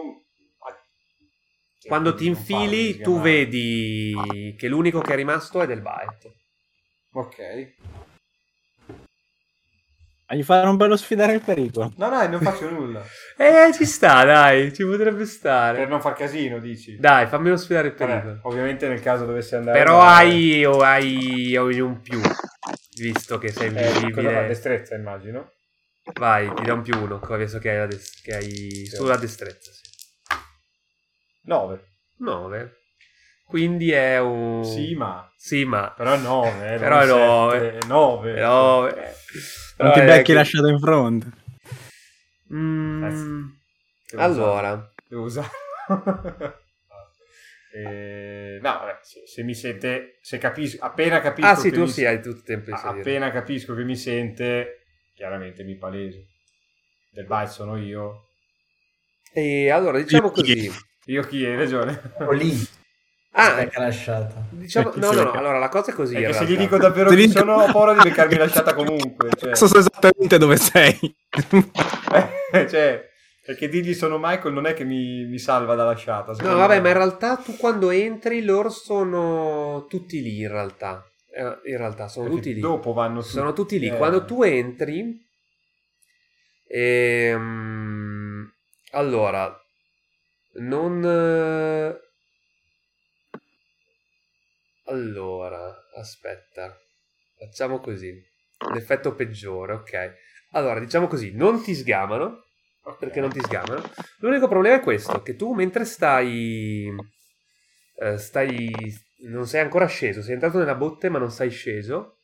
[1.88, 6.32] Quando ti Non farmi infili, tu vedi che l'unico che è rimasto è del Baet.
[7.14, 7.74] Ok.
[10.28, 11.94] Gli faranno bello sfidare il pericolo.
[11.98, 13.04] No, no, non faccio nulla.
[13.38, 15.86] Eh, ci sta, dai, ci potrebbe per stare.
[15.86, 16.96] non far casino, dici.
[16.98, 18.40] Dai, fammelo sfidare il Vabbè, pericolo.
[18.44, 19.78] ovviamente nel caso dovesse andare...
[19.78, 22.20] Però hai, o hai, hai un più,
[22.98, 24.48] visto che sei Eh, invisibile.
[24.48, 25.52] Destrezza, immagino.
[26.14, 29.72] Vai, ti do un più uno, adesso che hai, la des- che hai sulla destrezza.
[29.72, 29.82] Sì.
[31.44, 31.84] 9.
[32.20, 32.72] 9.
[33.46, 34.64] Quindi è un...
[34.64, 35.30] Sì, ma...
[35.36, 35.94] Sì, ma...
[35.96, 36.78] Però 9, eh.
[36.80, 37.78] Però è nove.
[37.86, 38.34] 9.
[38.34, 38.88] Però...
[39.78, 41.28] Non ti becchi che- lasciato in fronte.
[42.54, 43.04] Mm,
[44.18, 45.50] allora, Devo usare.
[47.78, 50.18] Eh, no, vabbè, se, se mi sente...
[50.22, 50.82] Se capisco...
[50.86, 53.02] Appena capisco ah sì, che tu mi- sì, hai tutto il tempo di a- salire.
[53.02, 56.20] Appena capisco che mi sente, chiaramente mi paleso.
[57.12, 58.28] Del byte sono io.
[59.34, 60.42] E allora, diciamo Io chi?
[60.42, 60.72] così.
[61.08, 62.02] Io chi hai ragione.
[62.20, 62.54] O lì.
[63.38, 64.48] Ah, lasciata.
[64.50, 66.16] diciamo, chi no, no, allora la cosa è così.
[66.16, 69.30] Che se gli dico davvero dico- sono, ho paura di beccarmi lasciata comunque.
[69.36, 70.98] Cioè, So esattamente dove sei.
[72.52, 73.04] Eh, cioè,
[73.46, 76.32] perché dirgli sono Michael non è che mi, mi salva da lasciata.
[76.42, 76.82] No, vabbè, me.
[76.82, 81.04] ma in realtà tu quando entri loro sono tutti lì in realtà.
[81.36, 82.62] Eh, In realtà sono Perché tutti lì.
[82.62, 83.32] Dopo vanno su.
[83.32, 83.88] Sono tutti lì.
[83.88, 85.22] Eh, Quando tu entri,
[86.70, 88.50] ehm,
[88.92, 89.54] allora,
[90.60, 92.04] non...
[94.88, 96.78] Allora, aspetta,
[97.38, 98.14] facciamo così.
[98.74, 100.14] L'effetto peggiore, ok.
[100.52, 102.44] Allora, diciamo così, non ti sgamano,
[103.00, 103.82] perché non ti sgamano.
[104.20, 106.88] L'unico problema è questo, che tu mentre stai...
[108.00, 108.72] eh, stai...
[109.28, 112.20] non sei ancora sceso, sei entrato nella botte ma non sei sceso,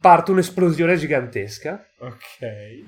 [0.00, 2.84] parte un'esplosione gigantesca Ok.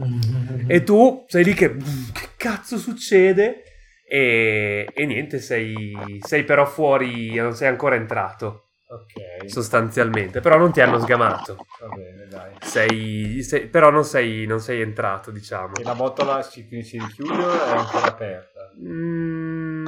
[0.69, 1.75] e tu sei lì che...
[1.77, 3.65] che cazzo succede?
[4.09, 9.51] E, e niente, sei, sei però fuori, non sei ancora entrato Ok.
[9.51, 11.57] sostanzialmente, però non ti hanno sgamato.
[11.81, 12.55] Va bene, dai.
[12.61, 15.75] Sei, sei- però non sei, non sei entrato, diciamo.
[15.77, 18.71] E la botola si, si richiude o è ancora aperta?
[18.81, 19.87] Mm,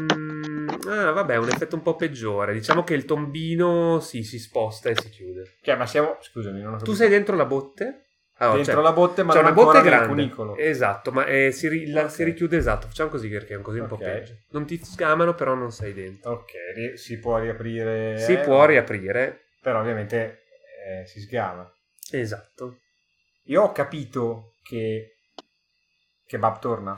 [0.89, 2.53] ah, vabbè, un effetto un po' peggiore.
[2.53, 5.57] Diciamo che il tombino sì, si sposta e si chiude.
[5.63, 6.19] Cioè, ma siamo...
[6.21, 8.10] Scusami, non ho Tu sei dentro la botte?
[8.43, 10.07] Ah, dentro cioè, la botte, ma c'è una botte grande.
[10.07, 10.57] cunicolo.
[10.57, 12.11] Esatto, ma eh, si, ri- la- Ok.
[12.11, 12.87] si richiude esatto.
[12.87, 14.03] Facciamo così perché è così un po' Ok.
[14.03, 14.35] peggio.
[14.53, 16.31] Non ti scamano, però non sei dentro.
[16.31, 18.17] Ok, si può riaprire...
[18.19, 19.49] Si eh, può riaprire.
[19.61, 20.45] Però ovviamente
[20.87, 21.71] eh, si sgama.
[22.13, 22.79] Esatto.
[23.45, 25.17] Io ho capito che
[26.27, 26.97] Kebab torna.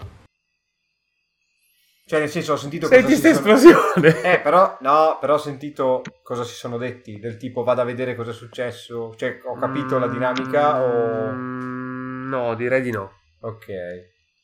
[2.05, 3.55] Cioè, nel senso, ho sentito Senti cosa sta si sono...
[3.55, 4.23] esplosione.
[4.35, 8.15] Eh, però, no, però ho sentito cosa si sono detti, del tipo vado a vedere
[8.15, 9.15] cosa è successo.
[9.17, 11.31] Cioè, ho capito la dinamica o...
[11.31, 13.21] Mm, No, direi di no.
[13.41, 13.67] Ok.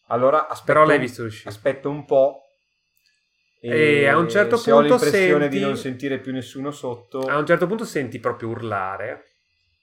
[0.08, 1.48] Allora, aspetto, Però l'hai visto uscire.
[1.50, 2.42] aspetto un po'.
[3.60, 7.20] E a un certo se ho punto l'impressione senti- di non sentire più nessuno sotto...
[7.20, 9.24] A un certo punto senti proprio urlare.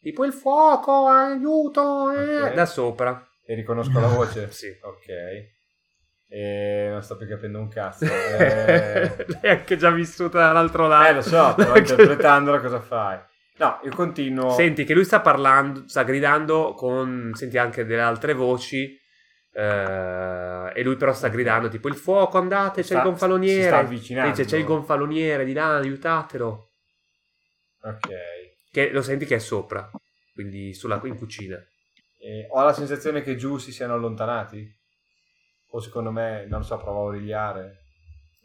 [0.02, 2.54] Tipo il fuoco, aiuto, eh", Ok.
[2.54, 3.28] da sopra.
[3.46, 4.50] E riconosco la voce?
[4.54, 4.68] Sì.
[4.82, 5.54] Ok.
[6.36, 8.04] E non sto più capendo un cazzo.
[8.36, 11.08] Eh, L'hai anche già vissuta dall'altro lato.
[11.10, 13.20] eh, lo so, però interpretandola cosa fai?
[13.58, 14.50] No, io continuo...
[14.52, 17.32] Senti che lui sta parlando, sta gridando con...
[17.36, 19.00] Senti anche delle altre voci.
[19.54, 23.68] eh, e lui però sta gridando tipo il fuoco andate c'è Sta- il gonfaloniere si
[23.68, 24.30] sta avvicinando.
[24.32, 26.72] dice c'è il gonfaloniere di là aiutatelo
[27.84, 28.10] Ok.
[28.72, 29.90] che lo senti che è sopra
[30.34, 31.56] quindi sulla, in cucina
[32.20, 34.70] E ho la sensazione che giù si siano allontanati?
[35.76, 37.80] O secondo me, non so, provo a origliare.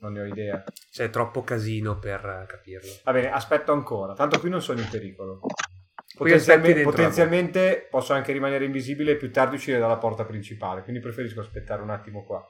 [0.01, 0.65] Non ne ho idea.
[0.91, 4.15] c'è troppo casino per eh, capirlo Va bene, aspetto ancora.
[4.15, 5.41] Tanto qui non sono in pericolo.
[5.41, 9.99] Qui aspetti Potenzialme- dentro la potenzialmente posso anche rimanere invisibile e più tardi uscire dalla
[9.99, 10.83] porta principale.
[10.83, 12.43] Quindi preferisco aspettare un attimo qua.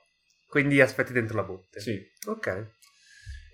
[0.48, 2.00] quindi aspetti dentro la botte Sì.
[2.26, 2.46] Ok.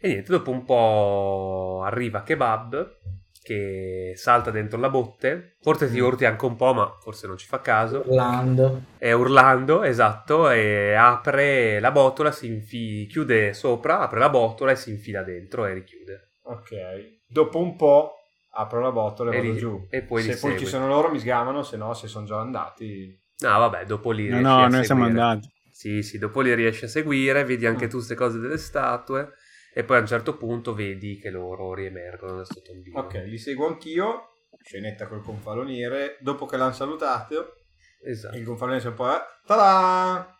[0.01, 2.98] E niente, dopo un po' arriva Kebab
[3.47, 7.47] che salta dentro la botte, forse ti urti anche un po', ma forse non ci
[7.47, 8.02] fa caso.
[8.05, 8.82] Urlando.
[8.98, 14.77] È urlando, esatto, e apre la botola, si infi- chiude sopra, apre la botola e
[14.77, 16.31] si infila dentro e richiude.
[16.43, 17.20] Ok.
[17.28, 18.14] Dopo un po'
[18.55, 19.86] apro la botola e, E vado li- giù.
[19.90, 23.16] e poi se poi ci sono loro mi sgamano, se no, se sono già andati...
[23.39, 25.23] No, vabbè, dopo li No, no, a noi siamo seguire.
[25.24, 25.48] andati.
[25.70, 27.89] Sì, sì, dopo li riesci a seguire, vedi anche Mm.
[27.90, 29.31] tu queste cose delle statue
[29.78, 32.98] e poi a un certo punto vedi che loro riemergono da sto tombino.
[33.01, 34.31] Ok, li seguo anch'io.
[34.62, 36.16] Scenetta col gonfaloniere.
[36.20, 37.57] Dopo che l'hanno salutato,
[38.03, 38.36] Esatto.
[38.39, 39.15] il gonfaloniere si è un po'...
[39.15, 40.35] Eh, tada!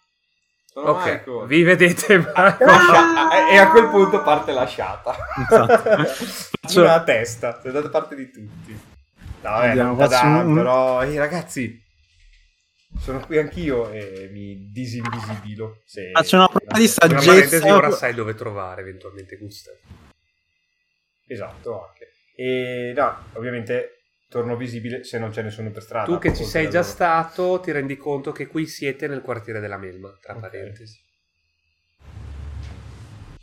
[0.65, 1.47] Sono Ok, Michael.
[1.49, 2.65] vi vedete Marco.
[2.65, 5.15] E a quel punto parte la sciata.
[5.51, 6.03] Esatto.
[6.63, 8.73] Faccio- Una testa, è da parte di tutti.
[9.43, 11.03] No, vabbè, Andiamo, non un- però...
[11.03, 11.79] Ehi ragazzi,
[13.01, 15.83] sono qui anch'io e mi disinvisibilo.
[15.85, 16.11] Se...
[16.13, 17.27] Faccio una prova di Tra saggezza.
[17.33, 19.75] parentesi, ora sai dove trovare eventualmente Gustav.
[21.27, 22.09] Esatto, anche.
[22.37, 23.91] E no, ovviamente
[24.29, 26.07] torno visibile se non c'è nessuno per strada.
[26.07, 26.91] Tu che ci sei già loro.
[26.91, 30.41] stato, ti rendi conto che qui siete nel quartiere della Melma, tra Ok.
[30.41, 31.01] parentesi.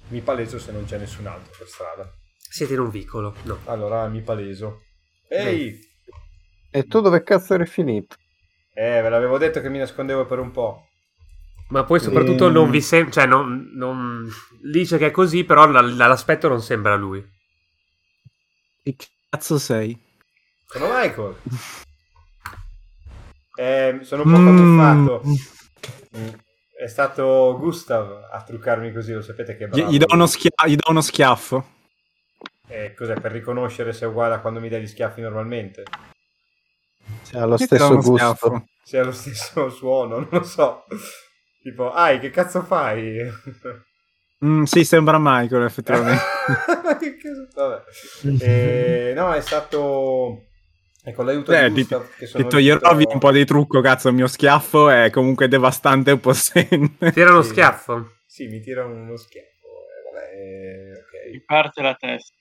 [0.10, 2.12] Mi paleso se non c'è nessun altro per strada.
[2.38, 3.60] Siete in un vicolo, no.
[3.66, 4.84] Allora mi paleso.
[5.28, 5.80] Ehi!
[6.70, 8.16] E tu dove cazzo eri finito?
[8.74, 10.88] Eh, ve l'avevo detto che mi nascondevo per un po'.
[11.70, 12.54] Ma poi soprattutto Ehm.
[12.54, 14.28] non vi sembra, cioè non, non...
[14.62, 17.24] dice che è così, però la- dall'aspetto non sembra lui.
[18.84, 18.96] Che
[19.30, 19.98] cazzo sei?
[20.68, 21.36] Sono Michael.
[23.56, 24.46] Eh, sono un po' Mm.
[24.46, 25.22] camuffato.
[26.18, 26.28] Mm.
[26.76, 29.92] È stato Gustav a truccarmi così, lo sapete che è Gli, bravo.
[29.92, 31.68] gli do uno schia- gli do uno schiaffo.
[32.68, 35.84] Eh, cos'è, per riconoscere se è uguale a quando mi dai gli schiaffi normalmente?
[37.34, 38.18] C'ha lo ti stesso gusto.
[38.18, 38.66] schiaffo?
[38.84, 40.86] Se ha lo stesso suono, non lo so.
[41.62, 43.22] Tipo, ai, che cazzo fai?
[44.44, 46.22] Mm, sì, sembra Michael, effettivamente.
[48.40, 50.48] Eh, no, è stato...
[51.06, 53.32] E con l'aiuto Eh, di ti, Gustav, che ti sono toglierò riuscito- via un po'
[53.32, 57.12] di trucco, cazzo, il mio schiaffo è comunque devastante e possente.
[57.14, 57.50] Tira uno Sì.
[57.52, 58.16] schiaffo.
[58.28, 59.48] Sì, mi tira uno schiaffo.
[59.68, 61.32] eh, vabbè, eh, ok.
[61.32, 62.36] Mi parte la testa.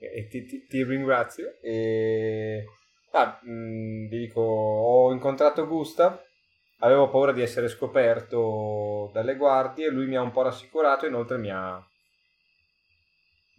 [0.00, 1.46] E ti, ti- ti ringrazio.
[1.62, 2.64] E...
[3.18, 6.20] Ah, mh, vi dico, ho incontrato Gustav,
[6.80, 11.50] avevo paura di essere scoperto dalle guardie, lui mi ha un po' rassicurato, inoltre mi
[11.50, 11.82] ha,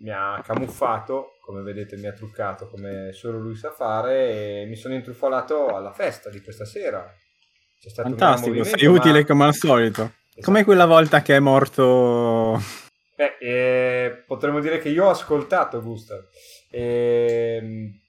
[0.02, 4.76] mi ha camuffato, come vedete mi ha truccato come solo lui sa fare e mi
[4.76, 7.12] sono intrufolato alla festa di questa sera.
[7.80, 10.02] C'è stato Fantastico, sei utile ma- come al solito.
[10.02, 10.42] Esatto.
[10.44, 12.62] Come quella volta che è morto...
[13.16, 16.26] Beh, eh, potremmo dire che io ho ascoltato Gustav.
[16.70, 18.06] Ehm,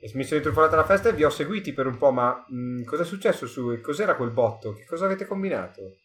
[0.00, 2.84] E mi sono intrufolato alla festa e vi ho seguiti per un po', ma mh,
[2.84, 3.80] cosa è successo su...
[3.80, 4.72] Cos'era quel botto?
[4.74, 5.96] Che cosa avete combinato?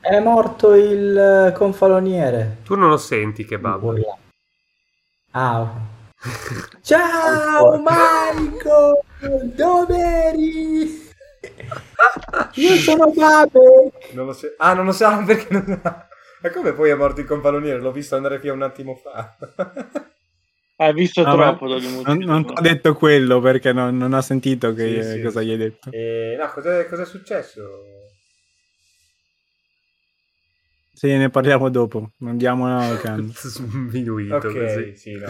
[0.00, 2.58] È morto il eh, confaloniere.
[2.62, 3.82] Tu non lo senti, kebab.
[3.82, 4.16] Urla.
[5.32, 5.70] Ah, ok.
[6.82, 9.52] Ciao Michael!
[9.54, 11.10] Dove eri?
[12.54, 14.12] Io sono Babek!
[14.12, 14.46] Non lo so.
[14.58, 15.80] Ah, non lo sa perché non...
[15.82, 17.80] Ma come poi è morto il compaloniere?
[17.80, 19.36] L'ho visto andare via un attimo fa.
[20.80, 21.66] Hai visto No, troppo.
[21.66, 25.22] Non, non ti ho detto quello perché non, non ho sentito che- Sì, sì.
[25.22, 25.90] cosa gli hai detto.
[25.90, 27.62] e, no, cos'è, cos'è successo?
[30.92, 32.10] Sì, ne parliamo dopo.
[32.24, 33.32] Andiamo alla locanda.
[33.36, 34.96] Sminuito Ok, così.
[34.96, 35.28] sì, no.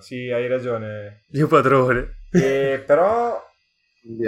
[0.00, 1.22] Sì, hai ragione.
[1.28, 2.16] Dio padrone.
[2.32, 3.42] E, però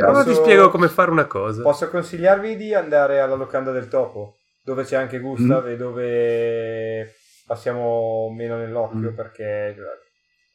[0.00, 1.62] Ora Posso- ti spiego come fare una cosa.
[1.62, 7.14] Posso consigliarvi di andare alla locanda del topo, dove c'è anche Gustav e dove
[7.46, 9.14] passiamo meno nell'occhio Mm.
[9.14, 9.74] perché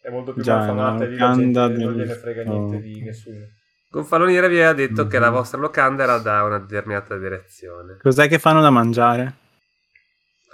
[0.03, 2.83] è molto più Già, malfamata e la gente locanda non del gliene frega niente topo.
[2.87, 3.37] di nessuno.
[3.89, 5.23] Gonfaloniere vi aveva detto che Mhm.
[5.23, 7.97] la vostra locanda era da una determinata direzione.
[8.01, 9.33] Cos'è che fanno da mangiare?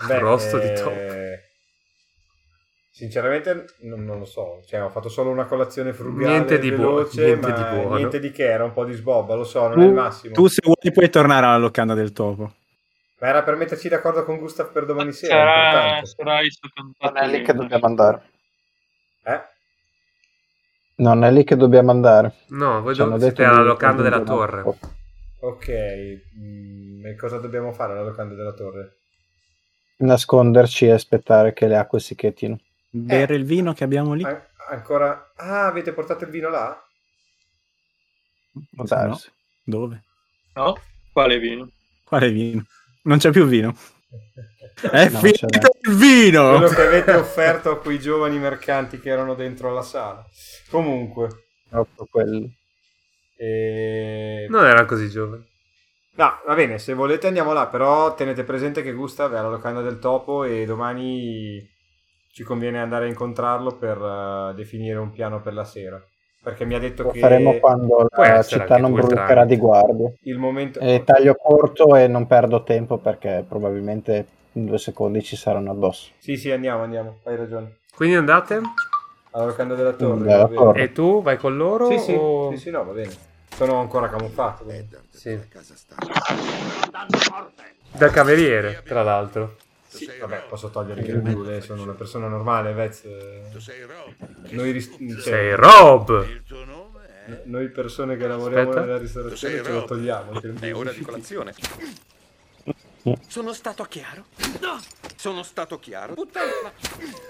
[0.07, 0.97] Beh, Arrosto di eh, topo.
[2.91, 6.95] Sinceramente non, non lo so, cioè, ho fatto solo una colazione frugale Niente di buono,
[6.95, 7.95] veloce, niente ma di buono.
[7.95, 10.33] niente di che, era un po' di sbobba, lo so, non è il Tu, massimo.
[10.33, 12.53] tu se vuoi puoi tornare alla locanda del topo.
[13.21, 17.13] Ma era per metterci d'accordo con Gustav per domani sera, è Sarà, il contatto.
[17.13, 17.43] Non è lì.
[17.45, 18.21] che dobbiamo andare.
[19.29, 19.41] Eh?
[20.95, 22.33] Non è lì che dobbiamo andare.
[22.47, 24.63] No, voi dov- siete alla locanda della torre.
[25.41, 25.69] Ok,
[26.37, 28.97] mm, e cosa dobbiamo fare alla locanda della torre?
[29.99, 32.57] Nasconderci e aspettare che le acque si chetino.
[32.89, 34.23] Bere il vino che abbiamo lì?
[34.23, 35.31] An- ancora...
[35.35, 36.77] Ah, avete portato il vino là?
[38.71, 39.17] No,
[39.63, 40.03] dove?
[40.55, 40.75] No?
[41.13, 41.69] Quale vino?
[42.03, 42.65] Quale vino?
[43.03, 43.73] Non c'è più vino.
[44.81, 46.57] È No, finito il vino!
[46.57, 50.25] Quello che avete offerto a quei giovani mercanti che erano dentro alla sala.
[50.69, 51.27] Comunque...
[51.69, 52.49] Proprio quello.
[53.37, 54.45] E...
[54.49, 55.47] Non era così giovane.
[56.15, 59.81] No, va bene, se volete andiamo là, però tenete presente che Gustav è alla locanda
[59.81, 61.65] del topo e domani
[62.33, 66.01] ci conviene andare a incontrarlo per eh, definire un piano per la sera.
[66.41, 70.13] Perché mi ha detto Lo che faremo quando Può la città non brucerà di guardie.
[70.23, 70.79] il momento...
[70.79, 76.11] E taglio corto e non perdo tempo perché probabilmente in due secondi ci saranno addosso.
[76.17, 77.79] Sì, sì, andiamo, andiamo, hai ragione.
[77.93, 78.61] Quindi andate?
[79.31, 80.23] Alla locanda della torre.
[80.23, 80.55] Della va bene.
[80.55, 80.81] torre.
[80.81, 81.91] E tu vai con loro?
[81.91, 83.11] Sì, sì, o- sì, sì, no, va bene.
[83.53, 84.65] Sono ancora camuffato.
[85.11, 85.37] Sì.
[87.91, 89.55] Da cameriere, tra l'altro.
[89.89, 93.03] Sì, vabbè, posso togliere il grembiule, sono una persona normale, Vez.
[94.51, 96.25] Noi, ris- cioè, Sei Rob!
[96.29, 97.41] Il tuo nome è...
[97.45, 98.85] noi persone che lavoriamo Aspetta.
[98.85, 99.87] nella ristorazione Sei ce lo Rob.
[99.87, 100.41] togliamo.
[100.59, 101.53] È ora di colazione.
[103.27, 104.25] Sono stato chiaro?
[104.61, 104.79] No!
[105.15, 106.13] Sono stato chiaro?
[106.13, 106.71] Puttana!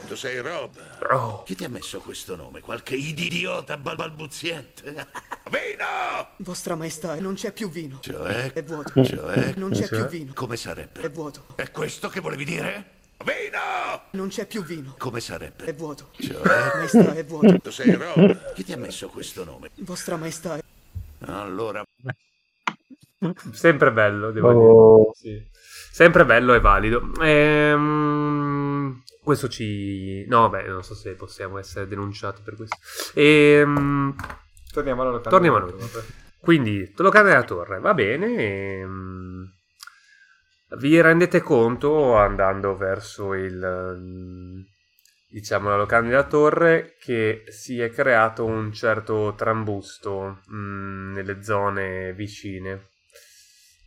[0.07, 0.77] Tu sei Rob.
[0.99, 1.43] Rob.
[1.45, 2.59] Chi ti ha messo questo nome?
[2.61, 4.83] Qualche idiota bal- balbuziente?
[5.49, 6.27] Vino!
[6.37, 7.99] Vostra Maestà, non c'è più vino.
[8.01, 8.51] Cioè?
[8.53, 9.03] È vuoto.
[9.03, 9.53] Cioè?
[9.57, 9.99] Non c'è Cioè?
[9.99, 10.31] più vino.
[10.33, 11.07] Come È sarebbe?
[11.09, 11.45] vuoto.
[11.55, 12.97] È questo che volevi dire?
[13.23, 14.01] Vino!
[14.11, 14.95] Non c'è più vino.
[14.97, 15.71] Come È sarebbe?
[15.73, 16.09] vuoto.
[16.19, 16.41] Cioè?
[16.77, 17.59] Maestà, è vuoto.
[17.59, 18.53] Tu sei Rob.
[18.53, 19.69] Chi ti ha messo questo nome?
[19.75, 20.63] Vostra Maestà, è...
[21.25, 21.83] Allora,
[23.51, 24.63] Sempre bello, devo dire.
[24.65, 25.57] Oh, Sì.
[25.91, 27.11] Sempre bello e valido.
[27.21, 30.25] Ehm, questo ci...
[30.27, 32.77] No, vabbè, non so se possiamo essere denunciati per questo.
[33.15, 34.15] Ehm,
[34.71, 35.29] Torniamo alla locanda.
[35.29, 35.73] Torniamo a noi.
[36.39, 38.79] quindi, locanda della torre, va bene.
[38.79, 39.53] ehm,
[40.77, 44.63] vi rendete conto andando verso il...
[45.27, 52.13] diciamo la locanda della torre che si è creato un certo trambusto mh, nelle zone
[52.13, 52.89] vicine.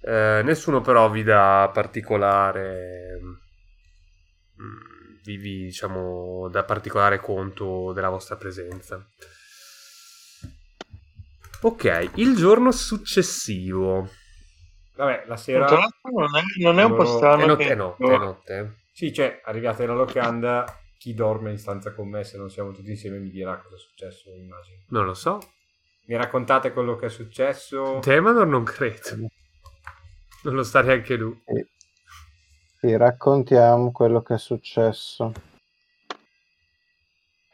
[0.05, 3.19] Eh, nessuno però vi dà particolare
[4.57, 9.05] mh, vi, vi, diciamo dà particolare conto della vostra presenza.
[11.63, 14.09] Ok, il giorno successivo.
[14.97, 15.67] Vabbè, la sera...
[15.69, 18.77] Non è, non è un po' strano È notte, che- è notte, è notte.
[18.93, 20.65] Sì, cioè, arrivate nella locanda,
[20.99, 23.79] chi dorme in stanza con me, se non siamo tutti insieme, mi dirà cosa è
[23.79, 24.83] successo, immagino.
[24.89, 25.39] Non lo so.
[26.07, 28.01] Mi raccontate quello che è successo?
[28.01, 29.29] Temanor non credo.
[30.45, 31.41] Non lo sta neanche lui.
[32.81, 35.33] Ti raccontiamo quello che è successo.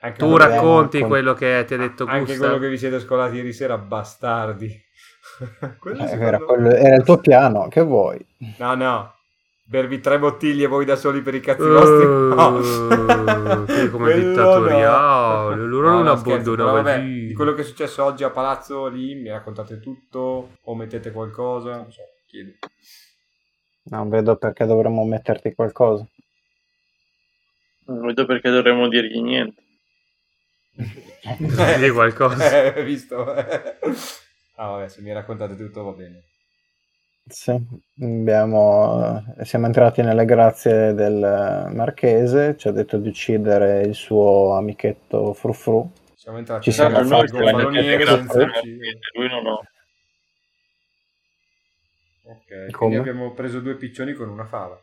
[0.01, 2.39] Anche Tu racconti con- quello che ti ha detto Anche Gustav.
[2.39, 4.87] quello che vi siete scolati ieri sera, bastardi.
[5.79, 8.25] Quello Eh, era, quello- era il tuo piano, che vuoi?
[8.59, 9.15] No, no.
[9.65, 12.07] Bervi tre bottiglie voi da soli per i cazzi vostri.
[12.07, 12.57] No.
[13.49, 15.55] Uh, che come Quello dittatoriale.
[15.57, 15.67] no.
[15.67, 16.23] Loro No, non
[16.57, 17.01] no, vabbè.
[17.03, 21.77] Di quello che è successo oggi a palazzo lì, mi raccontate tutto o mettete qualcosa?
[21.77, 22.53] Non so, chiedo.
[23.91, 26.07] Non vedo perché dovremmo metterti qualcosa.
[27.87, 29.63] Non vedo perché dovremmo dirgli niente.
[31.81, 32.75] Di qualcosa.
[32.77, 33.25] Eh, visto?
[33.25, 36.23] ah, vabbè, se mi raccontate tutto va bene.
[37.29, 37.55] Sì,
[38.01, 44.55] abbiamo, eh, siamo entrati nelle grazie del marchese, ci ha detto di uccidere il suo
[44.55, 45.91] amichetto Frufru.
[46.15, 48.99] Siamo entrati Ci siamo andati a senza uccidere.
[49.15, 49.61] lui non ho.
[52.29, 52.71] Ok, Come?
[52.73, 54.79] quindi abbiamo preso due piccioni con una fava.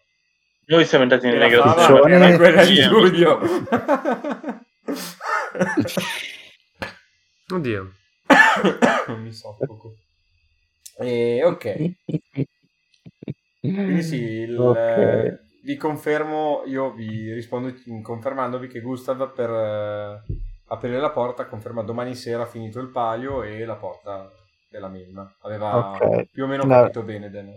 [0.68, 1.72] Noi siamo andati E nelle la grazie.
[1.84, 2.14] fava Piccioni.
[2.14, 2.76] era quella di.
[2.82, 3.40] Giulio.
[7.54, 7.92] Oddio.
[9.08, 9.94] non mi soffoco.
[10.98, 11.92] E ok,
[13.60, 15.40] quindi sì, il- Ok.
[15.64, 20.22] vi confermo, io vi rispondo confermandovi che Gustav per eh,
[20.68, 24.32] aprire la porta conferma domani sera ha finito il palio e la porta
[24.76, 25.36] della melma.
[25.42, 26.26] Aveva Ok.
[26.32, 26.74] più o meno No.
[26.82, 27.50] capito bene del...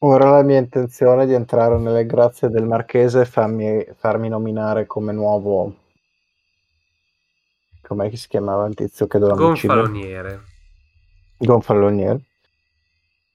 [0.00, 4.86] Ora la mia intenzione è di entrare nelle grazie del marchese e farmi, farmi nominare
[4.86, 5.74] come nuovo...
[7.80, 9.80] Com'è che si chiamava il tizio che doveva uccidere?
[9.80, 10.40] Gonfaloniere.
[11.36, 12.20] Gonfaloniere.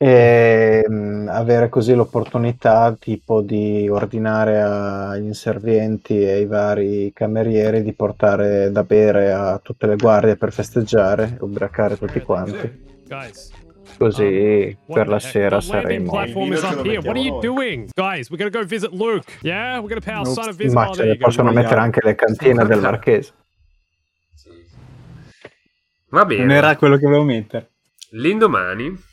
[0.01, 7.93] E mh, avere così l'opportunità tipo di ordinare agli inservienti e ai vari camerieri di
[7.93, 12.83] portare da bere a tutte le guardie per festeggiare, ubriacare tutti quanti.
[13.07, 13.51] Guys,
[13.95, 16.11] Così what per la sera saremo.
[19.41, 19.77] Yeah?
[19.77, 20.73] We're gonna pay our son a visit.
[20.73, 21.25] Ma ce le go.
[21.25, 23.33] possono mettere anche le cantine del marchese.
[26.09, 26.43] Va bene.
[26.43, 27.69] Non era quello che volevo mettere.
[28.13, 29.09] L'indomani,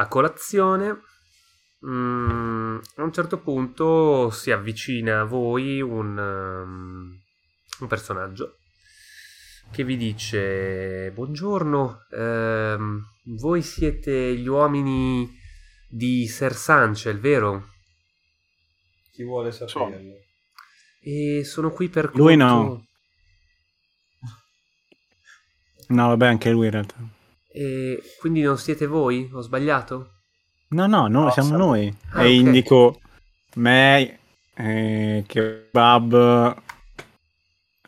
[0.00, 1.02] a colazione,
[1.86, 7.20] mm, a un certo punto si avvicina a voi un, um,
[7.80, 8.56] un personaggio
[9.70, 13.04] che vi dice: Buongiorno, ehm,
[13.38, 15.30] voi siete gli uomini
[15.86, 17.68] di Ser Sancel, vero?
[19.12, 20.14] Chi vuole saperlo?
[21.02, 22.84] E sono qui per Lui conto- no.
[25.88, 27.19] No, vabbè, anche lui in realtà.
[27.52, 29.28] E quindi non siete voi?
[29.32, 30.10] Ho sbagliato?
[30.68, 31.92] No, no, no, No, siamo siamo- noi.
[32.12, 32.32] Ah, e ok.
[32.32, 33.00] indico
[33.56, 34.18] me,
[34.54, 36.56] eh, Kebab,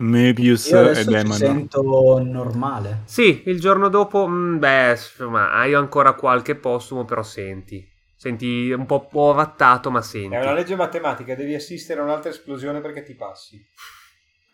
[0.00, 1.36] Mebius Io e Demon.
[1.36, 1.82] sento
[2.24, 3.02] normale.
[3.04, 7.88] Sì, il giorno dopo, mm, beh, insomma, hai ancora qualche postumo, però senti.
[8.16, 10.34] Senti un po' ovattato, ma senti.
[10.34, 13.60] È una legge matematica, devi assistere a un'altra esplosione perché ti passi.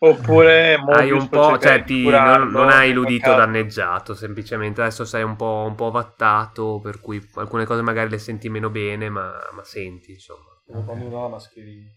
[0.01, 0.81] Oppure Hai
[1.11, 5.65] Mobius un po', cioè, ti- non, non hai l'udito danneggiato, semplicemente adesso sei un po',
[5.66, 10.12] un po' ovattato, per cui alcune cose magari le senti meno bene, ma, ma senti,
[10.12, 10.47] insomma.
[10.66, 11.89] Come quando uno ha la mascherina.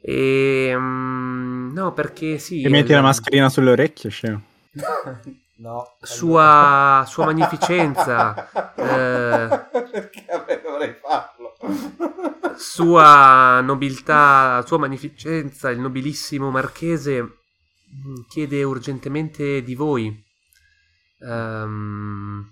[0.00, 2.62] E, mm, no, perché sì.
[2.62, 4.42] Ti metti la mascherina sulle orecchie, scemo.
[5.58, 5.96] No.
[6.00, 8.48] Sua, sua magnificenza,
[8.78, 9.48] eh,
[9.90, 11.37] Perché a me dovrei farlo?
[12.56, 20.24] sua nobiltà, sua magnificenza, il nobilissimo marchese mm, chiede urgentemente di voi.
[21.24, 22.42] Mm,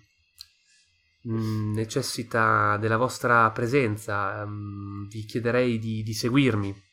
[1.75, 4.43] necessita della vostra presenza.
[4.43, 6.85] ehm, vi chiederei di, di seguirmi.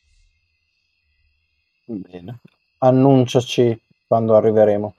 [1.85, 2.40] Bene.
[2.80, 4.95] Annunciaci quando arriveremo.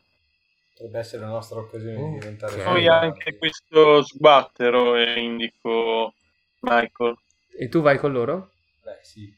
[0.71, 2.63] Potrebbe essere la nostra occasione di diventare.
[2.63, 6.15] Poi anche questo sguattero e indico
[6.65, 7.17] Michael.
[7.59, 8.51] E tu vai con loro?
[8.83, 9.33] Beh, sì.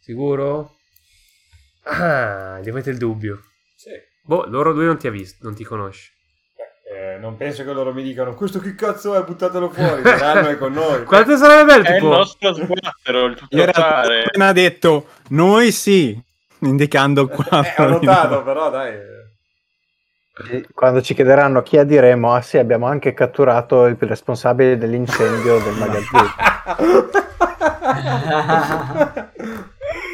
[0.00, 0.76] Sicuro?
[1.84, 3.40] Ah, gli avete il dubbio.
[3.76, 3.90] Sì.
[4.22, 6.10] Boh, loro due non ti ha visto, non ti conosci.
[6.88, 10.56] Eh, non penso che loro mi dicano questo che cazzo è, buttatelo fuori, Verranno è
[10.56, 11.04] con noi.
[11.04, 12.08] Quanto sarebbe bello, È il tipo...
[12.08, 14.22] nostro sguattero, il realtà tuttofare.
[14.24, 16.20] appena detto noi sì,
[16.60, 17.64] indicando qua.
[17.74, 18.94] Eh, ho notato, però dai.
[20.74, 26.34] Quando ci chiederanno chi diremo, ah sì, abbiamo anche catturato il responsabile dell'incendio del magazzino.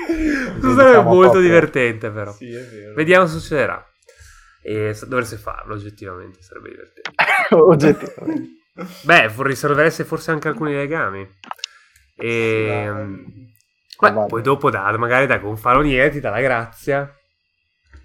[0.07, 1.41] Questo sarebbe Diciamo molto proprio.
[1.41, 2.33] divertente, però.
[2.33, 2.95] Sì, è vero.
[2.95, 3.85] Vediamo cosa succederà.
[4.63, 7.11] E dovreste farlo, oggettivamente, sarebbe divertente.
[7.57, 8.51] Oggettivamente.
[9.03, 11.29] Beh, risolvereste forse anche alcuni legami.
[12.17, 12.81] E...
[13.99, 14.27] Beh, Vabbè.
[14.29, 17.13] poi dopo da, magari da gonfaloniere ti dà la grazia.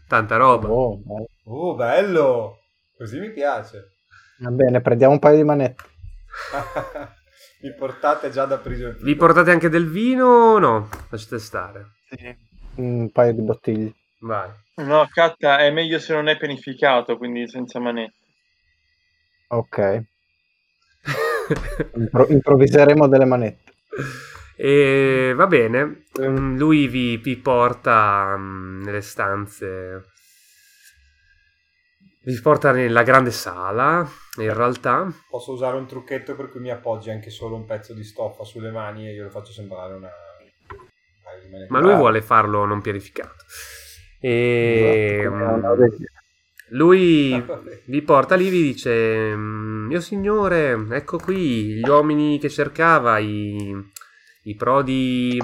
[0.07, 0.67] Tanta roba.
[0.67, 1.25] Oh, dai.
[1.49, 2.59] Oh, bello!
[2.95, 3.93] Così mi piace.
[4.39, 5.83] Va bene, prendiamo un paio di manette.
[7.61, 8.99] mi portate già da prigioniero.
[9.03, 10.89] Vi portate anche del vino o no?
[11.09, 11.85] Lasciate stare.
[12.75, 13.93] Un paio di bottiglie.
[14.19, 14.49] Vai.
[14.75, 18.13] No, Catta, è meglio se non è pianificato, quindi senza manette.
[19.49, 20.03] Ok.
[21.95, 23.73] Impro- improvviseremo delle manette.
[24.55, 30.13] E va bene, Mm, lui vi, vi porta mm, nelle stanze,
[32.27, 34.05] vi porta nella grande sala,
[34.39, 35.09] in realtà.
[35.29, 38.69] Posso usare un trucchetto per cui mi appoggi anche solo un pezzo di stoffa sulle
[38.69, 40.09] mani e io lo faccio sembrare una...
[41.69, 43.45] Ma lui vuole farlo non pianificato.
[44.19, 46.03] E Esatto, mm,
[46.71, 52.49] lui Ah, vi porta lì, vi dice: "Mm, Mio signore, ecco qui gli uomini che
[52.49, 53.73] cercava, i,
[54.43, 55.37] i prodi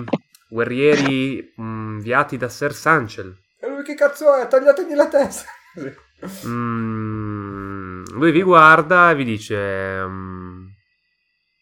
[0.50, 3.38] guerrieri mm, inviati da Ser Sanchel.
[3.60, 4.48] E lui che cazzo è?
[4.48, 5.50] Tagliategli la testa!
[6.48, 10.66] Mm, lui vi guarda e vi dice: mm,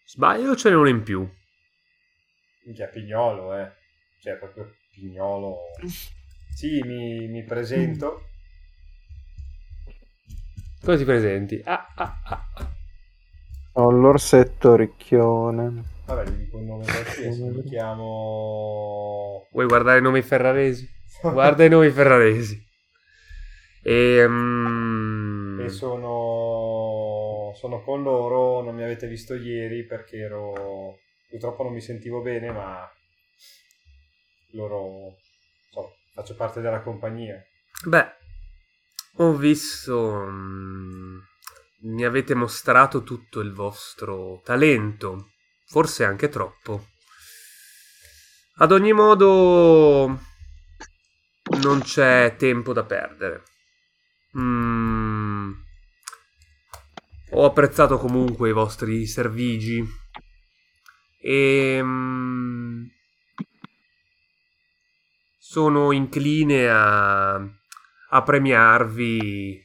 [0.06, 1.28] Sbaglio o ce n'è uno in più?
[2.66, 3.72] Minchia, pignolo, eh.
[4.22, 5.58] Cioè, proprio pignolo.
[6.54, 8.26] Sì, mi, mi presento.
[10.84, 11.62] Come ti presenti?
[11.64, 12.70] Ah, ah, ah, ah.
[13.74, 15.84] Ho l'orsetto ricchione.
[16.06, 17.42] Vabbè, gli dico un nome qualsiasi.
[17.42, 19.48] Mi chiamo...
[19.52, 20.90] Vuoi guardare i nomi ferraresi?
[21.22, 22.70] Guarda i nomi ferraresi.
[23.84, 27.52] E, mm, E sono...
[27.56, 31.00] sono con loro, non mi avete visto ieri perché ero...
[31.30, 32.90] Purtroppo non mi sentivo bene, ma
[34.52, 35.18] loro...
[35.72, 37.42] So, faccio parte della compagnia.
[37.86, 38.12] Beh,
[39.16, 40.26] ho visto.
[40.30, 41.20] mm,
[41.84, 45.32] mi avete mostrato tutto il vostro talento,
[45.66, 46.88] forse anche troppo.
[48.58, 50.20] Ad ogni modo,
[51.62, 53.44] non c'è tempo da perdere.
[54.38, 55.52] Mm,
[57.32, 59.86] ho apprezzato comunque i vostri servigi
[61.22, 62.86] e mm,
[65.38, 69.62] sono incline a, a premiarvi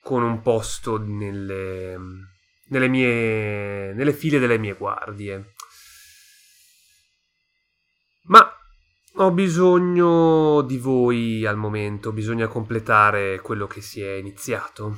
[0.00, 1.96] con un posto nelle,
[2.68, 5.54] nelle mie nelle file delle mie guardie.
[8.26, 8.63] Ma
[9.16, 14.96] ho bisogno di voi al momento, bisogna completare quello che si è iniziato.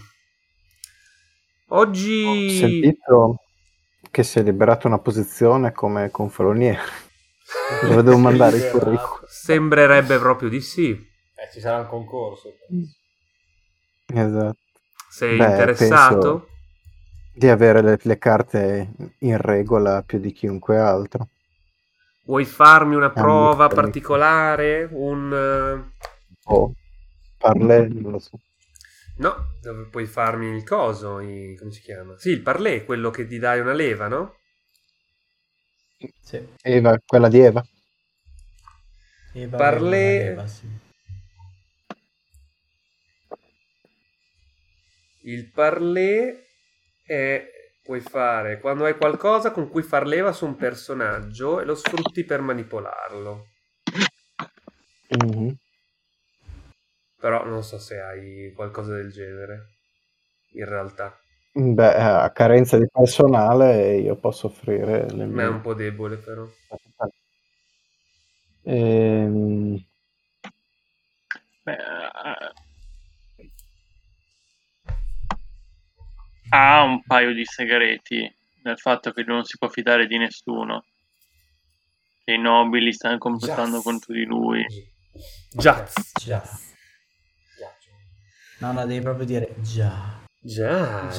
[2.29, 3.41] Ho Oggi sentito
[4.11, 6.81] che si è liberata una posizione come confaloniere.
[7.81, 8.79] Dove devo mandare il Liberato.
[8.79, 9.25] curriculum?
[9.27, 10.91] sembrerebbe proprio di sì.
[10.91, 12.51] Eh, ci sarà un concorso.
[14.13, 14.59] Esatto.
[15.11, 16.49] Sei Beh, interessato?
[17.33, 18.91] Di avere le, le carte
[19.21, 21.29] in regola più di chiunque altro.
[22.27, 24.89] Vuoi farmi una prova particolare?
[24.91, 25.95] Un eh,
[26.49, 26.73] O
[27.39, 28.39] parle, non lo so.
[29.19, 32.19] No, dove puoi farmi il coso, i- come si chiama?
[32.19, 34.35] Sì, il parlé, quello che ti dai una leva, no?
[36.21, 36.47] Sì.
[36.65, 37.65] Eva, quella di Eva.
[39.35, 40.67] Eva una leva, sì.
[45.25, 46.47] Il parlé
[47.05, 47.56] è
[47.87, 52.25] puoi fare quando hai qualcosa con cui far leva su un personaggio e lo sfrutti
[52.25, 53.47] per manipolarlo.
[55.11, 55.57] Mhm.
[57.23, 59.67] Però non so se hai qualcosa del genere.
[60.53, 61.15] In realtà,
[61.59, 65.61] Beh, a carenza di personale io posso offrire le ma è un mie...
[65.61, 66.47] po' debole però.
[68.67, 69.79] Ehm,
[71.65, 71.77] Beh,
[76.51, 78.33] ha un paio di segreti
[78.63, 80.85] nel fatto che non si può fidare di nessuno.
[82.25, 84.65] Che i nobili stanno complottando contro di lui.
[85.53, 85.87] Già.
[86.15, 86.43] Già.
[88.59, 90.25] No, no, devi proprio dire già.
[90.41, 91.11] Già.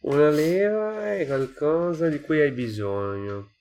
[0.00, 3.57] Una leva è qualcosa di cui hai bisogno.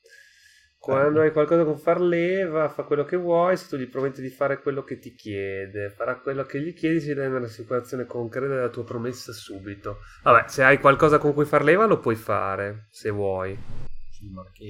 [0.88, 4.30] Quando hai qualcosa con far leva, fa quello che vuoi, se tu gli prometti di
[4.30, 8.70] fare quello che ti chiede, farà quello che gli chiedi, si dà un'assicurazione concreta della
[8.70, 9.98] tua promessa subito.
[10.24, 13.58] Vabbè, se hai qualcosa con cui far leva lo puoi fare, se vuoi.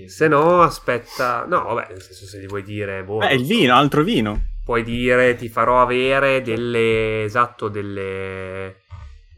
[0.08, 1.46] Se no, aspetta...
[1.48, 3.04] No, vabbè, nel senso se gli vuoi dire...
[3.04, 4.42] Boh, Eh, il vino, altro vino.
[4.66, 8.66] puoi dire ti farò avere delle esatto delle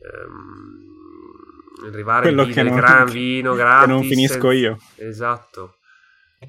[0.01, 4.77] ehm, arrivare Quello che del non- gran vino che gratis non finisco senza- io.
[4.95, 5.73] esatto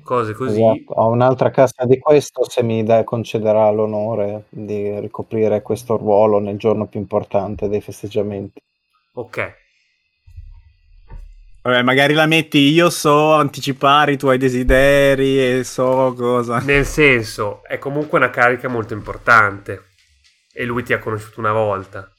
[0.02, 0.62] cose così.
[0.62, 0.92] Esatto.
[0.94, 6.56] Ho un'altra cassa di questo se mi dai- concederà l'onore di ricoprire questo ruolo nel
[6.56, 8.60] giorno più importante dei festeggiamenti.
[9.14, 9.58] Ok.
[11.62, 16.58] Vabbè, magari la metti io so anticipare i tuoi desideri e so cosa.
[16.60, 19.88] Nel senso, è comunque una carica molto importante.
[20.52, 22.10] E lui ti ha conosciuto una volta.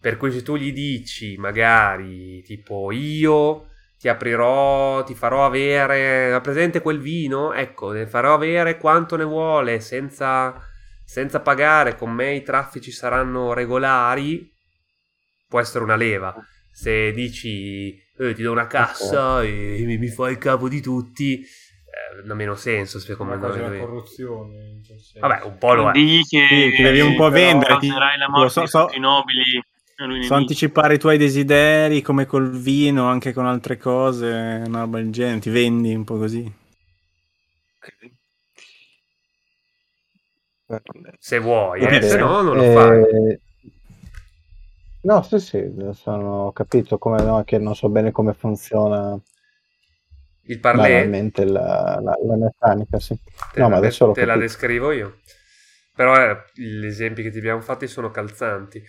[0.00, 3.69] Per cui se tu gli dici, magari, tipo, io
[4.00, 7.52] ti aprirò, ti farò avere, ha presente quel vino?
[7.52, 10.58] Ecco, ne farò avere quanto ne vuole, senza,
[11.04, 14.50] senza pagare, con me i traffici saranno regolari,
[15.46, 16.34] può essere una leva.
[16.72, 21.38] Se dici, eh, ti do una cassa e mi, mi fai il capo di tutti,
[21.42, 23.52] eh, non ha meno senso, secondo me.
[23.52, 24.80] una corruzione.
[24.82, 25.26] certo.
[25.26, 25.92] Vabbè, un po' lo è.
[25.92, 27.76] Digli che Sì, ti devi un po' vendere.
[27.78, 29.62] ti- la morte so, di so- tutti i nobili.
[30.22, 35.10] So anticipare i tuoi desideri come col vino, anche con altre cose, una roba del
[35.10, 35.40] genere.
[35.40, 36.52] Ti vendi un po' così.
[41.18, 42.98] Se vuoi, eh, se no non lo fai.
[43.02, 43.40] Eh,
[45.02, 45.62] No, sì, sì,
[45.92, 49.18] sono, ho capito come no, che non so bene come funziona
[50.44, 51.04] Il parlé
[51.44, 53.16] la, la- la meccanica, sì.
[53.52, 55.20] te, No, la, ma adesso l'ho te la descrivo io.
[55.94, 58.82] Però eh, gli esempi che ti abbiamo fatti sono calzanti.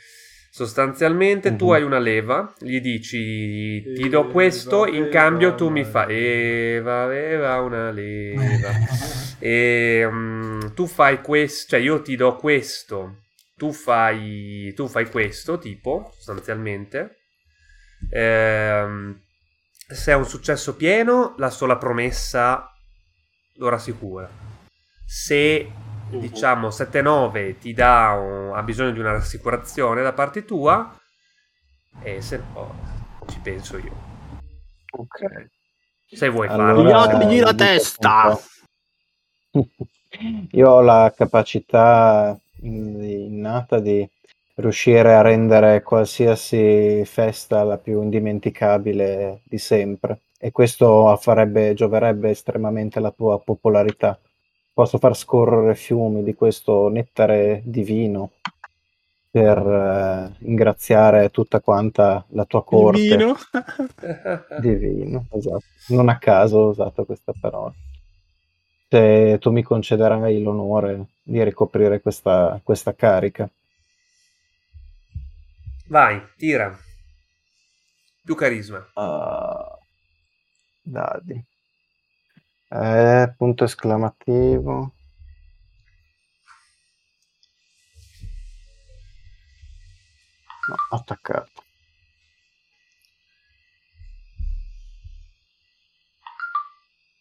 [0.53, 1.71] Sostanzialmente tu Mhm.
[1.71, 7.03] hai una leva, gli dici ti do questo, in Eva, cambio tu mi fai Eva,
[7.03, 8.69] aveva una leva.
[9.39, 13.21] e mm, tu fai questo, cioè io ti do questo,
[13.55, 17.15] tu fai, tu fai questo, tipo, sostanzialmente.
[18.09, 19.21] Ehm,
[19.87, 22.69] se è un successo pieno, la sola promessa
[23.55, 24.29] lo rassicura.
[25.05, 25.69] Se
[26.19, 30.93] diciamo 7-9 ti dà un- ha bisogno di una rassicurazione da parte tua,
[32.03, 32.73] e se no
[33.27, 33.91] ci penso io.
[34.91, 35.49] Ok.
[36.05, 36.73] Se vuoi Allora,
[37.05, 37.17] farlo.
[37.19, 38.39] Tagliagli la testa!
[40.51, 44.05] Io ho la capacità in- innata di
[44.55, 52.99] riuscire a rendere qualsiasi festa la più indimenticabile di sempre e questo farebbe, gioverebbe estremamente
[52.99, 54.19] alla tua popolarità.
[54.73, 58.31] Posso far scorrere fiumi di questo nettare divino
[59.31, 62.99] per eh, ingraziare tutta quanta la tua corte.
[62.99, 63.35] Vino.
[64.59, 65.63] Divino, esatto.
[65.87, 67.73] Non a caso ho usato questa parola.
[68.89, 73.49] Se tu mi concederai l'onore di ricoprire questa, questa carica.
[75.87, 76.77] Vai, tira.
[78.23, 78.85] Più carisma.
[78.93, 79.77] Ah,
[80.81, 81.50] dadi.
[82.71, 84.93] Eh, punto esclamativo.
[90.69, 91.63] No, attaccato.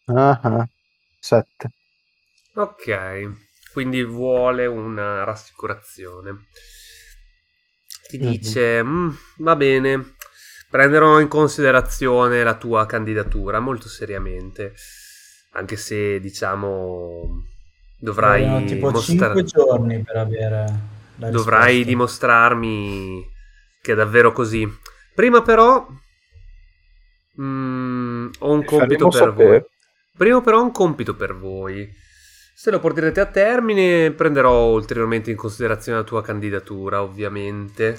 [0.08, 0.66] Ah, ah.
[1.20, 1.70] Sette.
[2.54, 3.32] Ok,
[3.72, 6.46] quindi vuole una rassicurazione.
[8.08, 8.26] Ti Mhm.
[8.28, 10.14] dice, "Mm, va bene,
[10.68, 14.74] prenderò in considerazione la tua candidatura molto seriamente,
[15.52, 17.44] anche se diciamo
[17.98, 20.64] dovrai Vogliono tipo mostra- 5 giorni per avere
[21.16, 21.88] la dovrai risposta.
[21.90, 23.28] dimostrarmi
[23.82, 24.66] che è davvero così.
[25.14, 25.86] Prima però
[27.40, 29.30] mm, ho un Ti compito per voi.
[29.30, 29.68] sapere.
[30.16, 31.88] Prima però ho un compito per voi.
[32.54, 37.98] Se lo porterete a termine, prenderò ulteriormente in considerazione la tua candidatura, ovviamente.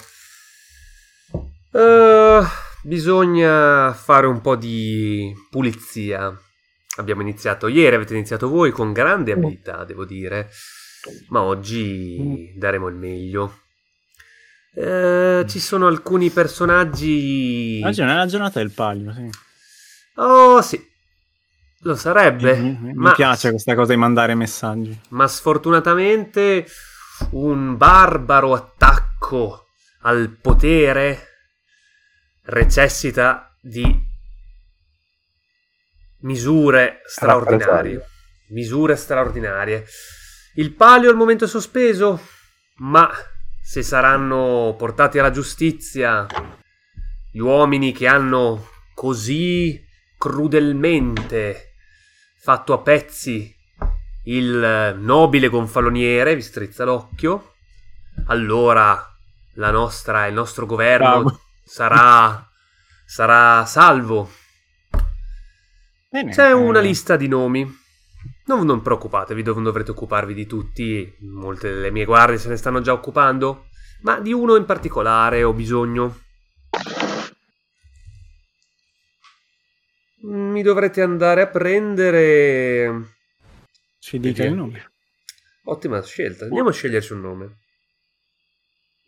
[1.73, 2.41] Eh,
[2.83, 6.35] bisogna fare un po' di pulizia.
[6.97, 10.49] Abbiamo iniziato ieri, avete iniziato voi con grande abilità, devo dire.
[11.29, 13.61] Ma oggi daremo il meglio.
[14.73, 17.81] Eh, ci sono alcuni personaggi.
[17.83, 19.29] Oggi non è la giornata del palio, sì.
[20.15, 20.89] Oh, sì.
[21.83, 22.57] Lo sarebbe.
[22.57, 24.99] Mi, mi ma, piace questa cosa di mandare messaggi.
[25.09, 26.65] ma sfortunatamente
[27.31, 29.67] un barbaro attacco
[30.01, 31.27] al potere
[32.45, 34.09] necessita di
[36.21, 38.05] misure straordinarie.
[38.49, 39.85] Misure straordinarie.
[40.55, 42.19] Il palio al momento è sospeso,
[42.77, 43.09] ma
[43.63, 46.25] se saranno portati alla giustizia
[47.31, 49.81] gli uomini che hanno così
[50.17, 51.75] crudelmente
[52.41, 53.55] fatto a pezzi
[54.25, 57.53] il nobile gonfaloniere, vi strizza l'occhio,
[58.27, 59.07] allora
[59.55, 62.47] la nostra, il nostro governo sarà,
[63.05, 64.29] sarà salvo.
[66.11, 67.65] Bene, C'è eh, una lista di nomi.
[68.47, 71.09] Non, non preoccupatevi, non dovrete occuparvi di tutti.
[71.21, 73.67] Molte delle mie guardie se ne stanno già occupando.
[74.01, 76.19] Ma di uno in particolare ho bisogno.
[80.23, 83.13] Mi dovrete andare a prendere.
[83.97, 84.91] Ci dica il nome.
[85.63, 86.43] Ottima scelta.
[86.43, 87.57] Andiamo a sceglierci un nome.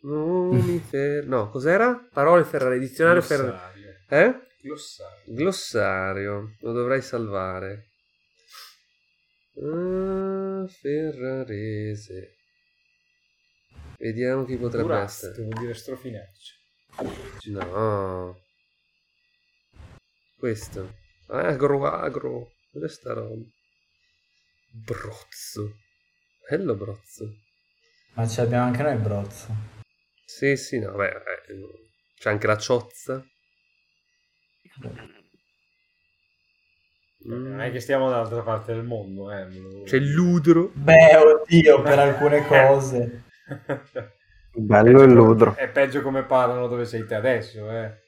[0.04, 1.26] Nomi fer...
[1.26, 2.08] No, cos'era?
[2.10, 3.50] Parole Ferrari, dizionario Ferrari.
[3.50, 3.94] Glossario.
[4.08, 4.52] Eh?
[4.64, 5.34] Glossario.
[5.34, 6.56] Glossario.
[6.60, 7.90] Lo dovrei salvare.
[9.62, 12.36] Ah, Ferrarese.
[13.98, 15.42] Vediamo chi potrebbe Durazzo, essere.
[15.44, 16.54] vuol dire strofinaccio.
[17.50, 18.40] No.
[20.38, 20.94] Questo.
[21.28, 22.52] Agro, agro.
[22.72, 23.44] Cos'è sta roba?
[24.70, 25.76] Brozzo.
[26.48, 27.24] Bello brozzo.
[28.14, 29.54] Ma ce l'abbiamo anche noi il brozzo.
[30.24, 31.22] Sì, sì, no, beh, eh,
[32.18, 33.24] c'è anche la ciozza.
[37.26, 39.46] Non è che stiamo dall'altra parte del mondo, eh.
[39.84, 40.70] C'è il ludro.
[40.74, 43.24] Beh, oddio, per alcune cose.
[44.56, 45.54] Bello il ludro.
[45.56, 48.02] È peggio come parlano dove sei te adesso, eh.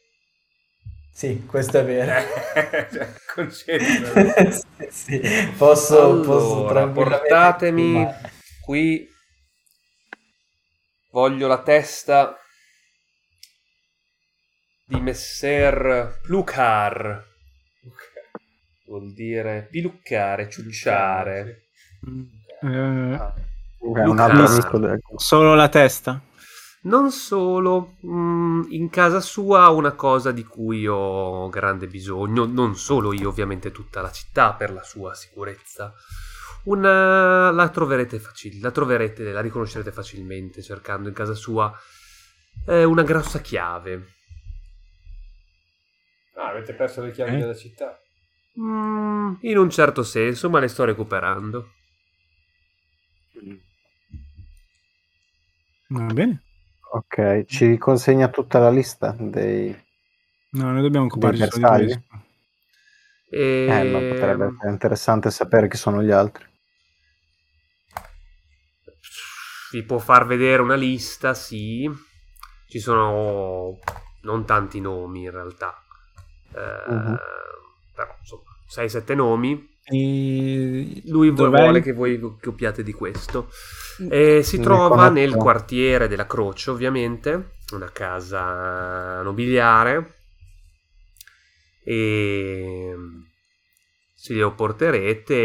[1.12, 2.12] Sì, questo è vero.
[3.36, 3.50] Cioè,
[4.50, 5.20] sì, sì.
[5.56, 8.06] Posso, posso Allora, tranquillamente portatemi
[8.62, 9.08] qui.
[11.10, 12.36] Voglio la testa
[14.86, 17.24] di Messer Plucar.
[18.86, 21.64] Vuol dire piluccare, ciucciare.
[22.62, 23.18] Eh,
[23.80, 25.00] amico del...
[25.16, 26.22] solo la testa?
[26.82, 32.76] Non solo, mm, in casa sua ha una cosa di cui ho grande bisogno, non
[32.76, 35.92] solo io, ovviamente tutta la città per la sua sicurezza.
[36.64, 37.50] Una...
[37.50, 41.76] La troverete facile, la troverete, la riconoscerete facilmente cercando in casa sua
[42.66, 44.14] eh, una grossa chiave.
[46.36, 47.38] Ah, avete perso le chiavi Eh?
[47.38, 47.98] della città.
[48.60, 51.72] Mm, in un certo senso, ma le sto recuperando.
[55.88, 56.42] Va bene.
[56.92, 59.74] Ok, ci consegna tutta la lista dei...
[60.50, 62.00] No, noi dobbiamo solo di questo.
[63.28, 63.66] E...
[63.66, 66.44] Eh, ma potrebbe essere interessante sapere chi sono gli altri.
[69.72, 71.90] Vi può far vedere una lista, sì.
[72.68, 73.78] Ci sono
[74.22, 75.85] non tanti nomi in realtà.
[76.56, 77.16] Eh, Mhm.
[77.94, 79.74] Però insomma, 6-7 nomi.
[79.84, 81.02] E...
[81.06, 81.60] Lui Dov'è?
[81.60, 83.48] vuole che voi vi occupiate di questo.
[84.10, 90.14] E si trova nel quartiere della Croce, ovviamente, una casa nobiliare.
[91.84, 92.94] E
[94.14, 95.36] se glielo porterete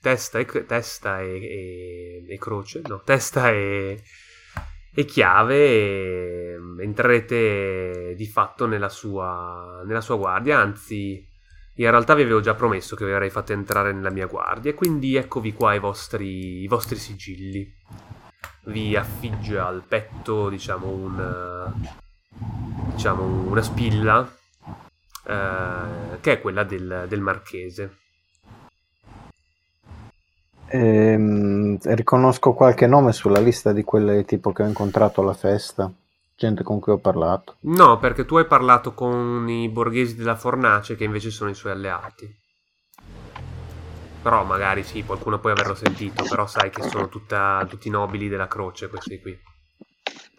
[0.00, 4.02] testa e, testa e, e- e croce, no, testa e,
[4.94, 11.32] e chiave e entrerete di fatto nella sua, nella sua guardia, anzi
[11.76, 15.16] in realtà vi avevo già promesso che vi avrei fatto entrare nella mia guardia, quindi
[15.16, 17.68] eccovi qua i vostri, i vostri sigilli.
[18.66, 21.72] Vi affigge al petto, diciamo, un,
[22.92, 24.32] diciamo una spilla,
[25.26, 27.98] eh, che è quella del, del marchese.
[30.76, 35.88] Ehm, riconosco qualche nome sulla lista di quelle tipo che ho incontrato alla festa,
[36.34, 37.54] gente con cui ho parlato.
[37.60, 41.72] No, perché tu hai parlato con i borghesi della Fornace, che invece sono i suoi
[41.72, 42.42] alleati.
[44.22, 48.48] Però magari sì, qualcuno può averlo sentito, però sai che sono tutta- tutti nobili della
[48.48, 49.38] croce questi qui.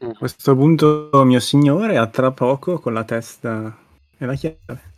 [0.02, 3.76] A questo punto, mio signore, a tra poco con la testa
[4.18, 4.94] e la chiave.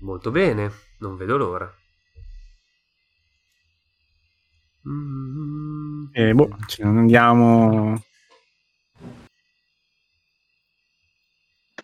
[0.00, 1.79] Molto bene, non vedo l'ora.
[4.88, 6.06] Mm.
[6.12, 8.02] E boh, ci andiamo.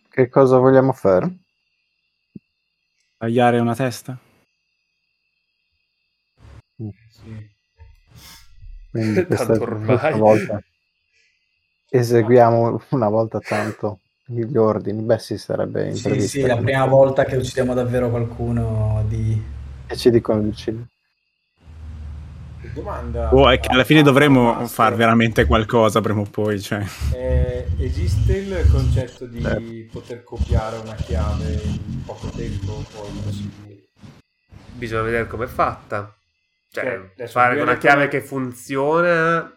[0.09, 1.37] Che cosa vogliamo fare?
[3.19, 4.19] Tagliare una testa?
[6.77, 7.55] Sì.
[8.91, 10.63] Quindi questa, questa volta
[11.89, 15.03] eseguiamo una volta tanto gli ordini.
[15.03, 19.41] Beh, sì, sarebbe Sì, sì, la prima volta che uccidiamo davvero qualcuno di...
[19.87, 20.89] E ci dicono di uccidere.
[22.77, 23.35] Domanda.
[23.35, 24.69] Oh, è che alla fine dovremmo Master.
[24.69, 26.61] far veramente qualcosa prima o poi.
[26.61, 26.85] Cioè.
[27.15, 33.89] Eh, esiste il concetto di poter copiare una chiave in poco tempo impossibile?
[34.73, 36.15] Bisogna vedere com'è fatta.
[36.71, 39.51] Cioè, Cioè, fare una chiave che funziona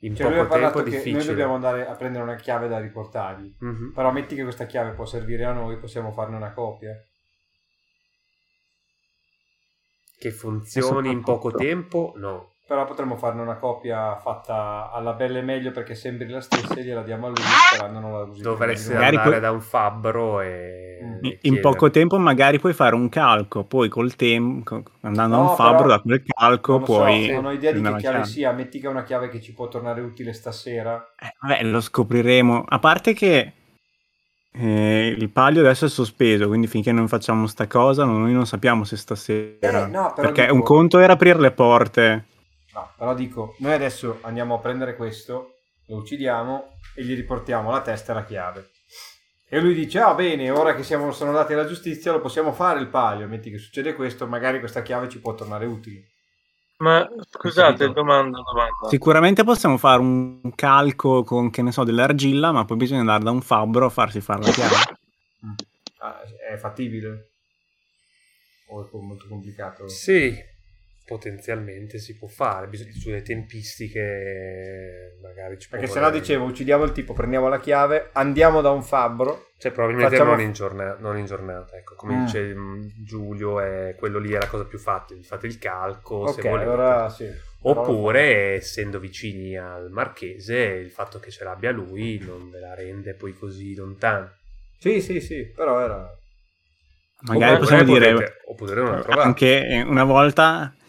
[0.00, 1.16] in Cioè, poco tempo è difficile.
[1.16, 3.54] noi dobbiamo andare a prendere una chiave da riportargli.
[3.58, 3.92] Mhm.
[3.94, 6.92] Però metti che questa chiave può servire a noi, possiamo farne una copia.
[10.20, 12.12] Che funzioni in poco tempo?
[12.16, 12.48] No.
[12.66, 16.84] Però potremmo farne una copia fatta alla bella e meglio perché sembri la stessa e
[16.84, 18.42] gliela diamo a lui sperando non la usi.
[18.42, 20.98] Dovresti andare poi- da un fabbro e...
[21.02, 21.24] Mm.
[21.24, 25.48] e In- poco tempo magari puoi fare un calco, poi col tempo, andando a No,
[25.50, 27.28] un fabbro, da quel calco Non lo so, puoi...
[27.30, 28.24] non ho idea di che chiave.
[28.26, 28.52] sia.
[28.52, 31.14] Metti che è una chiave che ci può tornare utile stasera.
[31.18, 32.64] Eh, vabbè, lo scopriremo.
[32.68, 33.52] A parte che
[34.52, 38.84] E il palio adesso è sospeso, quindi finché non facciamo sta cosa, noi non sappiamo
[38.84, 39.86] se stasera.
[39.86, 42.24] Eh, no, perché dico- un conto era aprire le porte.
[42.74, 45.54] No, però dico, noi adesso andiamo a prendere questo,
[45.86, 46.64] lo uccidiamo
[46.94, 48.70] e gli riportiamo la testa e la chiave.
[49.48, 52.78] E lui dice, ah bene, ora che siamo, sono andati alla giustizia lo possiamo fare
[52.78, 56.06] il palio, metti che succede questo, magari questa chiave ci può tornare utile.
[56.80, 58.88] Ma scusate, domanda, domanda.
[58.88, 63.30] Sicuramente possiamo fare un calco con, che ne so, dell'argilla, ma poi bisogna andare da
[63.30, 64.74] un fabbro a farsi fare la chiave.
[65.98, 67.32] Ah, è fattibile?
[68.68, 69.88] O è molto complicato?
[69.88, 70.34] Sì,
[71.10, 76.20] potenzialmente si può fare, bisogna sulle tempistiche magari ci Perché sennò volere.
[76.20, 80.40] dicevo, uccidiamo il tipo, prendiamo la chiave, andiamo da un fabbro, Cioè, probabilmente Facciamo- non,
[80.44, 82.24] in giorna- non in giornata, ecco, come Mm.
[82.24, 86.40] dice mm, Giulio, è, quello lì è la cosa più fatta, fate il calco, se
[86.40, 86.64] ok, volete.
[86.70, 87.28] allora sì.
[87.62, 93.12] Oppure, essendo vicini al marchese, il fatto che ce l'abbia lui non ve la rende
[93.14, 94.32] poi così lontana.
[94.78, 96.08] Sì, sì, sì, però era...
[97.22, 99.20] Magari Oppure possiamo dire potete- oppure non la trovate.
[99.26, 100.79] anche eh, una volta eh,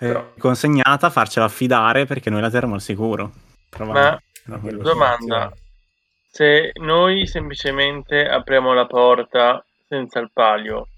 [0.00, 3.30] Però- consegnata farcela affidare perché noi la terremo al sicuro.
[3.68, 4.22] Provare.
[4.46, 5.52] Ma domanda,
[6.30, 10.88] se noi semplicemente apriamo la porta senza il palio,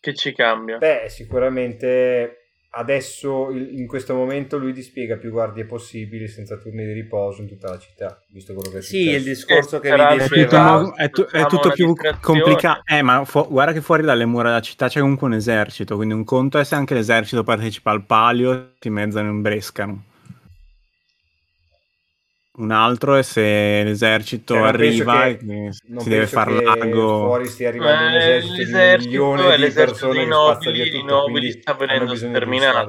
[0.00, 0.78] che ci cambia?
[0.78, 2.45] Beh, sicuramente
[2.76, 7.70] adesso in questo momento lui dispiega più guardie possibili senza turni di riposo in tutta
[7.70, 9.16] la città, visto quello che è Sì, successo.
[9.16, 10.92] il discorso che vi È Sì, tutto, diceva...
[10.96, 12.82] è tu- è Facciamo tutto più complicato.
[12.86, 15.96] Eh, ma fu- guarda che fuori dalle mura della città c'è comunque un esercito.
[15.96, 20.02] Quindi un conto è se anche l'esercito partecipa al palio, si mezzano in brescano.
[22.58, 25.38] Un altro è se l'esercito Cioè, arriva e
[25.72, 27.18] si deve che lago.
[27.26, 31.04] fuori stia arrivando un Eh, esercito di un l'esercito di l'esercito persone dei nobili, tutto,
[31.04, 32.16] nobili quindi sta venendo di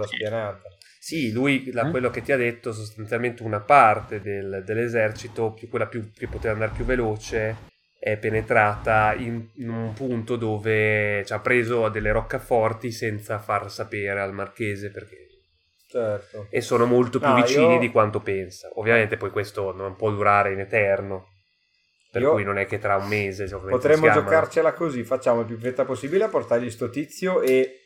[0.08, 0.62] spianata.
[1.00, 1.90] Sì, lui, da Eh?
[1.90, 6.54] quello che ti ha detto, sostanzialmente una parte del- dell'esercito, più quella più, che poteva
[6.54, 7.56] andare più veloce,
[8.00, 14.20] è penetrata in, in un punto dove ci ha preso delle roccaforti senza far sapere
[14.22, 15.27] al marchese perché...
[15.90, 16.48] Certo.
[16.50, 18.70] E sono molto più No, vicini io- di quanto pensa.
[18.76, 21.28] Ovviamente poi questo non può durare in eterno.
[22.12, 25.58] Per Io- cui non è che tra un mese Potremmo giocarcela così, facciamo il più
[25.58, 27.82] fretta possibile a portargli sto tizio e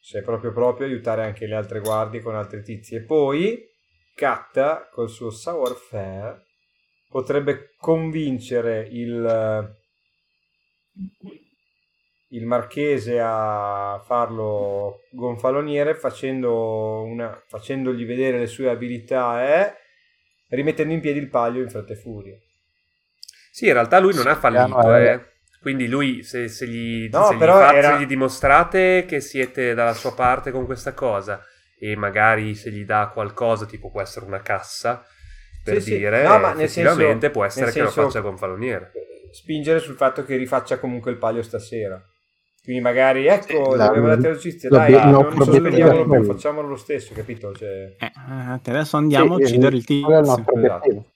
[0.00, 2.96] se proprio proprio aiutare anche le altre guardie con altri tizi.
[2.96, 3.60] E poi
[4.14, 6.44] Katta col suo savoir-faire
[7.08, 9.74] potrebbe convincere il,
[12.32, 19.74] il marchese a farlo gonfaloniere facendo una, facendogli vedere le sue abilità e
[20.48, 22.36] rimettendo in piedi il palio in fretta e furia.
[23.50, 25.04] Sì, in realtà lui non ha fallito, eh.
[25.08, 25.20] eh.
[25.60, 29.20] Quindi lui, se, se gli, No, se gli però fa- era- se gli dimostrate che
[29.20, 31.40] siete dalla sua parte con questa cosa
[31.78, 35.04] e magari se gli dà qualcosa, tipo può essere una cassa,
[35.62, 35.98] per Sì, sì.
[35.98, 38.90] dire, No, ma nel effettivamente senso- può essere che lo faccia gonfaloniere.
[39.32, 42.02] spingere sul fatto che rifaccia comunque il palio stasera.
[42.62, 43.90] Quindi magari, ecco, la-
[44.20, 46.32] giustizia, lo- dai, no, non l'obiettivo sospendiamolo più, quello.
[46.32, 47.52] facciamolo lo stesso, capito?
[47.52, 50.44] Cioè, Eh, eh, adesso andiamo Sì, a uccidere il tizio.
[50.46, 51.06] obiettivo.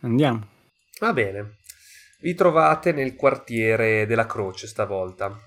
[0.00, 0.46] Andiamo.
[1.00, 1.56] Va bene.
[2.20, 5.38] Vi trovate nel quartiere della Croce stavolta.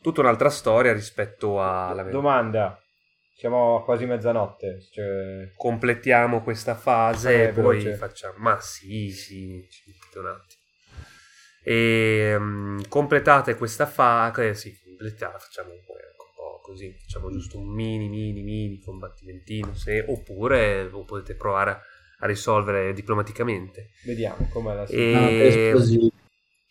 [0.00, 2.02] Tutta un'altra storia rispetto alla...
[2.04, 2.78] domanda,
[3.36, 7.94] siamo a quasi mezzanotte, cioè, Completiamo questa fase e poi veloce.
[7.94, 8.34] facciamo...
[8.38, 10.62] Ma sì, sì, ci mettete un attimo.
[11.64, 14.54] E mm, completate questa fase...
[14.54, 16.94] sì, completiamo, facciamo un po', ecco, un po' così.
[17.00, 19.74] Facciamo giusto un mini, mini, mini combattimentino.
[19.74, 21.80] Se, oppure lo potete provare a,
[22.20, 23.90] a risolvere diplomaticamente.
[24.04, 26.12] vediamo com'è la E- No, per esplosivi.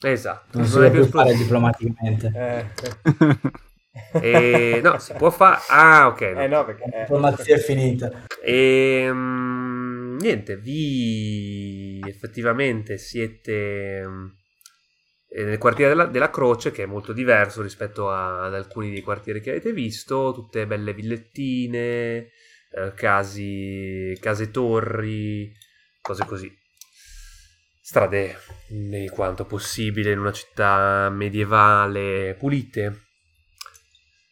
[0.01, 0.57] Esatto.
[0.57, 2.31] Non si non è può più fare diplomaticamente.
[2.35, 2.65] Eh,
[4.21, 5.61] E, no, si può fare.
[5.69, 6.21] Ah, ok.
[6.21, 6.41] no.
[6.41, 6.83] eh no, perché...
[6.89, 8.25] La eh, diplomazia è finita.
[8.43, 14.42] E mm, niente, vi effettivamente siete mm, eh,
[15.35, 19.41] nel quartiere della, della Croce, che è molto diverso rispetto a- ad alcuni dei quartieri
[19.41, 22.29] che avete visto, tutte belle villettine,
[22.71, 25.51] eh, case torri,
[26.01, 26.55] cose così.
[27.81, 28.37] Strade
[28.67, 33.01] di quanto possibile in una città medievale pulite.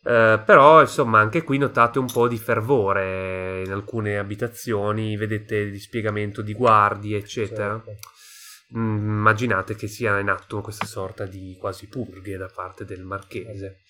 [0.03, 5.71] Eh, però insomma anche qui notate un po' di fervore in alcune abitazioni, vedete il
[5.71, 7.81] dispiegamento di guardie eccetera.
[7.83, 7.99] certo.
[8.77, 13.81] Mm, immaginate che sia in atto questa sorta di quasi purghe da parte del marchese.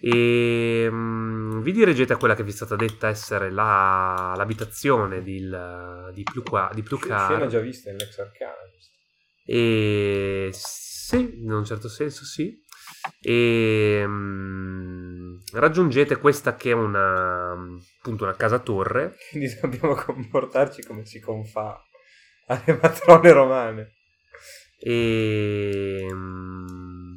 [0.00, 5.36] E mm, vi dirigete a quella che vi è stata detta essere la- l'abitazione di,
[5.36, 7.30] il- di, Pluca- di Plucar.
[7.32, 8.54] Scena già vista in Lex Arcana.
[9.44, 12.58] E sì, in un certo senso sì.
[13.20, 17.52] E mm, raggiungete questa che è una
[18.00, 19.16] appunto una casa torre.
[19.30, 21.80] Quindi dobbiamo comportarci come si confà
[22.46, 23.95] alle matrone romane.
[24.78, 27.16] E mm,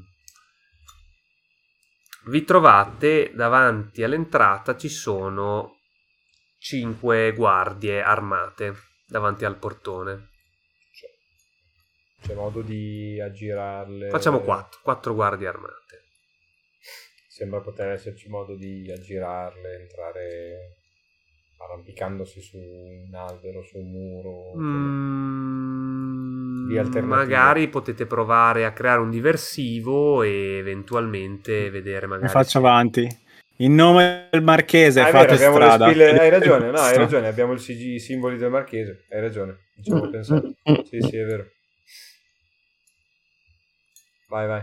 [2.28, 5.78] vi trovate davanti all'entrata ci sono
[6.58, 8.76] cinque guardie armate
[9.08, 10.30] davanti al portone.
[12.22, 14.10] C'è modo di aggirarle.
[14.10, 16.04] Facciamo quattro, quattro guardie armate.
[17.28, 20.76] Sembra poter esserci modo di aggirarle, entrare
[21.58, 24.58] arrampicandosi su un albero, su un muro.
[24.58, 26.19] Mm,
[26.70, 27.16] Di alternative.
[27.16, 33.08] magari potete provare a creare un diversivo e eventualmente vedere Mi magari faccio avanti.
[33.62, 35.86] In nome del Marchese, Ah, vero, fate le strada.
[35.88, 37.28] spille- Hai ragione, no, hai ragione.
[37.28, 39.06] Abbiamo il CG, i simboli del marchese.
[39.10, 39.58] Hai ragione.
[39.76, 40.54] Non ci avevo pensato.
[40.90, 41.46] Sì, sì, è vero.
[44.30, 44.62] Vai, vai.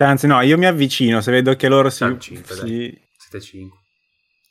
[0.00, 2.68] Anzi, no, io mi avvicino se vedo che loro si, Ah, cinque, dai.
[2.68, 3.78] si, siete cinque.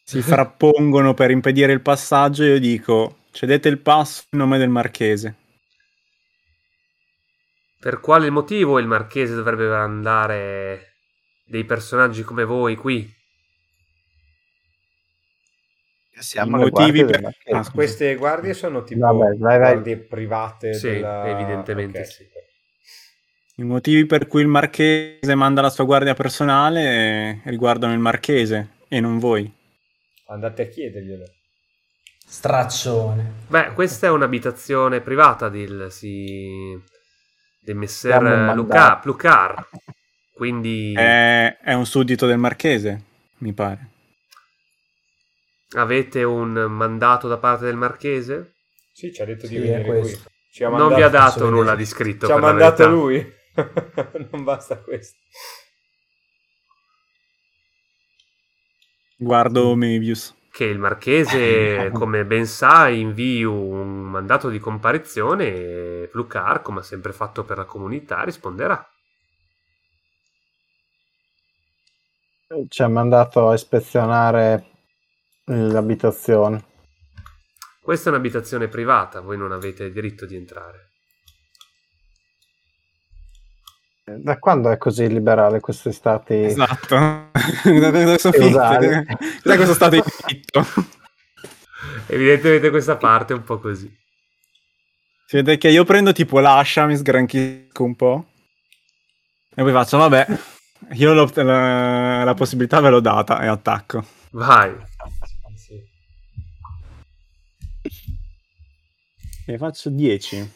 [0.03, 2.43] si frappongono per impedire il passaggio.
[2.43, 5.35] Io dico: cedete il passo in nome del Marchese.
[7.79, 10.95] Per quale motivo il marchese dovrebbe andare
[11.45, 13.15] dei personaggi come voi qui?
[16.19, 17.29] Siamo I motivi per-.
[17.51, 17.69] Ah.
[17.71, 19.71] Queste guardie sono tipo Vabbè, vai, vai.
[19.73, 21.27] guardie private Sì, della...
[21.29, 22.05] evidentemente Ok.
[22.05, 22.27] sì.
[23.59, 28.99] I motivi per cui il Marchese manda la sua guardia personale riguardano il Marchese e
[28.99, 29.51] non voi.
[30.27, 31.23] Andate a chiederglielo.
[32.25, 33.45] Straccione.
[33.47, 36.77] Beh, questa è un'abitazione privata del, si,
[37.67, 38.21] del messer
[38.55, 38.97] Luca.
[38.97, 39.67] Plucar.
[40.33, 43.03] Quindi È, è un suddito del Marchese,
[43.39, 43.89] mi pare.
[45.75, 48.53] avete un mandato da parte del marchese?
[48.93, 49.99] Sì, ci ha detto di Sì, venire qui.
[49.99, 50.29] questo.
[50.49, 52.25] Ci ha Non vi ha dato nulla di scritto.
[52.27, 53.35] Ci ha mandato lui.
[54.31, 55.17] non basta questo.
[59.19, 60.33] Guardo Mebius.
[60.57, 66.81] Che il marchese, come ben sa, invii un mandato di comparizione e Plucar, come ha
[66.81, 68.83] sempre fatto per la comunità, risponderà.
[72.67, 74.65] Ci ha mandato a ispezionare
[75.43, 76.65] l'abitazione.
[77.79, 80.86] Questa è un'abitazione privata, voi non avete diritto di entrare.
[84.09, 86.33] Da quando è così liberale questi stati?
[86.33, 86.95] Esatto.
[87.65, 88.87] Adesso Feudali.
[88.87, 89.17] finite.
[89.43, 90.65] Cos'è questo stato di diritto?
[92.07, 93.93] Evidentemente questa parte è un po' così.
[95.25, 98.25] Si vede che io prendo tipo l'ascia, mi sgranchisco un po'.
[99.53, 100.25] E poi faccio, vabbè,
[100.93, 104.05] io l'ho- la, la possibilità ve l'ho data e attacco.
[104.31, 104.73] Vai.
[109.47, 110.53] E faccio 10.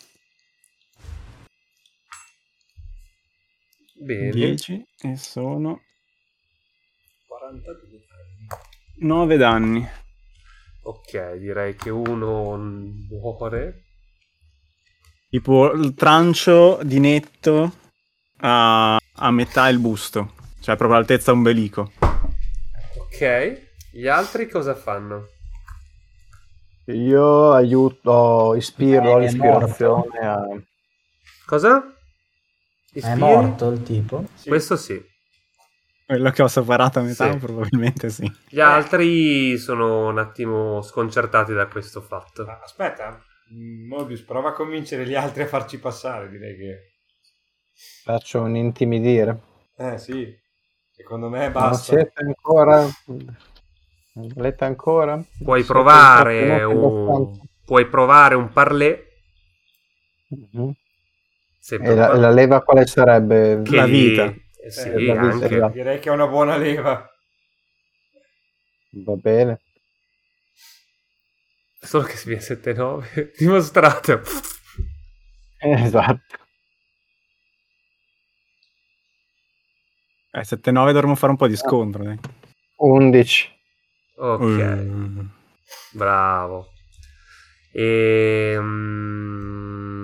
[4.03, 4.31] Bene.
[4.31, 5.81] 10 e sono
[7.27, 8.47] 42 anni.
[9.07, 9.87] 9 danni.
[10.83, 13.83] Ok, direi che uno muore.
[15.29, 17.71] Tipo il trancio di netto
[18.37, 20.33] a, a metà il busto.
[20.59, 21.91] Cioè proprio all'altezza ombelico.
[22.97, 23.69] Ok.
[23.91, 25.27] Gli altri cosa fanno?
[26.85, 30.43] Io aiuto, ispiro Eh, l'ispirazione a...
[31.45, 31.95] Cosa?
[32.93, 34.25] È morto il tipo?
[34.45, 35.01] Questo sì.
[36.05, 37.37] Quello che ho separato a metà Sì.
[37.37, 38.29] probabilmente sì.
[38.49, 42.43] Gli altri sono un attimo sconcertati da questo fatto.
[42.43, 46.77] Ah, aspetta, Mm, Mobius, prova a convincere gli altri a farci passare, direi che...
[48.05, 49.41] faccio un intimidire.
[49.75, 50.33] Eh sì,
[50.89, 51.93] secondo me Non basta.
[51.95, 52.87] siete ancora...
[54.13, 55.21] Non volete ancora?
[55.43, 57.37] Puoi Siete provare un...
[57.65, 59.05] Puoi provare un parlé.
[60.29, 60.71] Mhm.
[61.63, 63.61] Sempre E la, la leva quale sarebbe?
[63.63, 64.33] Che- La vita.
[64.63, 65.45] Eh sì, Eh, la vita, anche.
[65.55, 65.71] esatto.
[65.73, 67.07] Direi che è una buona leva.
[68.93, 69.61] Va bene.
[71.79, 73.31] Solo che si viene 7-9.
[73.37, 74.21] Dimostrato.
[75.59, 76.37] Esatto.
[80.33, 82.03] Eh, 7-9 dovremmo fare un po' di scontro.
[82.03, 82.17] dai.
[82.77, 83.49] 11.
[84.15, 84.41] Ok.
[84.41, 85.19] Mm.
[85.93, 86.67] Bravo.
[88.71, 90.00] Ehm,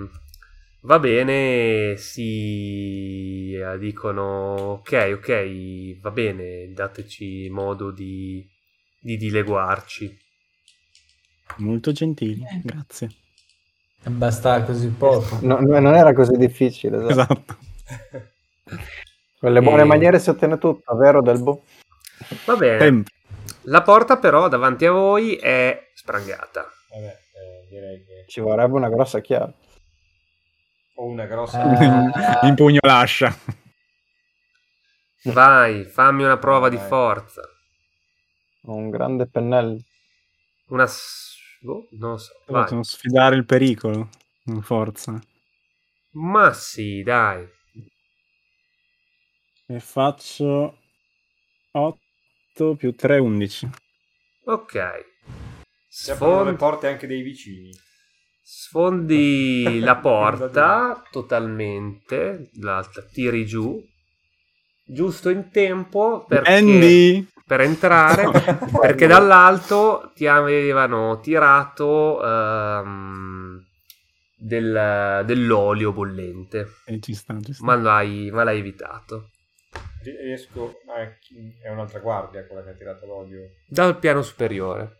[0.87, 8.47] va bene, si eh, dicono ok, ok, va bene, dateci modo di,
[8.97, 10.17] di dileguarci.
[11.57, 13.09] Molto gentili, grazie.
[14.03, 15.39] E Basta così poco.
[15.41, 17.05] No- no- non era così difficile.
[17.05, 17.33] esatto.
[17.33, 17.57] Esatto.
[19.39, 21.63] Con le buone E- maniere si ottiene tutto, vero Delbo?
[22.45, 23.13] Va bene, Sempre.
[23.63, 26.65] la porta però davanti a voi è sprangata.
[26.91, 28.25] Vabbè, eh, direi che...
[28.27, 29.53] Ci vorrebbe una grossa chiave.
[30.99, 32.41] Ho una grossa...
[32.41, 33.35] Eh, Impugno l'ascia.
[35.25, 36.87] Vai, fammi una prova di Vai.
[36.87, 37.41] forza.
[38.61, 39.79] Un grande pennello.
[40.69, 40.87] Una...
[41.61, 42.33] boh, non lo so.
[42.47, 42.83] Vai.
[42.83, 44.09] Sfidare il pericolo.
[44.43, 45.19] Con forza.
[46.11, 47.47] Ma sì, dai.
[49.67, 50.77] E faccio
[51.71, 53.69] 8 più 3, 11.
[54.45, 55.15] Ok.
[55.87, 57.69] Si aprono le porte anche dei vicini.
[58.49, 63.77] Sfondi la porta totalmente, la, tiri giù,
[64.85, 67.27] giusto in tempo perché, Andy!
[67.45, 68.23] per entrare,
[68.79, 73.65] perché dall'alto ti avevano tirato ehm,
[74.37, 77.65] del- dell'olio bollente, Eh, ci sta, ci sta.
[77.65, 79.31] ma l'hai, ma l'hai evitato.
[80.03, 80.75] Riesco...
[80.95, 81.01] ah,
[81.63, 83.41] è un'altra guardia quella che ha tirato l'olio.
[83.67, 84.95] Dal piano superiore.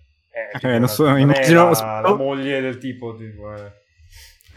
[0.62, 3.72] Eh, Eh, non so, non immagino- la, la moglie del tipo, tipo, eh.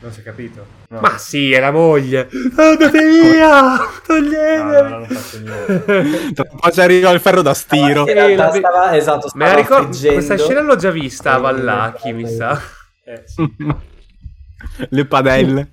[0.00, 0.66] non si è capito.
[0.88, 1.00] No.
[1.00, 2.28] Ma sì, è la moglie.
[2.56, 3.78] Andate via!
[4.06, 4.56] Togliete!
[4.62, 6.32] No, no, no, non faccio niente.
[6.34, 8.04] Tra un po' ci arriva il ferro da stiro.
[8.04, 10.14] Realtà la stava, esatto, Me la stava ricordo, friggendo.
[10.14, 12.60] questa scena l'ho già vista a Eh, Vallacchi, mi eh, sa.
[13.04, 13.56] Eh, sì.
[14.90, 15.72] Le padelle.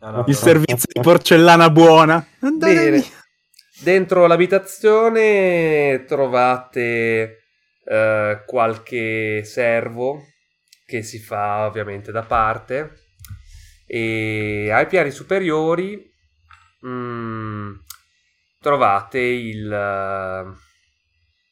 [0.00, 0.32] No, no, Il no.
[0.34, 2.26] servizio di porcellana buona.
[2.40, 2.90] Andate Bene.
[2.98, 3.04] via.
[3.80, 7.37] Dentro l'abitazione trovate
[7.88, 10.22] eh, qualche servo
[10.84, 13.04] che si fa ovviamente da parte.
[13.86, 16.10] E ai piani superiori
[16.86, 17.74] mm,
[18.60, 20.56] trovate il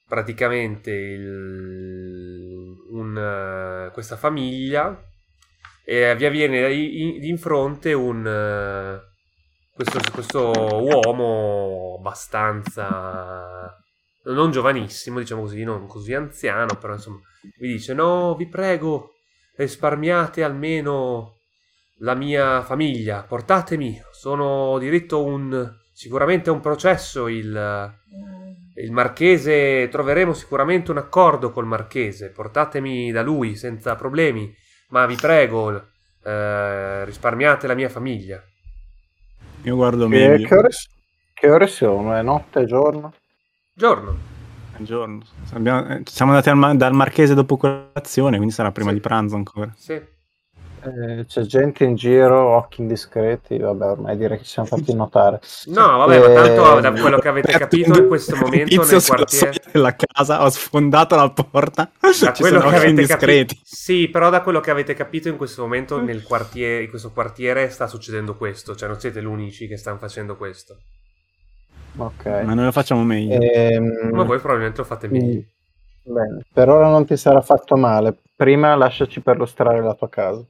[0.06, 1.26] praticamente il,
[2.90, 5.02] un, eh, questa famiglia
[5.84, 9.00] e vi avviene in fronte un eh,
[9.72, 13.76] questo, questo uomo abbastanza
[14.34, 17.20] non giovanissimo, diciamo così, non così anziano, però insomma,
[17.58, 19.12] vi dice: No, vi prego,
[19.56, 21.34] risparmiate almeno
[22.00, 27.28] la mia famiglia, portatemi, sono diritto a un sicuramente a un processo.
[27.28, 27.94] Il,
[28.76, 34.54] il marchese troveremo sicuramente un accordo col marchese, portatemi da lui senza problemi,
[34.88, 35.88] ma vi prego,
[36.22, 38.42] eh, risparmiate la mia famiglia.
[39.64, 40.46] Io guardo Che, meglio.
[40.46, 40.68] che ore,
[41.34, 42.14] che ore sono?
[42.14, 43.12] È notte, giorno?
[43.80, 44.16] Giorno.
[44.70, 45.22] Buongiorno.
[45.52, 48.94] Abbiamo- eh, siamo andati al dal marchese dopo colazione, quindi sarà prima Sì.
[48.96, 49.70] di pranzo ancora.
[49.76, 49.92] Sì.
[49.92, 55.40] Eh, c'è gente in giro, occhi indiscreti, vabbè ormai direi che ci siamo fatti notare.
[55.66, 59.00] No, vabbè, ma tanto da Eh, quello che avete capito in questo momento tizio nel
[59.02, 59.52] sulla quartiere...
[59.52, 61.90] soglia della casa, ho sfondato la porta.
[62.00, 63.54] Da Ci quello sono che occhi avete indiscreti.
[63.56, 67.10] capito, sì, però da quello che avete capito in questo momento nel quartiere, in questo
[67.10, 70.76] quartiere sta succedendo questo, cioè non siete gli unici che stanno facendo questo.
[71.96, 72.24] Ok.
[72.44, 73.40] Ma noi lo facciamo meglio.
[73.40, 75.42] Ehm, Ma voi probabilmente lo fate meglio.
[76.02, 78.16] bene, per ora non ti sarà fatto male.
[78.36, 80.44] Prima lasciaci perlustrare la tua casa.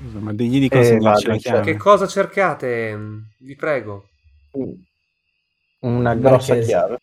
[0.00, 1.60] Scusa, ma digli di Eh, consegnarci la chiave.
[1.62, 2.98] Che cosa cercate?
[3.38, 4.08] Vi prego.
[5.80, 6.66] Una Il grossa marchese.
[6.66, 6.98] chiave.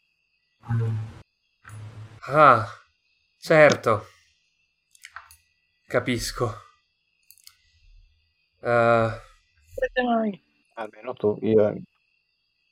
[2.28, 2.66] Ah,
[3.38, 4.08] certo.
[5.88, 6.54] Capisco.
[8.62, 9.10] Eh,
[10.78, 11.76] Almeno tu, io.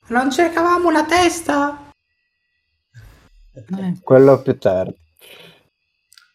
[0.08, 1.92] Non cercavamo una testa?
[4.02, 4.96] Quello più tardi.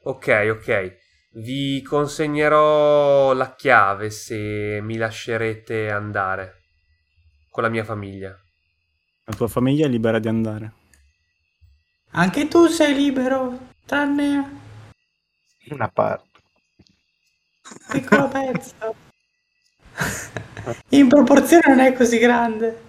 [0.03, 0.97] ok, ok.
[1.31, 6.63] Vi consegnerò la chiave se mi lascerete andare
[7.51, 8.35] con la mia famiglia.
[9.25, 10.73] La tua famiglia è libera di andare.
[12.13, 14.61] Anche tu sei libero, tranne
[15.69, 16.27] Una parte.
[17.71, 18.95] un piccolo pezzo.
[20.91, 22.88] In proporzione non è così grande.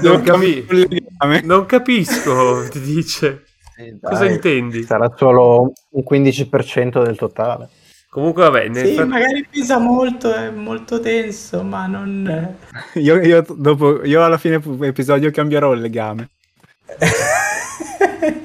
[0.00, 0.66] Non, capi-
[1.42, 3.44] non capisco, ti dice.
[4.00, 4.82] Cosa Dai, intendi?
[4.84, 7.68] Sarà solo un 15% del totale.
[8.08, 12.56] Comunque, vabbè, nel Sì, frat- magari pesa molto, è molto denso, ma non...
[12.94, 16.30] Io, io dopo, io alla fine episodio cambierò il legame.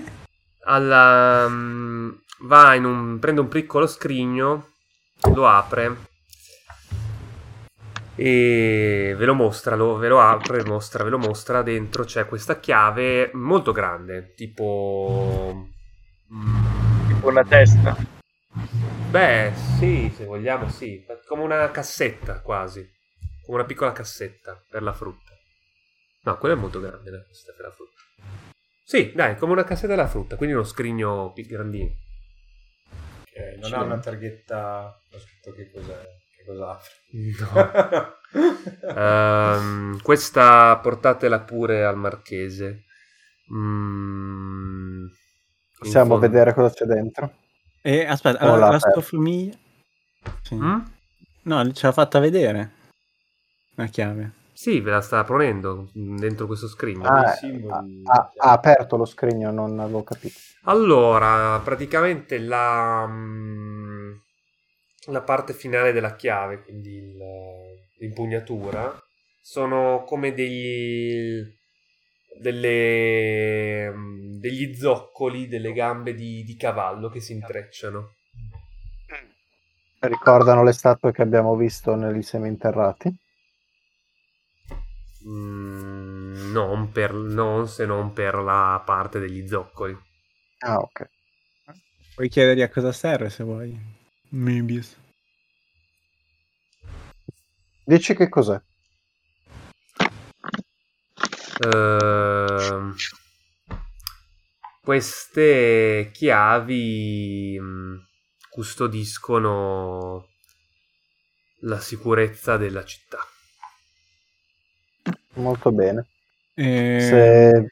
[0.65, 2.09] alla, mm,
[2.41, 4.71] va in un, prende un piccolo scrigno,
[5.33, 6.09] lo apre
[8.23, 11.61] e ve lo mostra, lo- ve lo apre, mostra, ve lo mostra.
[11.63, 15.69] Dentro c'è questa chiave molto grande, tipo...
[16.33, 17.95] mm, Tipo una testa.
[19.09, 21.03] Beh, sì, se vogliamo, sì.
[21.27, 22.87] Come una cassetta, quasi.
[23.43, 25.31] Come una piccola cassetta per la frutta.
[26.23, 27.99] No, quella è molto grande, la cassetta per la frutta.
[28.83, 31.89] Sì, dai, come una cassetta della frutta, quindi uno scrigno più grandino.
[33.21, 34.87] Ok, non ha una targhetta...
[35.11, 36.20] Ho scritto che cos'è.
[36.41, 36.79] Che cosa
[37.11, 38.19] No.
[38.95, 42.85] Ehm, questa portatela pure al marchese.
[43.53, 45.05] Mm,
[45.77, 47.33] Possiamo fondo- vedere cosa c'è dentro.
[47.81, 49.53] E aspetta, Oh, la, la la famiglia?
[50.43, 50.55] Sì.
[50.55, 50.79] Mm?
[51.43, 52.71] No, ce l'ha fatta vedere.
[53.75, 54.31] La chiave.
[54.53, 57.03] Sì, ve la sta ponendo dentro questo scrigno.
[57.07, 58.03] Ah, simboli.
[58.05, 60.35] ha, ha aperto lo scrigno, non avevo capito.
[60.63, 64.11] Allora, praticamente la, mm,
[65.07, 67.17] la parte finale della chiave, quindi il-
[67.99, 68.97] l'impugnatura,
[69.41, 71.41] sono come degli,
[72.39, 78.15] delle, mm, degli zoccoli delle gambe di, di cavallo che si intrecciano.
[80.01, 83.15] Ricordano le statue che abbiamo visto negli seminterrati?
[85.27, 89.97] Mm, non, per, non se non per la parte degli zoccoli.
[90.63, 91.01] Ah, ok.
[92.15, 93.77] Puoi chiedergli a cosa serve se vuoi.
[94.31, 94.95] Mebius.
[97.85, 98.59] Dici che cos'è?
[101.63, 102.95] Ehm,
[104.81, 107.95] queste chiavi mm,
[108.49, 110.27] custodiscono
[111.61, 113.19] la sicurezza della città.
[115.33, 116.05] Molto bene.
[116.55, 117.71] Eh, Se,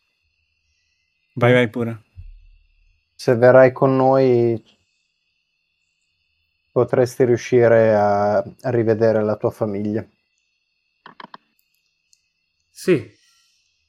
[1.36, 2.00] Vai, vai pure.
[3.16, 4.62] se verrai con noi
[6.72, 10.06] potresti riuscire a, a rivedere la tua famiglia.
[12.70, 13.12] Sì,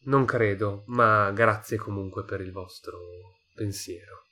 [0.05, 2.99] non credo, ma grazie comunque per il vostro
[3.55, 4.25] pensiero.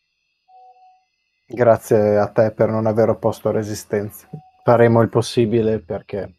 [1.47, 4.29] Grazie a te per non aver opposto resistenza.
[4.65, 6.38] Faremo il possibile perché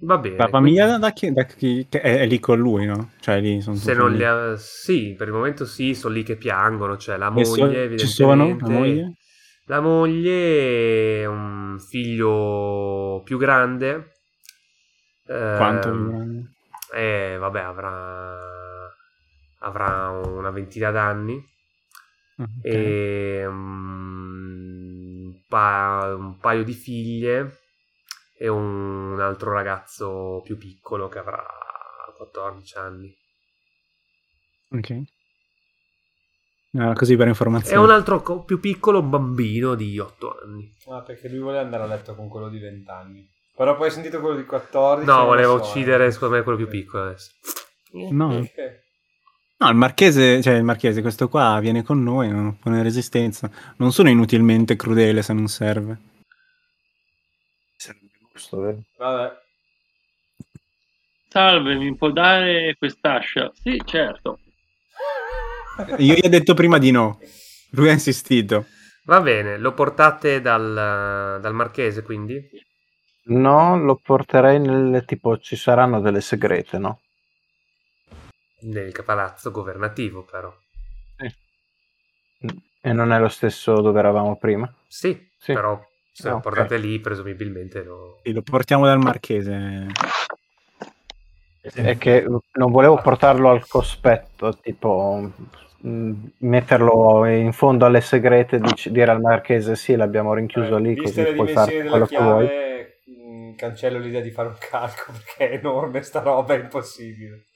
[0.00, 0.40] Va bene.
[0.40, 3.12] La famiglia da, chi, da chi- è, è lì con lui, no?
[3.20, 4.56] Cioè lì sono Se non li ha...
[4.56, 8.06] Sì, per il momento sì, sono lì che piangono, c'è la E so- moglie, ci
[8.06, 8.56] sono?
[8.56, 8.60] evidentemente.
[8.60, 9.14] La moglie?
[9.66, 14.12] La moglie, un figlio più grande.
[15.56, 15.90] Quanto?
[15.92, 16.48] Ehm,
[16.92, 18.92] Eh, vabbè, avrà...
[19.60, 21.40] avrà una ventina d'anni.
[22.38, 22.74] Ah, ok.
[22.74, 27.59] E mm, un, pa- un paio di figlie
[28.42, 31.44] e un altro ragazzo più piccolo che avrà
[32.16, 33.14] 14 anni.
[34.70, 35.02] Ok.
[36.70, 37.82] No, così per E informazione.
[37.82, 40.74] un altro co- più piccolo bambino di 8 anni.
[40.88, 43.28] Ah, perché lui voleva andare a letto con quello di 20 anni.
[43.54, 45.06] Però poi hai sentito quello di 14.
[45.06, 46.10] No, voleva so, uccidere eh.
[46.10, 47.32] secondo me quello più piccolo adesso.
[48.10, 48.42] No.
[49.58, 53.50] No, il marchese, cioè il marchese, questo qua viene con noi, non pone resistenza.
[53.76, 56.08] Non sono inutilmente crudele se non serve.
[58.40, 58.82] Giusto, vero?
[58.96, 59.38] Vabbè.
[61.28, 63.50] Salve, mi può dare quest'ascia?
[63.54, 64.40] Sì, certo.
[65.98, 67.18] Io gli ho detto prima di no.
[67.72, 68.66] Lui ha insistito.
[69.04, 72.48] Va bene, lo portate dal, dal marchese quindi?
[73.26, 77.00] No, lo porterei nel tipo ci saranno delle segrete, no?
[78.62, 80.52] Nel palazzo governativo però.
[82.82, 84.72] E non è lo stesso dove eravamo prima?
[84.88, 85.52] Sì, Sì.
[85.52, 85.78] però
[86.12, 86.40] se lo ok.
[86.40, 88.18] portate lì presumibilmente lo...
[88.22, 89.86] Sì, lo portiamo dal marchese.
[91.62, 95.30] È che non volevo portarlo al cospetto, tipo
[95.82, 100.96] mh, metterlo in fondo alle segrete, dic- dire al marchese sì, l'abbiamo rinchiuso Eh, lì,
[100.96, 102.48] così le puoi dimensioni fare della quello che vuoi.
[102.48, 107.46] chiave, mh, cancello l'idea di fare un calco perché è enorme sta roba, è impossibile.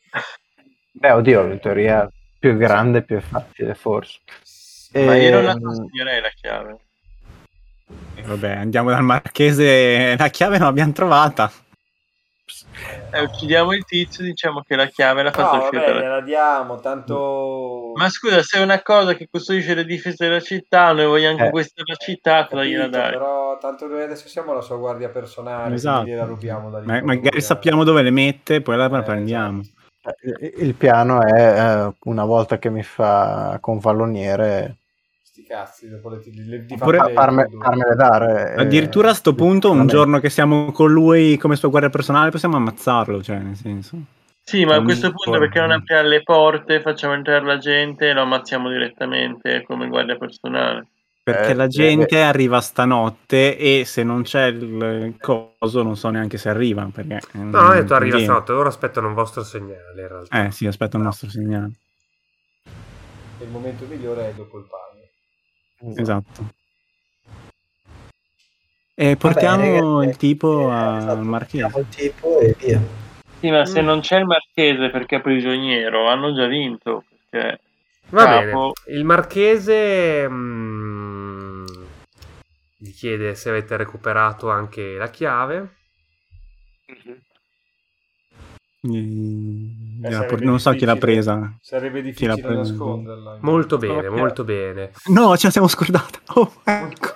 [0.92, 2.08] Beh, oddio, in teoria
[2.38, 4.20] più grande, più è facile, forse.
[5.04, 6.78] Ma io non la Ehm, consegnerei la chiave.
[8.24, 10.16] Vabbè, andiamo dal marchese.
[10.18, 11.50] La chiave non l'abbiamo trovata.
[13.10, 16.20] Eh, uccidiamo il tizio e diciamo che la chiave l'ha No, fatta uscire vabbè, gliela
[16.20, 17.92] diamo, tanto...
[17.94, 21.42] Ma scusa, se è una cosa che custodisce le difese della città, noi vogliamo Eh.
[21.42, 23.10] conquistare la città, cosa gliela dai?
[23.12, 26.00] però tanto noi adesso siamo la sua guardia personale, Esatto.
[26.02, 26.86] quindi gliela rubiamo da lì.
[26.86, 27.40] Ma- magari vogliamo.
[27.40, 29.62] sappiamo dove le mette, poi la Eh, prendiamo.
[30.22, 34.83] il- il piano è eh, una volta che mi fa convalloniere Sti
[35.46, 38.52] cazzi, dopo le, le, di Oppure fatti le- farme- le- farmele dare.
[38.54, 42.30] eh, Addirittura a sto punto, un giorno che siamo con lui come sua guardia personale,
[42.30, 43.22] possiamo ammazzarlo.
[43.22, 43.96] Cioè, nel senso.
[44.46, 48.12] Sì, ma a questo punto perché non apriamo le porte, facciamo entrare la gente e
[48.12, 50.86] lo ammazziamo direttamente come guardia personale.
[51.24, 56.10] Perché Eh, la eh, gente arriva stanotte e se non c'è il coso, non so
[56.10, 56.86] neanche se arriva.
[56.92, 60.44] Perché, No, ho detto arriva stanotte, loro aspettano un vostro segnale in realtà.
[60.44, 61.70] Eh sì, aspetta il nostro segnale.
[63.40, 64.83] Il momento migliore è dopo il bagno.
[65.96, 66.52] Esatto.
[68.96, 71.62] E portiamo bene, il tipo eh, al esatto, marchese.
[71.68, 72.80] portiamo il tipo e via.
[73.40, 73.64] Sì, ma Mm.
[73.64, 77.04] se non c'è il marchese perché è prigioniero, hanno già vinto.
[77.28, 77.60] Perché
[78.10, 81.64] Va capo- bene, il marchese mm,
[82.78, 85.76] gli chiede se avete recuperato anche la chiave.
[88.86, 91.56] Mm, Eh, por- non so chi l'ha presa.
[91.62, 92.52] Sarebbe difficile presa?
[92.70, 93.38] nasconderla.
[93.40, 94.16] Molto bene, Ok.
[94.18, 94.90] molto bene.
[95.06, 96.18] No, ce la siamo scordata.
[96.36, 97.12] Oh, ecco.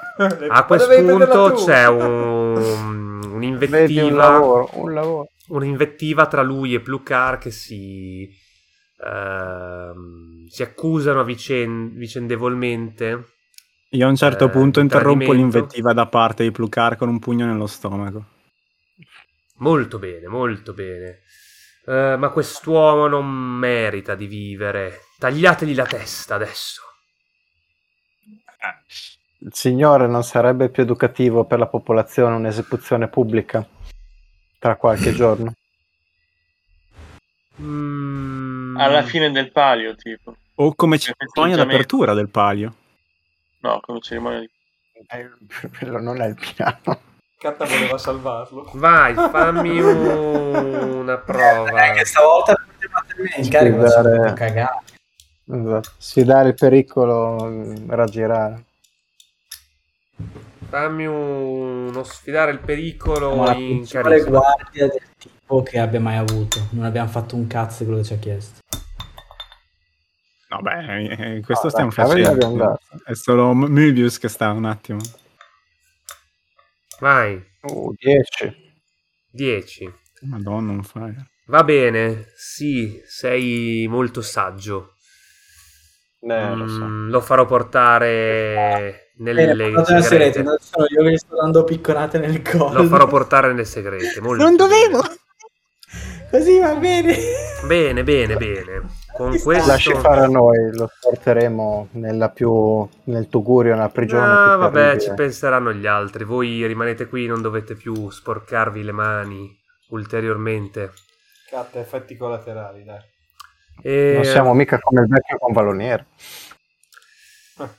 [0.48, 2.54] A questo punto c'è un,
[3.20, 5.28] Vedi un un'invettiva, lavoro, un lavoro.
[5.48, 8.28] un'invettiva tra lui e Plucar che si,
[9.04, 13.24] ehm, si accusano a vicen- vicendevolmente
[13.90, 15.56] Io a un certo Eh, punto interrompo tradimento.
[15.58, 18.24] l'invettiva da parte di Plucar con un pugno nello stomaco.
[19.58, 21.20] Molto bene, molto bene.
[21.88, 25.06] Eh, ma quest'uomo non merita di vivere.
[25.18, 26.82] Tagliategli la testa adesso.
[29.38, 33.66] Il signore non sarebbe più educativo per la popolazione un'esecuzione pubblica
[34.58, 35.54] tra qualche giorno?
[37.62, 40.36] Mm, Alla fine del palio, tipo.
[40.56, 42.74] O come Cioè, cerimonia d'apertura del palio.
[43.60, 44.50] No, come cerimonia di...
[45.08, 45.30] Eh,
[45.78, 47.00] Quello non è il piano.
[47.38, 48.68] Catta voleva salvarlo.
[48.74, 50.06] Vai, fammi un-
[51.02, 51.84] una prova.
[51.86, 52.54] Eh, che stavolta
[53.40, 54.82] Sfidare- fatto cagare.
[55.50, 55.90] Esatto.
[55.96, 58.64] Sfidare il pericolo, mm, raggirare.
[60.68, 64.38] Fammi un- uno sfidare il pericolo la in carisma.
[64.38, 66.66] guardia del tipo che abbia mai avuto.
[66.70, 68.60] Non abbiamo fatto un cazzo di quello che ci ha chiesto.
[70.50, 72.78] No, beh, eh, questo No, stiamo dai, cavoli facendo.
[73.04, 74.98] È solo Möbius che sta un attimo.
[77.00, 78.54] Vai, Uh, 10.
[79.30, 79.92] 10.
[80.22, 81.30] Madonna, un fire.
[81.46, 84.94] Va bene, sì, sei molto saggio.
[86.20, 86.84] Eh, lo so.
[86.84, 90.42] Mm, lo farò portare nelle Bene, portatela segrete, segrete.
[90.42, 92.82] non sono io che sto dando picconate nel collo.
[92.82, 94.20] Lo farò portare nelle segrete.
[94.20, 95.00] molto Non dovevo!
[95.00, 95.16] bene.
[96.30, 97.16] Così va bene.
[97.66, 98.82] Bene, bene, bene.
[99.18, 99.66] Con questo...
[99.66, 104.24] Lasci fare a noi, lo porteremo nella più, nel tugurio, nella prigione.
[104.24, 105.00] Ah, più vabbè, terribile.
[105.00, 106.22] ci penseranno gli altri.
[106.22, 110.92] Voi rimanete qui, non dovete più sporcarvi le mani ulteriormente.
[111.50, 113.00] Catta, effetti collaterali, dai.
[113.82, 116.06] E- Non siamo mica come il vecchio convaloniere.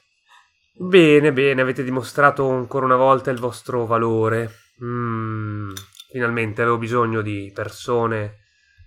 [0.76, 4.50] Bene, bene, avete dimostrato ancora una volta il vostro valore.
[4.84, 5.72] Mm,
[6.12, 8.40] finalmente avevo bisogno di persone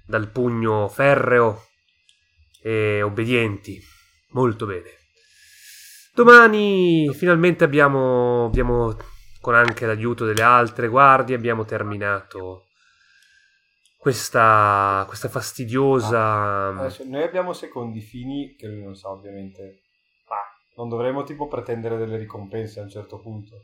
[0.07, 1.69] dal pugno ferreo
[2.63, 3.81] e obbedienti.
[4.31, 4.91] Molto bene.
[6.15, 8.97] Domani finalmente abbiamo, abbiamo
[9.41, 12.67] con anche l'aiuto delle altre guardie, abbiamo terminato
[13.99, 16.69] questa, questa fastidiosa...
[16.69, 19.83] Adesso, noi abbiamo secondi fini che lui non sa ovviamente.
[20.29, 20.37] Ma
[20.77, 23.57] non dovremmo tipo pretendere delle ricompense a un certo punto.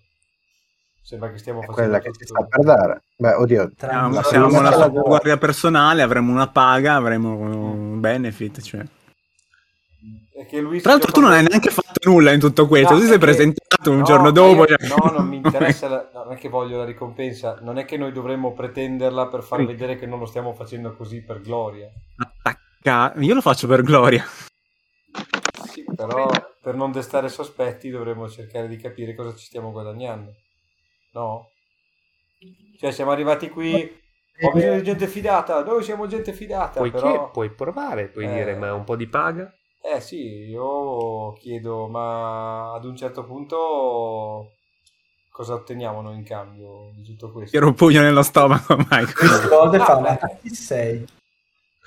[1.03, 3.03] Sembra che stiamo facendo quella che tutto- ci sta per dare.
[3.17, 3.71] Beh, oddio.
[3.79, 7.37] Siamo, Ma siamo lavorare- guardia personale, avremo una paga, avremo
[7.99, 8.61] un benefit.
[8.63, 8.85] Cioè.
[10.81, 12.95] Tra l'altro, tu non hai neanche fatto nulla in tutto questo.
[12.95, 14.65] No, tu sei presentato un No, giorno dopo.
[14.67, 17.77] io- cioè- No, non mi interessa, la- no, non è che voglio la ricompensa, non
[17.79, 19.67] è che noi dovremmo pretenderla per far Sì.
[19.67, 21.89] vedere che non lo stiamo facendo così per gloria.
[22.17, 24.25] Attacca- Io lo faccio per gloria.
[25.69, 26.31] Sì, però
[26.63, 30.33] per non destare sospetti dovremmo cercare di capire cosa ci stiamo guadagnando.
[31.15, 31.51] No?
[32.79, 33.91] Cioè siamo arrivati qui,
[34.41, 37.31] ho bisogno di gente fidata, noi siamo gente fidata, Poiché però...
[37.31, 38.33] puoi provare, puoi Eh.
[38.33, 39.53] dire, ma un po' di paga?
[39.81, 44.53] Eh sì, io chiedo, ma ad un certo punto
[45.31, 47.51] cosa otteniamo noi in cambio di tutto questo?
[47.57, 49.13] Tiro un pugno nello stomaco, Michael.
[49.15, 50.99] Queste volte No, fa una chi sei?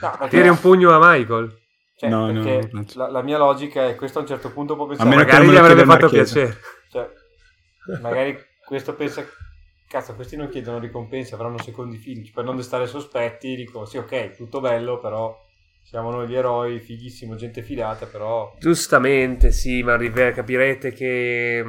[0.02, 1.58] No, perché- Tiri un pugno a Michael.
[1.98, 2.44] cioè, No, no,
[2.96, 5.08] la, la mia logica è questo a un certo punto può pensare...
[5.10, 6.34] meno che Magari non gli avrebbe fatto Marchese.
[6.34, 6.60] piacere.
[6.92, 9.24] Cioè, magari questo pensa,
[9.92, 12.32] cazzo, questi non chiedono ricompense, avranno secondi fini.
[12.34, 15.38] Per non destare sospetti, dico, sì, ok, tutto bello, però
[15.84, 18.56] siamo noi gli eroi, fighissimo, gente fidata, però...
[18.58, 21.64] Giustamente, sì, ma capirete che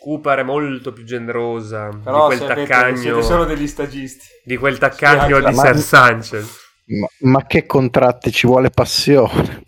[0.00, 4.24] Cooper è molto più generosa Però di se quel avete- taccagno siete solo degli stagisti.
[4.42, 6.58] di quel taccagno Spiace, di ma- Sanchez.
[6.86, 9.64] Ma, ma che contratti ci vuole passione?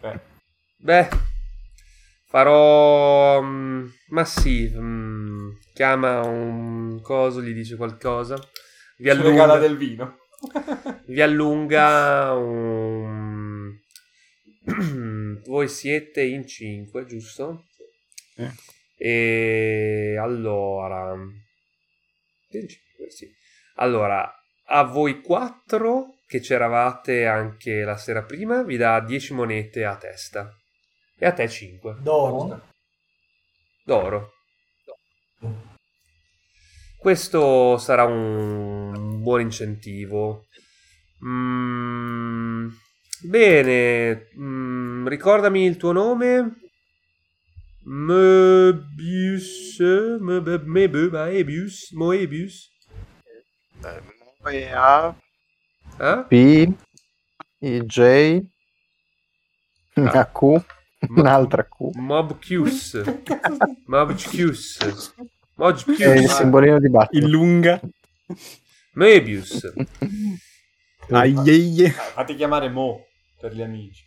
[0.00, 0.20] Beh,
[0.78, 1.08] Beh,
[2.28, 8.38] farò mm, ma sì, mm, chiama un coso, gli dice qualcosa.
[8.96, 10.20] Vi allunga, del vino.
[11.04, 13.76] vi allunga un...
[15.44, 17.66] Voi siete in 5, giusto?
[18.34, 18.48] Sì.
[18.96, 21.12] E allora...
[21.12, 23.30] in cinque, sì.
[23.74, 24.34] Allora,
[24.68, 30.50] a voi 4 che c'eravate anche la sera prima, vi dà 10 monete a testa.
[31.18, 32.62] E a te 5 D'oro?
[33.84, 34.35] d'oro.
[37.06, 40.46] Questo sarà un buon incentivo.
[41.24, 42.68] Mm,
[43.22, 46.56] bene, mm, ricordami il tuo nome.
[47.84, 49.78] Moebius,
[50.18, 52.72] Mebe- Moebius, Moebius.
[54.42, 55.14] Poi A,
[56.00, 56.24] Eh?
[56.26, 56.74] P,
[57.60, 58.40] I, J,
[59.94, 60.60] una Q,
[61.10, 61.90] un'altra Q.
[61.94, 63.00] Mobcus.
[63.86, 65.14] Mobcus.
[65.58, 66.34] E il Mobcus.
[66.34, 67.22] simbolino di Batman.
[67.22, 67.80] Il lunga.
[68.94, 69.72] Moebius.
[71.10, 71.90] Aieie.
[71.90, 73.06] Fatti chiamare Mo
[73.40, 74.04] per gli amici.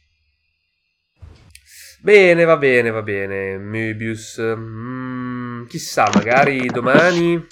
[2.02, 3.58] Bene, va bene, va bene.
[3.58, 4.40] Möbius.
[4.40, 7.46] Mm, chissà, magari domani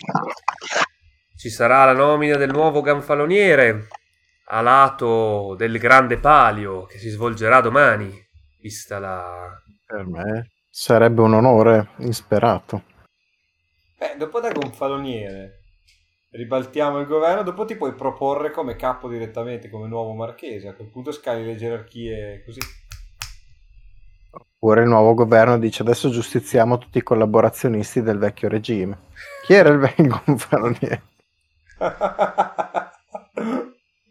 [1.38, 3.88] ci sarà la nomina del nuovo ganfaloniere
[4.50, 8.12] a lato del grande palio che si svolgerà domani,
[8.60, 9.48] vista la...
[9.86, 12.84] Per me sarebbe un onore insperato.
[13.98, 15.62] Beh, dopo da gonfaloniere
[16.32, 20.68] ribaltiamo il governo, dopo ti puoi proporre come capo direttamente, come nuovo marchese.
[20.68, 22.60] A quel punto scali le gerarchie così.
[24.30, 28.98] Oppure il nuovo governo dice adesso giustiziamo tutti i collaborazionisti del vecchio regime.
[29.46, 31.02] Chi era il vecchio gonfaloniere?
[31.80, 31.82] ok,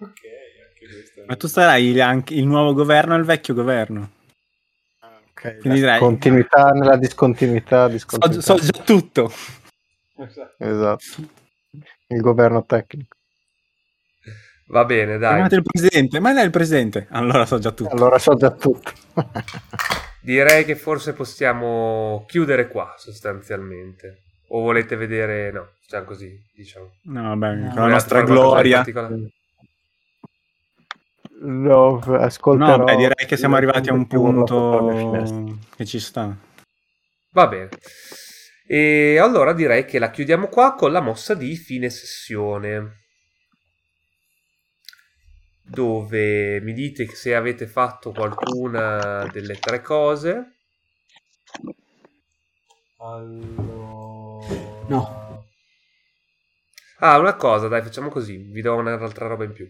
[0.00, 1.20] anche questo.
[1.20, 4.10] è- Ma tu sarai anche il nuovo governo e il vecchio governo.
[5.00, 8.42] Ok, Quindi la direi- continuità nella discontinuità, So, discontinuità.
[8.42, 9.30] so già tutto.
[10.18, 10.54] Esatto.
[10.58, 11.04] Esatto.
[12.08, 13.16] Il governo tecnico.
[14.68, 15.34] Va bene, dai.
[15.34, 17.06] Chiamate il presidente, ma lei è il presidente.
[17.10, 17.90] Allora so già tutto.
[17.94, 18.92] Allora so già tutto.
[20.20, 24.22] Direi che forse possiamo chiudere qua, sostanzialmente.
[24.48, 25.52] O volete vedere...
[25.52, 26.94] No, già così, diciamo.
[27.04, 27.70] No, vabbè, No.
[27.70, 28.84] con la nostra gloria.
[31.42, 32.76] No, ascolterò.
[32.78, 36.34] No, beh, direi che siamo arrivati a un punto che ci sta.
[37.32, 37.68] Va bene.
[38.66, 43.04] E allora direi che la chiudiamo qua con la mossa di fine sessione.
[45.62, 50.56] Dove mi dite se avete fatto qualcuna delle tre cose.
[52.98, 54.46] Allora...
[54.88, 55.44] No.
[56.98, 58.36] Ah, una cosa, dai, facciamo così.
[58.36, 59.68] Vi do un'altra roba in più.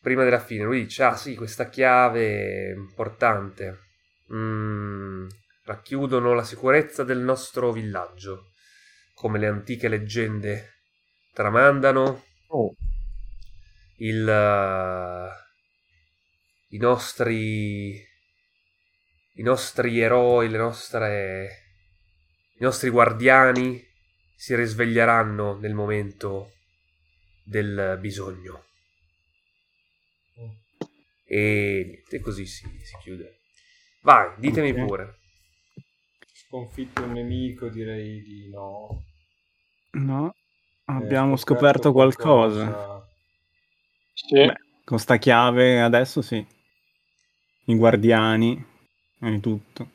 [0.00, 3.78] Prima della fine, lui dice: Ah, sì, questa chiave è importante.
[4.32, 5.26] Mm,
[5.64, 8.52] racchiudono la sicurezza del nostro villaggio.
[9.14, 10.80] Come le antiche leggende
[11.32, 12.24] tramandano.
[12.48, 12.74] Oh,
[13.96, 15.28] il, eh,
[16.68, 18.08] i nostri
[19.34, 21.64] i nostri eroi, le nostre
[22.58, 23.82] i nostri guardiani
[24.34, 26.52] si risveglieranno nel momento
[27.44, 28.64] del bisogno.
[31.24, 33.38] E niente, così si, si chiude.
[34.02, 34.86] Vai, ditemi Ok.
[34.86, 35.19] pure.
[36.50, 39.04] Sconfitto un nemico, direi di no.
[39.92, 40.34] No,
[40.84, 43.06] Eh, abbiamo scoperto qualcosa.
[44.12, 44.46] Sì.
[44.46, 46.44] Beh, con sta chiave adesso sì.
[47.66, 48.66] I guardiani
[49.20, 49.90] e tutto.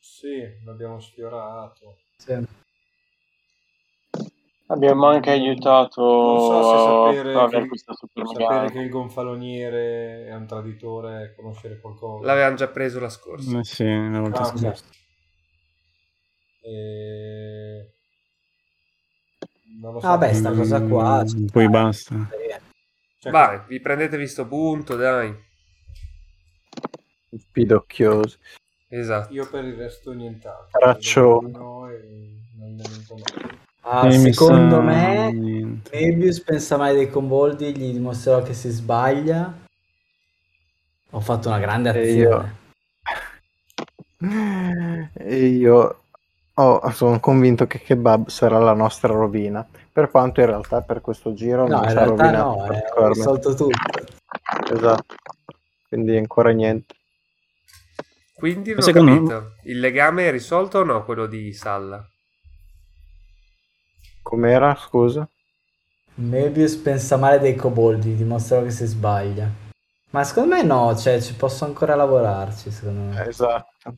[0.00, 1.98] Sì, l'abbiamo sfiorato.
[2.16, 2.42] Sì.
[4.68, 10.46] Abbiamo anche aiutato Non so se sapere, che, questa sapere che il gonfaloniere è un
[10.46, 12.24] traditore conoscere qualcosa.
[12.24, 13.58] L'avevamo già preso la scorsa.
[13.58, 15.04] Eh sì, la volta Ah, scorsa.
[16.66, 17.92] E...
[19.80, 20.06] Non lo so.
[20.08, 21.22] Vabbè, sta cosa qua.
[21.24, 22.28] Mm, Poi basta.
[23.20, 25.34] Cioè, Vai, vi prendete sto punto, dai.
[27.52, 28.36] pidocchiosi.
[28.88, 29.32] Esatto.
[29.32, 30.78] Io per il resto nient'altro.
[30.78, 31.50] Traccione.
[31.50, 33.58] No, e non ne nego mai.
[33.82, 35.90] Ah, E mi secondo me, niente.
[35.96, 39.64] Mebius pensa mai dei Comboldi, gli dimostrerò che si sbaglia.
[41.10, 42.64] Ho fatto una grande E io- azione.
[45.14, 46.00] E io
[46.58, 49.66] oh, sono convinto che Kebab sarà la nostra rovina.
[49.92, 52.66] Per quanto in realtà per questo giro No, non ci ha rovinato no, eh, ho
[52.66, 53.18] particolarmente.
[53.18, 54.74] risolto tutto.
[54.74, 55.14] Esatto.
[55.88, 56.94] Quindi ancora niente.
[58.34, 59.52] Quindi non ho Secondo me- capito.
[59.62, 62.06] Il legame è risolto o no, quello di Salla?
[64.22, 64.74] Com'era?
[64.74, 65.26] Scusa?
[66.16, 69.48] Mebius pensa male dei Coboldi, gli dimostrerò che si sbaglia.
[70.10, 73.26] Ma secondo me no, cioè ci posso ancora lavorarci, secondo me.
[73.26, 73.94] Esatto.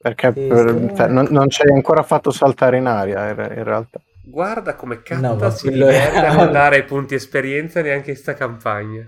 [0.00, 0.96] Perché Sì, per- sì.
[0.96, 4.00] cioè, non, non ci hai ancora fatto saltare in aria in, in realtà.
[4.24, 9.06] Guarda come cazzo No, si diverte è- a dare punti esperienza neanche in sta campagna.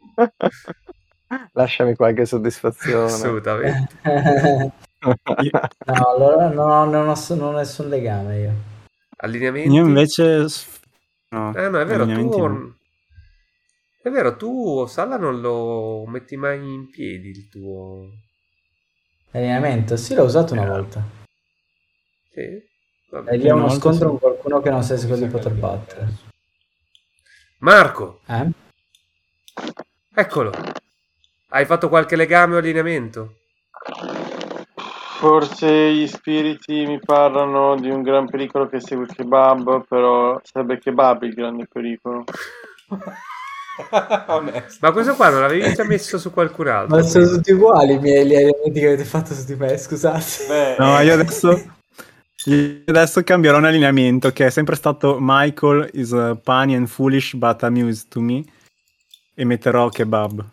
[1.54, 3.04] Lasciami qualche soddisfazione.
[3.06, 3.94] Assolutamente.
[5.86, 8.52] no, allora non ho, non ho- non ho nessun legame io.
[9.18, 9.74] Allineamenti?
[9.76, 10.46] Io invece...
[11.32, 12.20] No, Eh no, è vero, tu...
[12.38, 12.74] no.
[14.02, 18.06] È vero, tu Salla non lo metti mai in piedi il tuo...
[19.32, 19.96] Allineamento?
[19.96, 20.68] Sì, l'ho usato una Eh.
[20.68, 21.02] volta.
[22.30, 22.70] Sì?
[23.10, 23.32] Vabbè.
[23.32, 26.06] E lì è uno scontro con qualcuno che non sai se sa che poter battere.
[27.58, 28.50] Marco, Eh?
[30.14, 30.50] eccolo.
[31.48, 33.36] Hai fatto qualche legame o allineamento?
[35.18, 40.78] Forse gli spiriti mi parlano di un gran pericolo che segue il kebab, però sarebbe
[40.78, 42.24] kebab il grande pericolo.
[44.80, 46.96] Ma questo qua non l'avevi già messo su qualcun altro?
[46.96, 50.46] Ma sono tutti uguali i miei gli allineamenti che avete fatto su di me, scusate.
[50.48, 51.80] Beh, No, io adesso...
[52.46, 57.34] Io adesso cambierò un allineamento che è sempre stato Michael is uh, funny and foolish
[57.34, 58.44] but amused to me
[59.34, 60.44] e metterò kebab.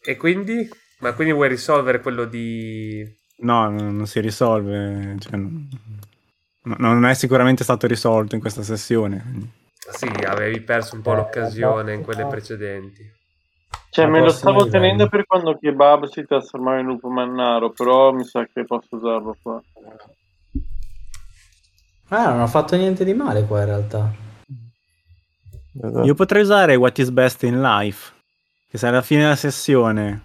[0.00, 0.68] E quindi?
[1.00, 3.04] Ma quindi vuoi risolvere quello di...
[3.38, 5.16] No, non, non si risolve.
[5.18, 5.66] cioè, no-
[6.78, 9.66] non è sicuramente stato risolto in questa sessione.
[9.90, 13.16] Sì, avevi perso un po' l'occasione in quelle precedenti.
[13.90, 14.70] Cioè, La me lo stavo livello.
[14.72, 19.36] tenendo per quando Kebab si trasformava in lupo mannaro, però mi sa che posso usarlo
[19.42, 19.60] qua.
[22.08, 24.12] Ah, non ho fatto niente di male qua in realtà.
[25.80, 26.04] Esatto.
[26.04, 28.12] Io potrei usare What is Best in Life.
[28.70, 30.22] Che se alla fine della sessione,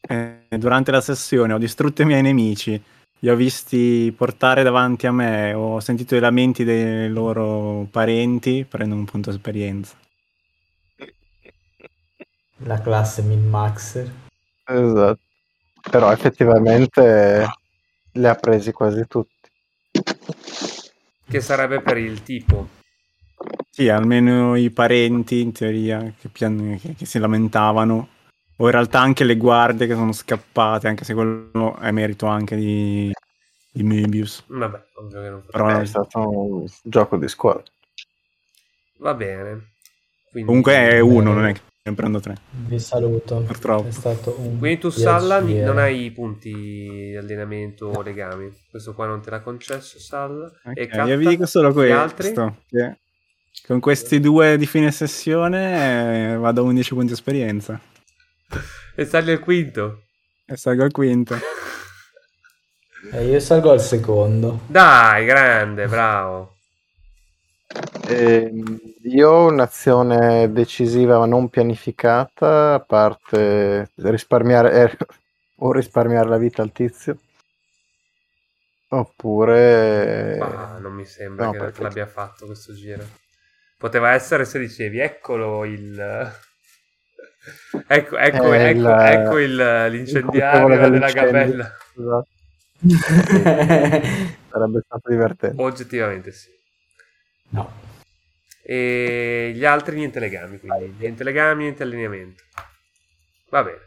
[0.00, 2.80] eh, durante la sessione, ho distrutto i miei nemici,
[3.24, 8.94] li ho visti portare davanti a me, ho sentito i lamenti dei loro parenti, prendo
[8.94, 9.96] un punto esperienza.
[12.58, 14.12] La classe min-maxer.
[14.66, 15.20] Esatto.
[15.90, 17.46] Però effettivamente
[18.12, 19.48] li ha presi quasi tutti.
[21.26, 22.68] Che sarebbe per il tipo.
[23.70, 28.08] Sì, almeno i parenti in teoria che, pian- che si lamentavano,
[28.56, 32.56] o in realtà anche le guardie che sono scappate, anche se quello è merito anche
[32.56, 33.12] di,
[33.72, 34.44] di Möbius.
[34.46, 37.64] Vabbè, ovvio che non Però È stato un gioco di squadra.
[38.98, 39.72] Va bene.
[40.30, 42.36] Quindi, comunque è uno, non è che ne prendo tre.
[42.50, 43.42] Vi saluto.
[43.42, 43.88] Purtroppo.
[43.88, 45.64] È stato un Quindi tu, Salla, piacere.
[45.66, 48.50] non hai i punti di allenamento o legami.
[48.70, 50.50] Questo qua non te l'ha concesso, Salla.
[50.74, 52.32] e Ok, Katta, io vi dico solo gli altri?
[52.32, 52.62] questo.
[52.68, 52.98] Che
[53.66, 57.78] con questi due di fine sessione eh, vado a 11 punti esperienza.
[58.96, 60.02] E sali al quinto.
[60.46, 61.36] E salgo al quinto.
[63.12, 64.60] E io salgo al secondo.
[64.66, 66.56] Dai, grande, bravo.
[68.08, 74.96] Ehm, io ho un'azione decisiva ma non pianificata, a parte risparmiare eh,
[75.56, 77.18] o risparmiare la vita al tizio.
[78.88, 83.04] Oppure Ah, non mi sembra no, che perché- l'abbia fatto questo giro.
[83.76, 86.32] Poteva essere se dicevi, eccolo il...
[87.86, 91.76] Ecco, ecco, Eh, ecco, il- ecco il- l'incendiario della gabella.
[91.96, 92.28] Esatto,
[94.50, 95.62] sarebbe stato divertente.
[95.62, 96.48] Oggettivamente sì.
[97.50, 97.82] no.
[98.66, 102.42] E gli altri niente legami, quindi niente legami, niente allineamento.
[103.50, 103.80] Va bene.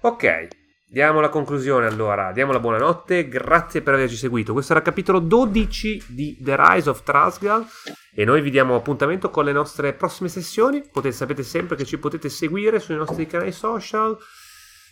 [0.00, 0.48] Ok,
[0.90, 4.52] diamo la conclusione allora, diamo la buonanotte, grazie per averci seguito.
[4.52, 7.64] Questo era il capitolo 12 di The Rise of Trasgal
[8.12, 10.82] e noi vi diamo appuntamento con le nostre prossime sessioni.
[10.82, 14.18] Potete, sapete sempre che ci potete seguire sui nostri canali social,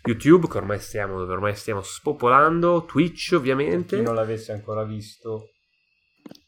[0.04, 3.96] YouTube, che ormai stiamo, ormai stiamo spopolando, Twitch ovviamente.
[3.96, 5.48] chi non l'avesse ancora visto,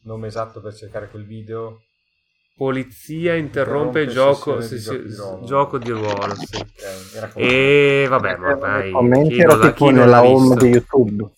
[0.03, 1.81] nome esatto per cercare quel video.
[2.55, 5.45] Polizia interrompe Interrompe il gioco, sì, di sì, gioco di ruolo.
[5.45, 6.35] gioco di ruolo.
[6.35, 6.65] Sì.
[7.33, 10.63] Come- E vabbè, ma ormai I commenti chi l'ha- tipo chi nella home visto?
[10.65, 11.31] di YouTube.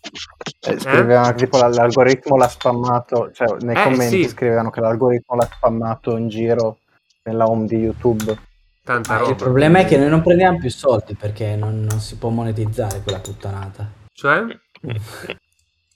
[0.67, 4.29] Eh, scrivevano che tipo l'algoritmo l'ha spammato, cioè nei Eh, commenti sì.
[4.29, 6.79] scrivevano che l'algoritmo l'ha spammato in giro
[7.23, 8.37] nella home di YouTube.
[8.83, 9.35] Tanta Ah, il roba.
[9.35, 13.19] problema è che noi non prendiamo più soldi perché non, non si può monetizzare quella
[13.19, 13.89] puttanata.
[14.11, 14.43] Cioè?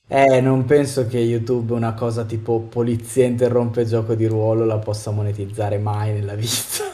[0.09, 5.11] Eh, non penso che YouTube una cosa tipo polizia interrompe gioco di ruolo la possa
[5.11, 6.85] monetizzare mai nella vita.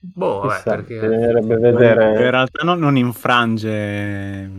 [0.00, 0.94] Boh, vabbè, Chissà, perché...
[1.00, 2.30] bisognerebbe In vedere.
[2.30, 4.50] realtà non, non infrange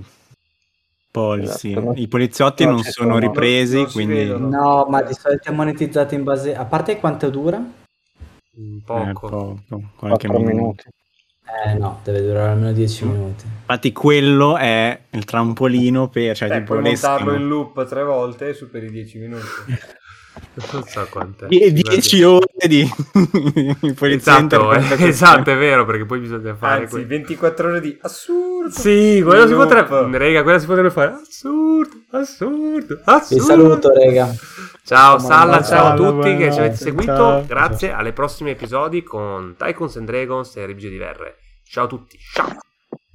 [1.11, 1.71] policy.
[1.71, 1.93] Esatto, no?
[1.95, 4.25] I poliziotti No, non sono sono- ripresi, quindi.
[4.27, 6.55] No, ma di solito è monetizzato in base...
[6.55, 7.57] A parte quanto dura?
[7.57, 9.27] Un eh, poco.
[9.29, 9.59] poco,
[9.95, 10.55] qualche 4 minuto.
[10.55, 10.83] minuti.
[11.65, 13.45] Eh no, deve durare almeno 10 minuti.
[13.45, 18.49] Infatti quello è il trampolino per, cioè, Eh, tipo puoi montarlo in loop tre volte
[18.49, 19.45] e superi 10 minuti.
[20.71, 21.47] Non so quant'è.
[21.47, 22.89] Die- 10 ore di
[24.01, 26.83] Esatto, eh, esatto, è vero, perché poi bisogna fare...
[26.83, 28.69] Anzi, que- 24 ore di assurdo.
[28.71, 30.17] Sì, quello si potrebbe...
[30.17, 31.11] Rega, quella si potrebbe fare.
[31.11, 33.35] Assurdo, assurdo, assurdo.
[33.35, 34.33] Vi saluto, rega.
[34.83, 37.15] Ciao Salla, ciao a tutti che ci avete seguito.
[37.15, 37.45] ciao.
[37.45, 41.35] Grazie, alle prossimi episodi con Tycoons and Dragons e RPG di Verre.
[41.63, 42.57] Ciao a tutti, ciao.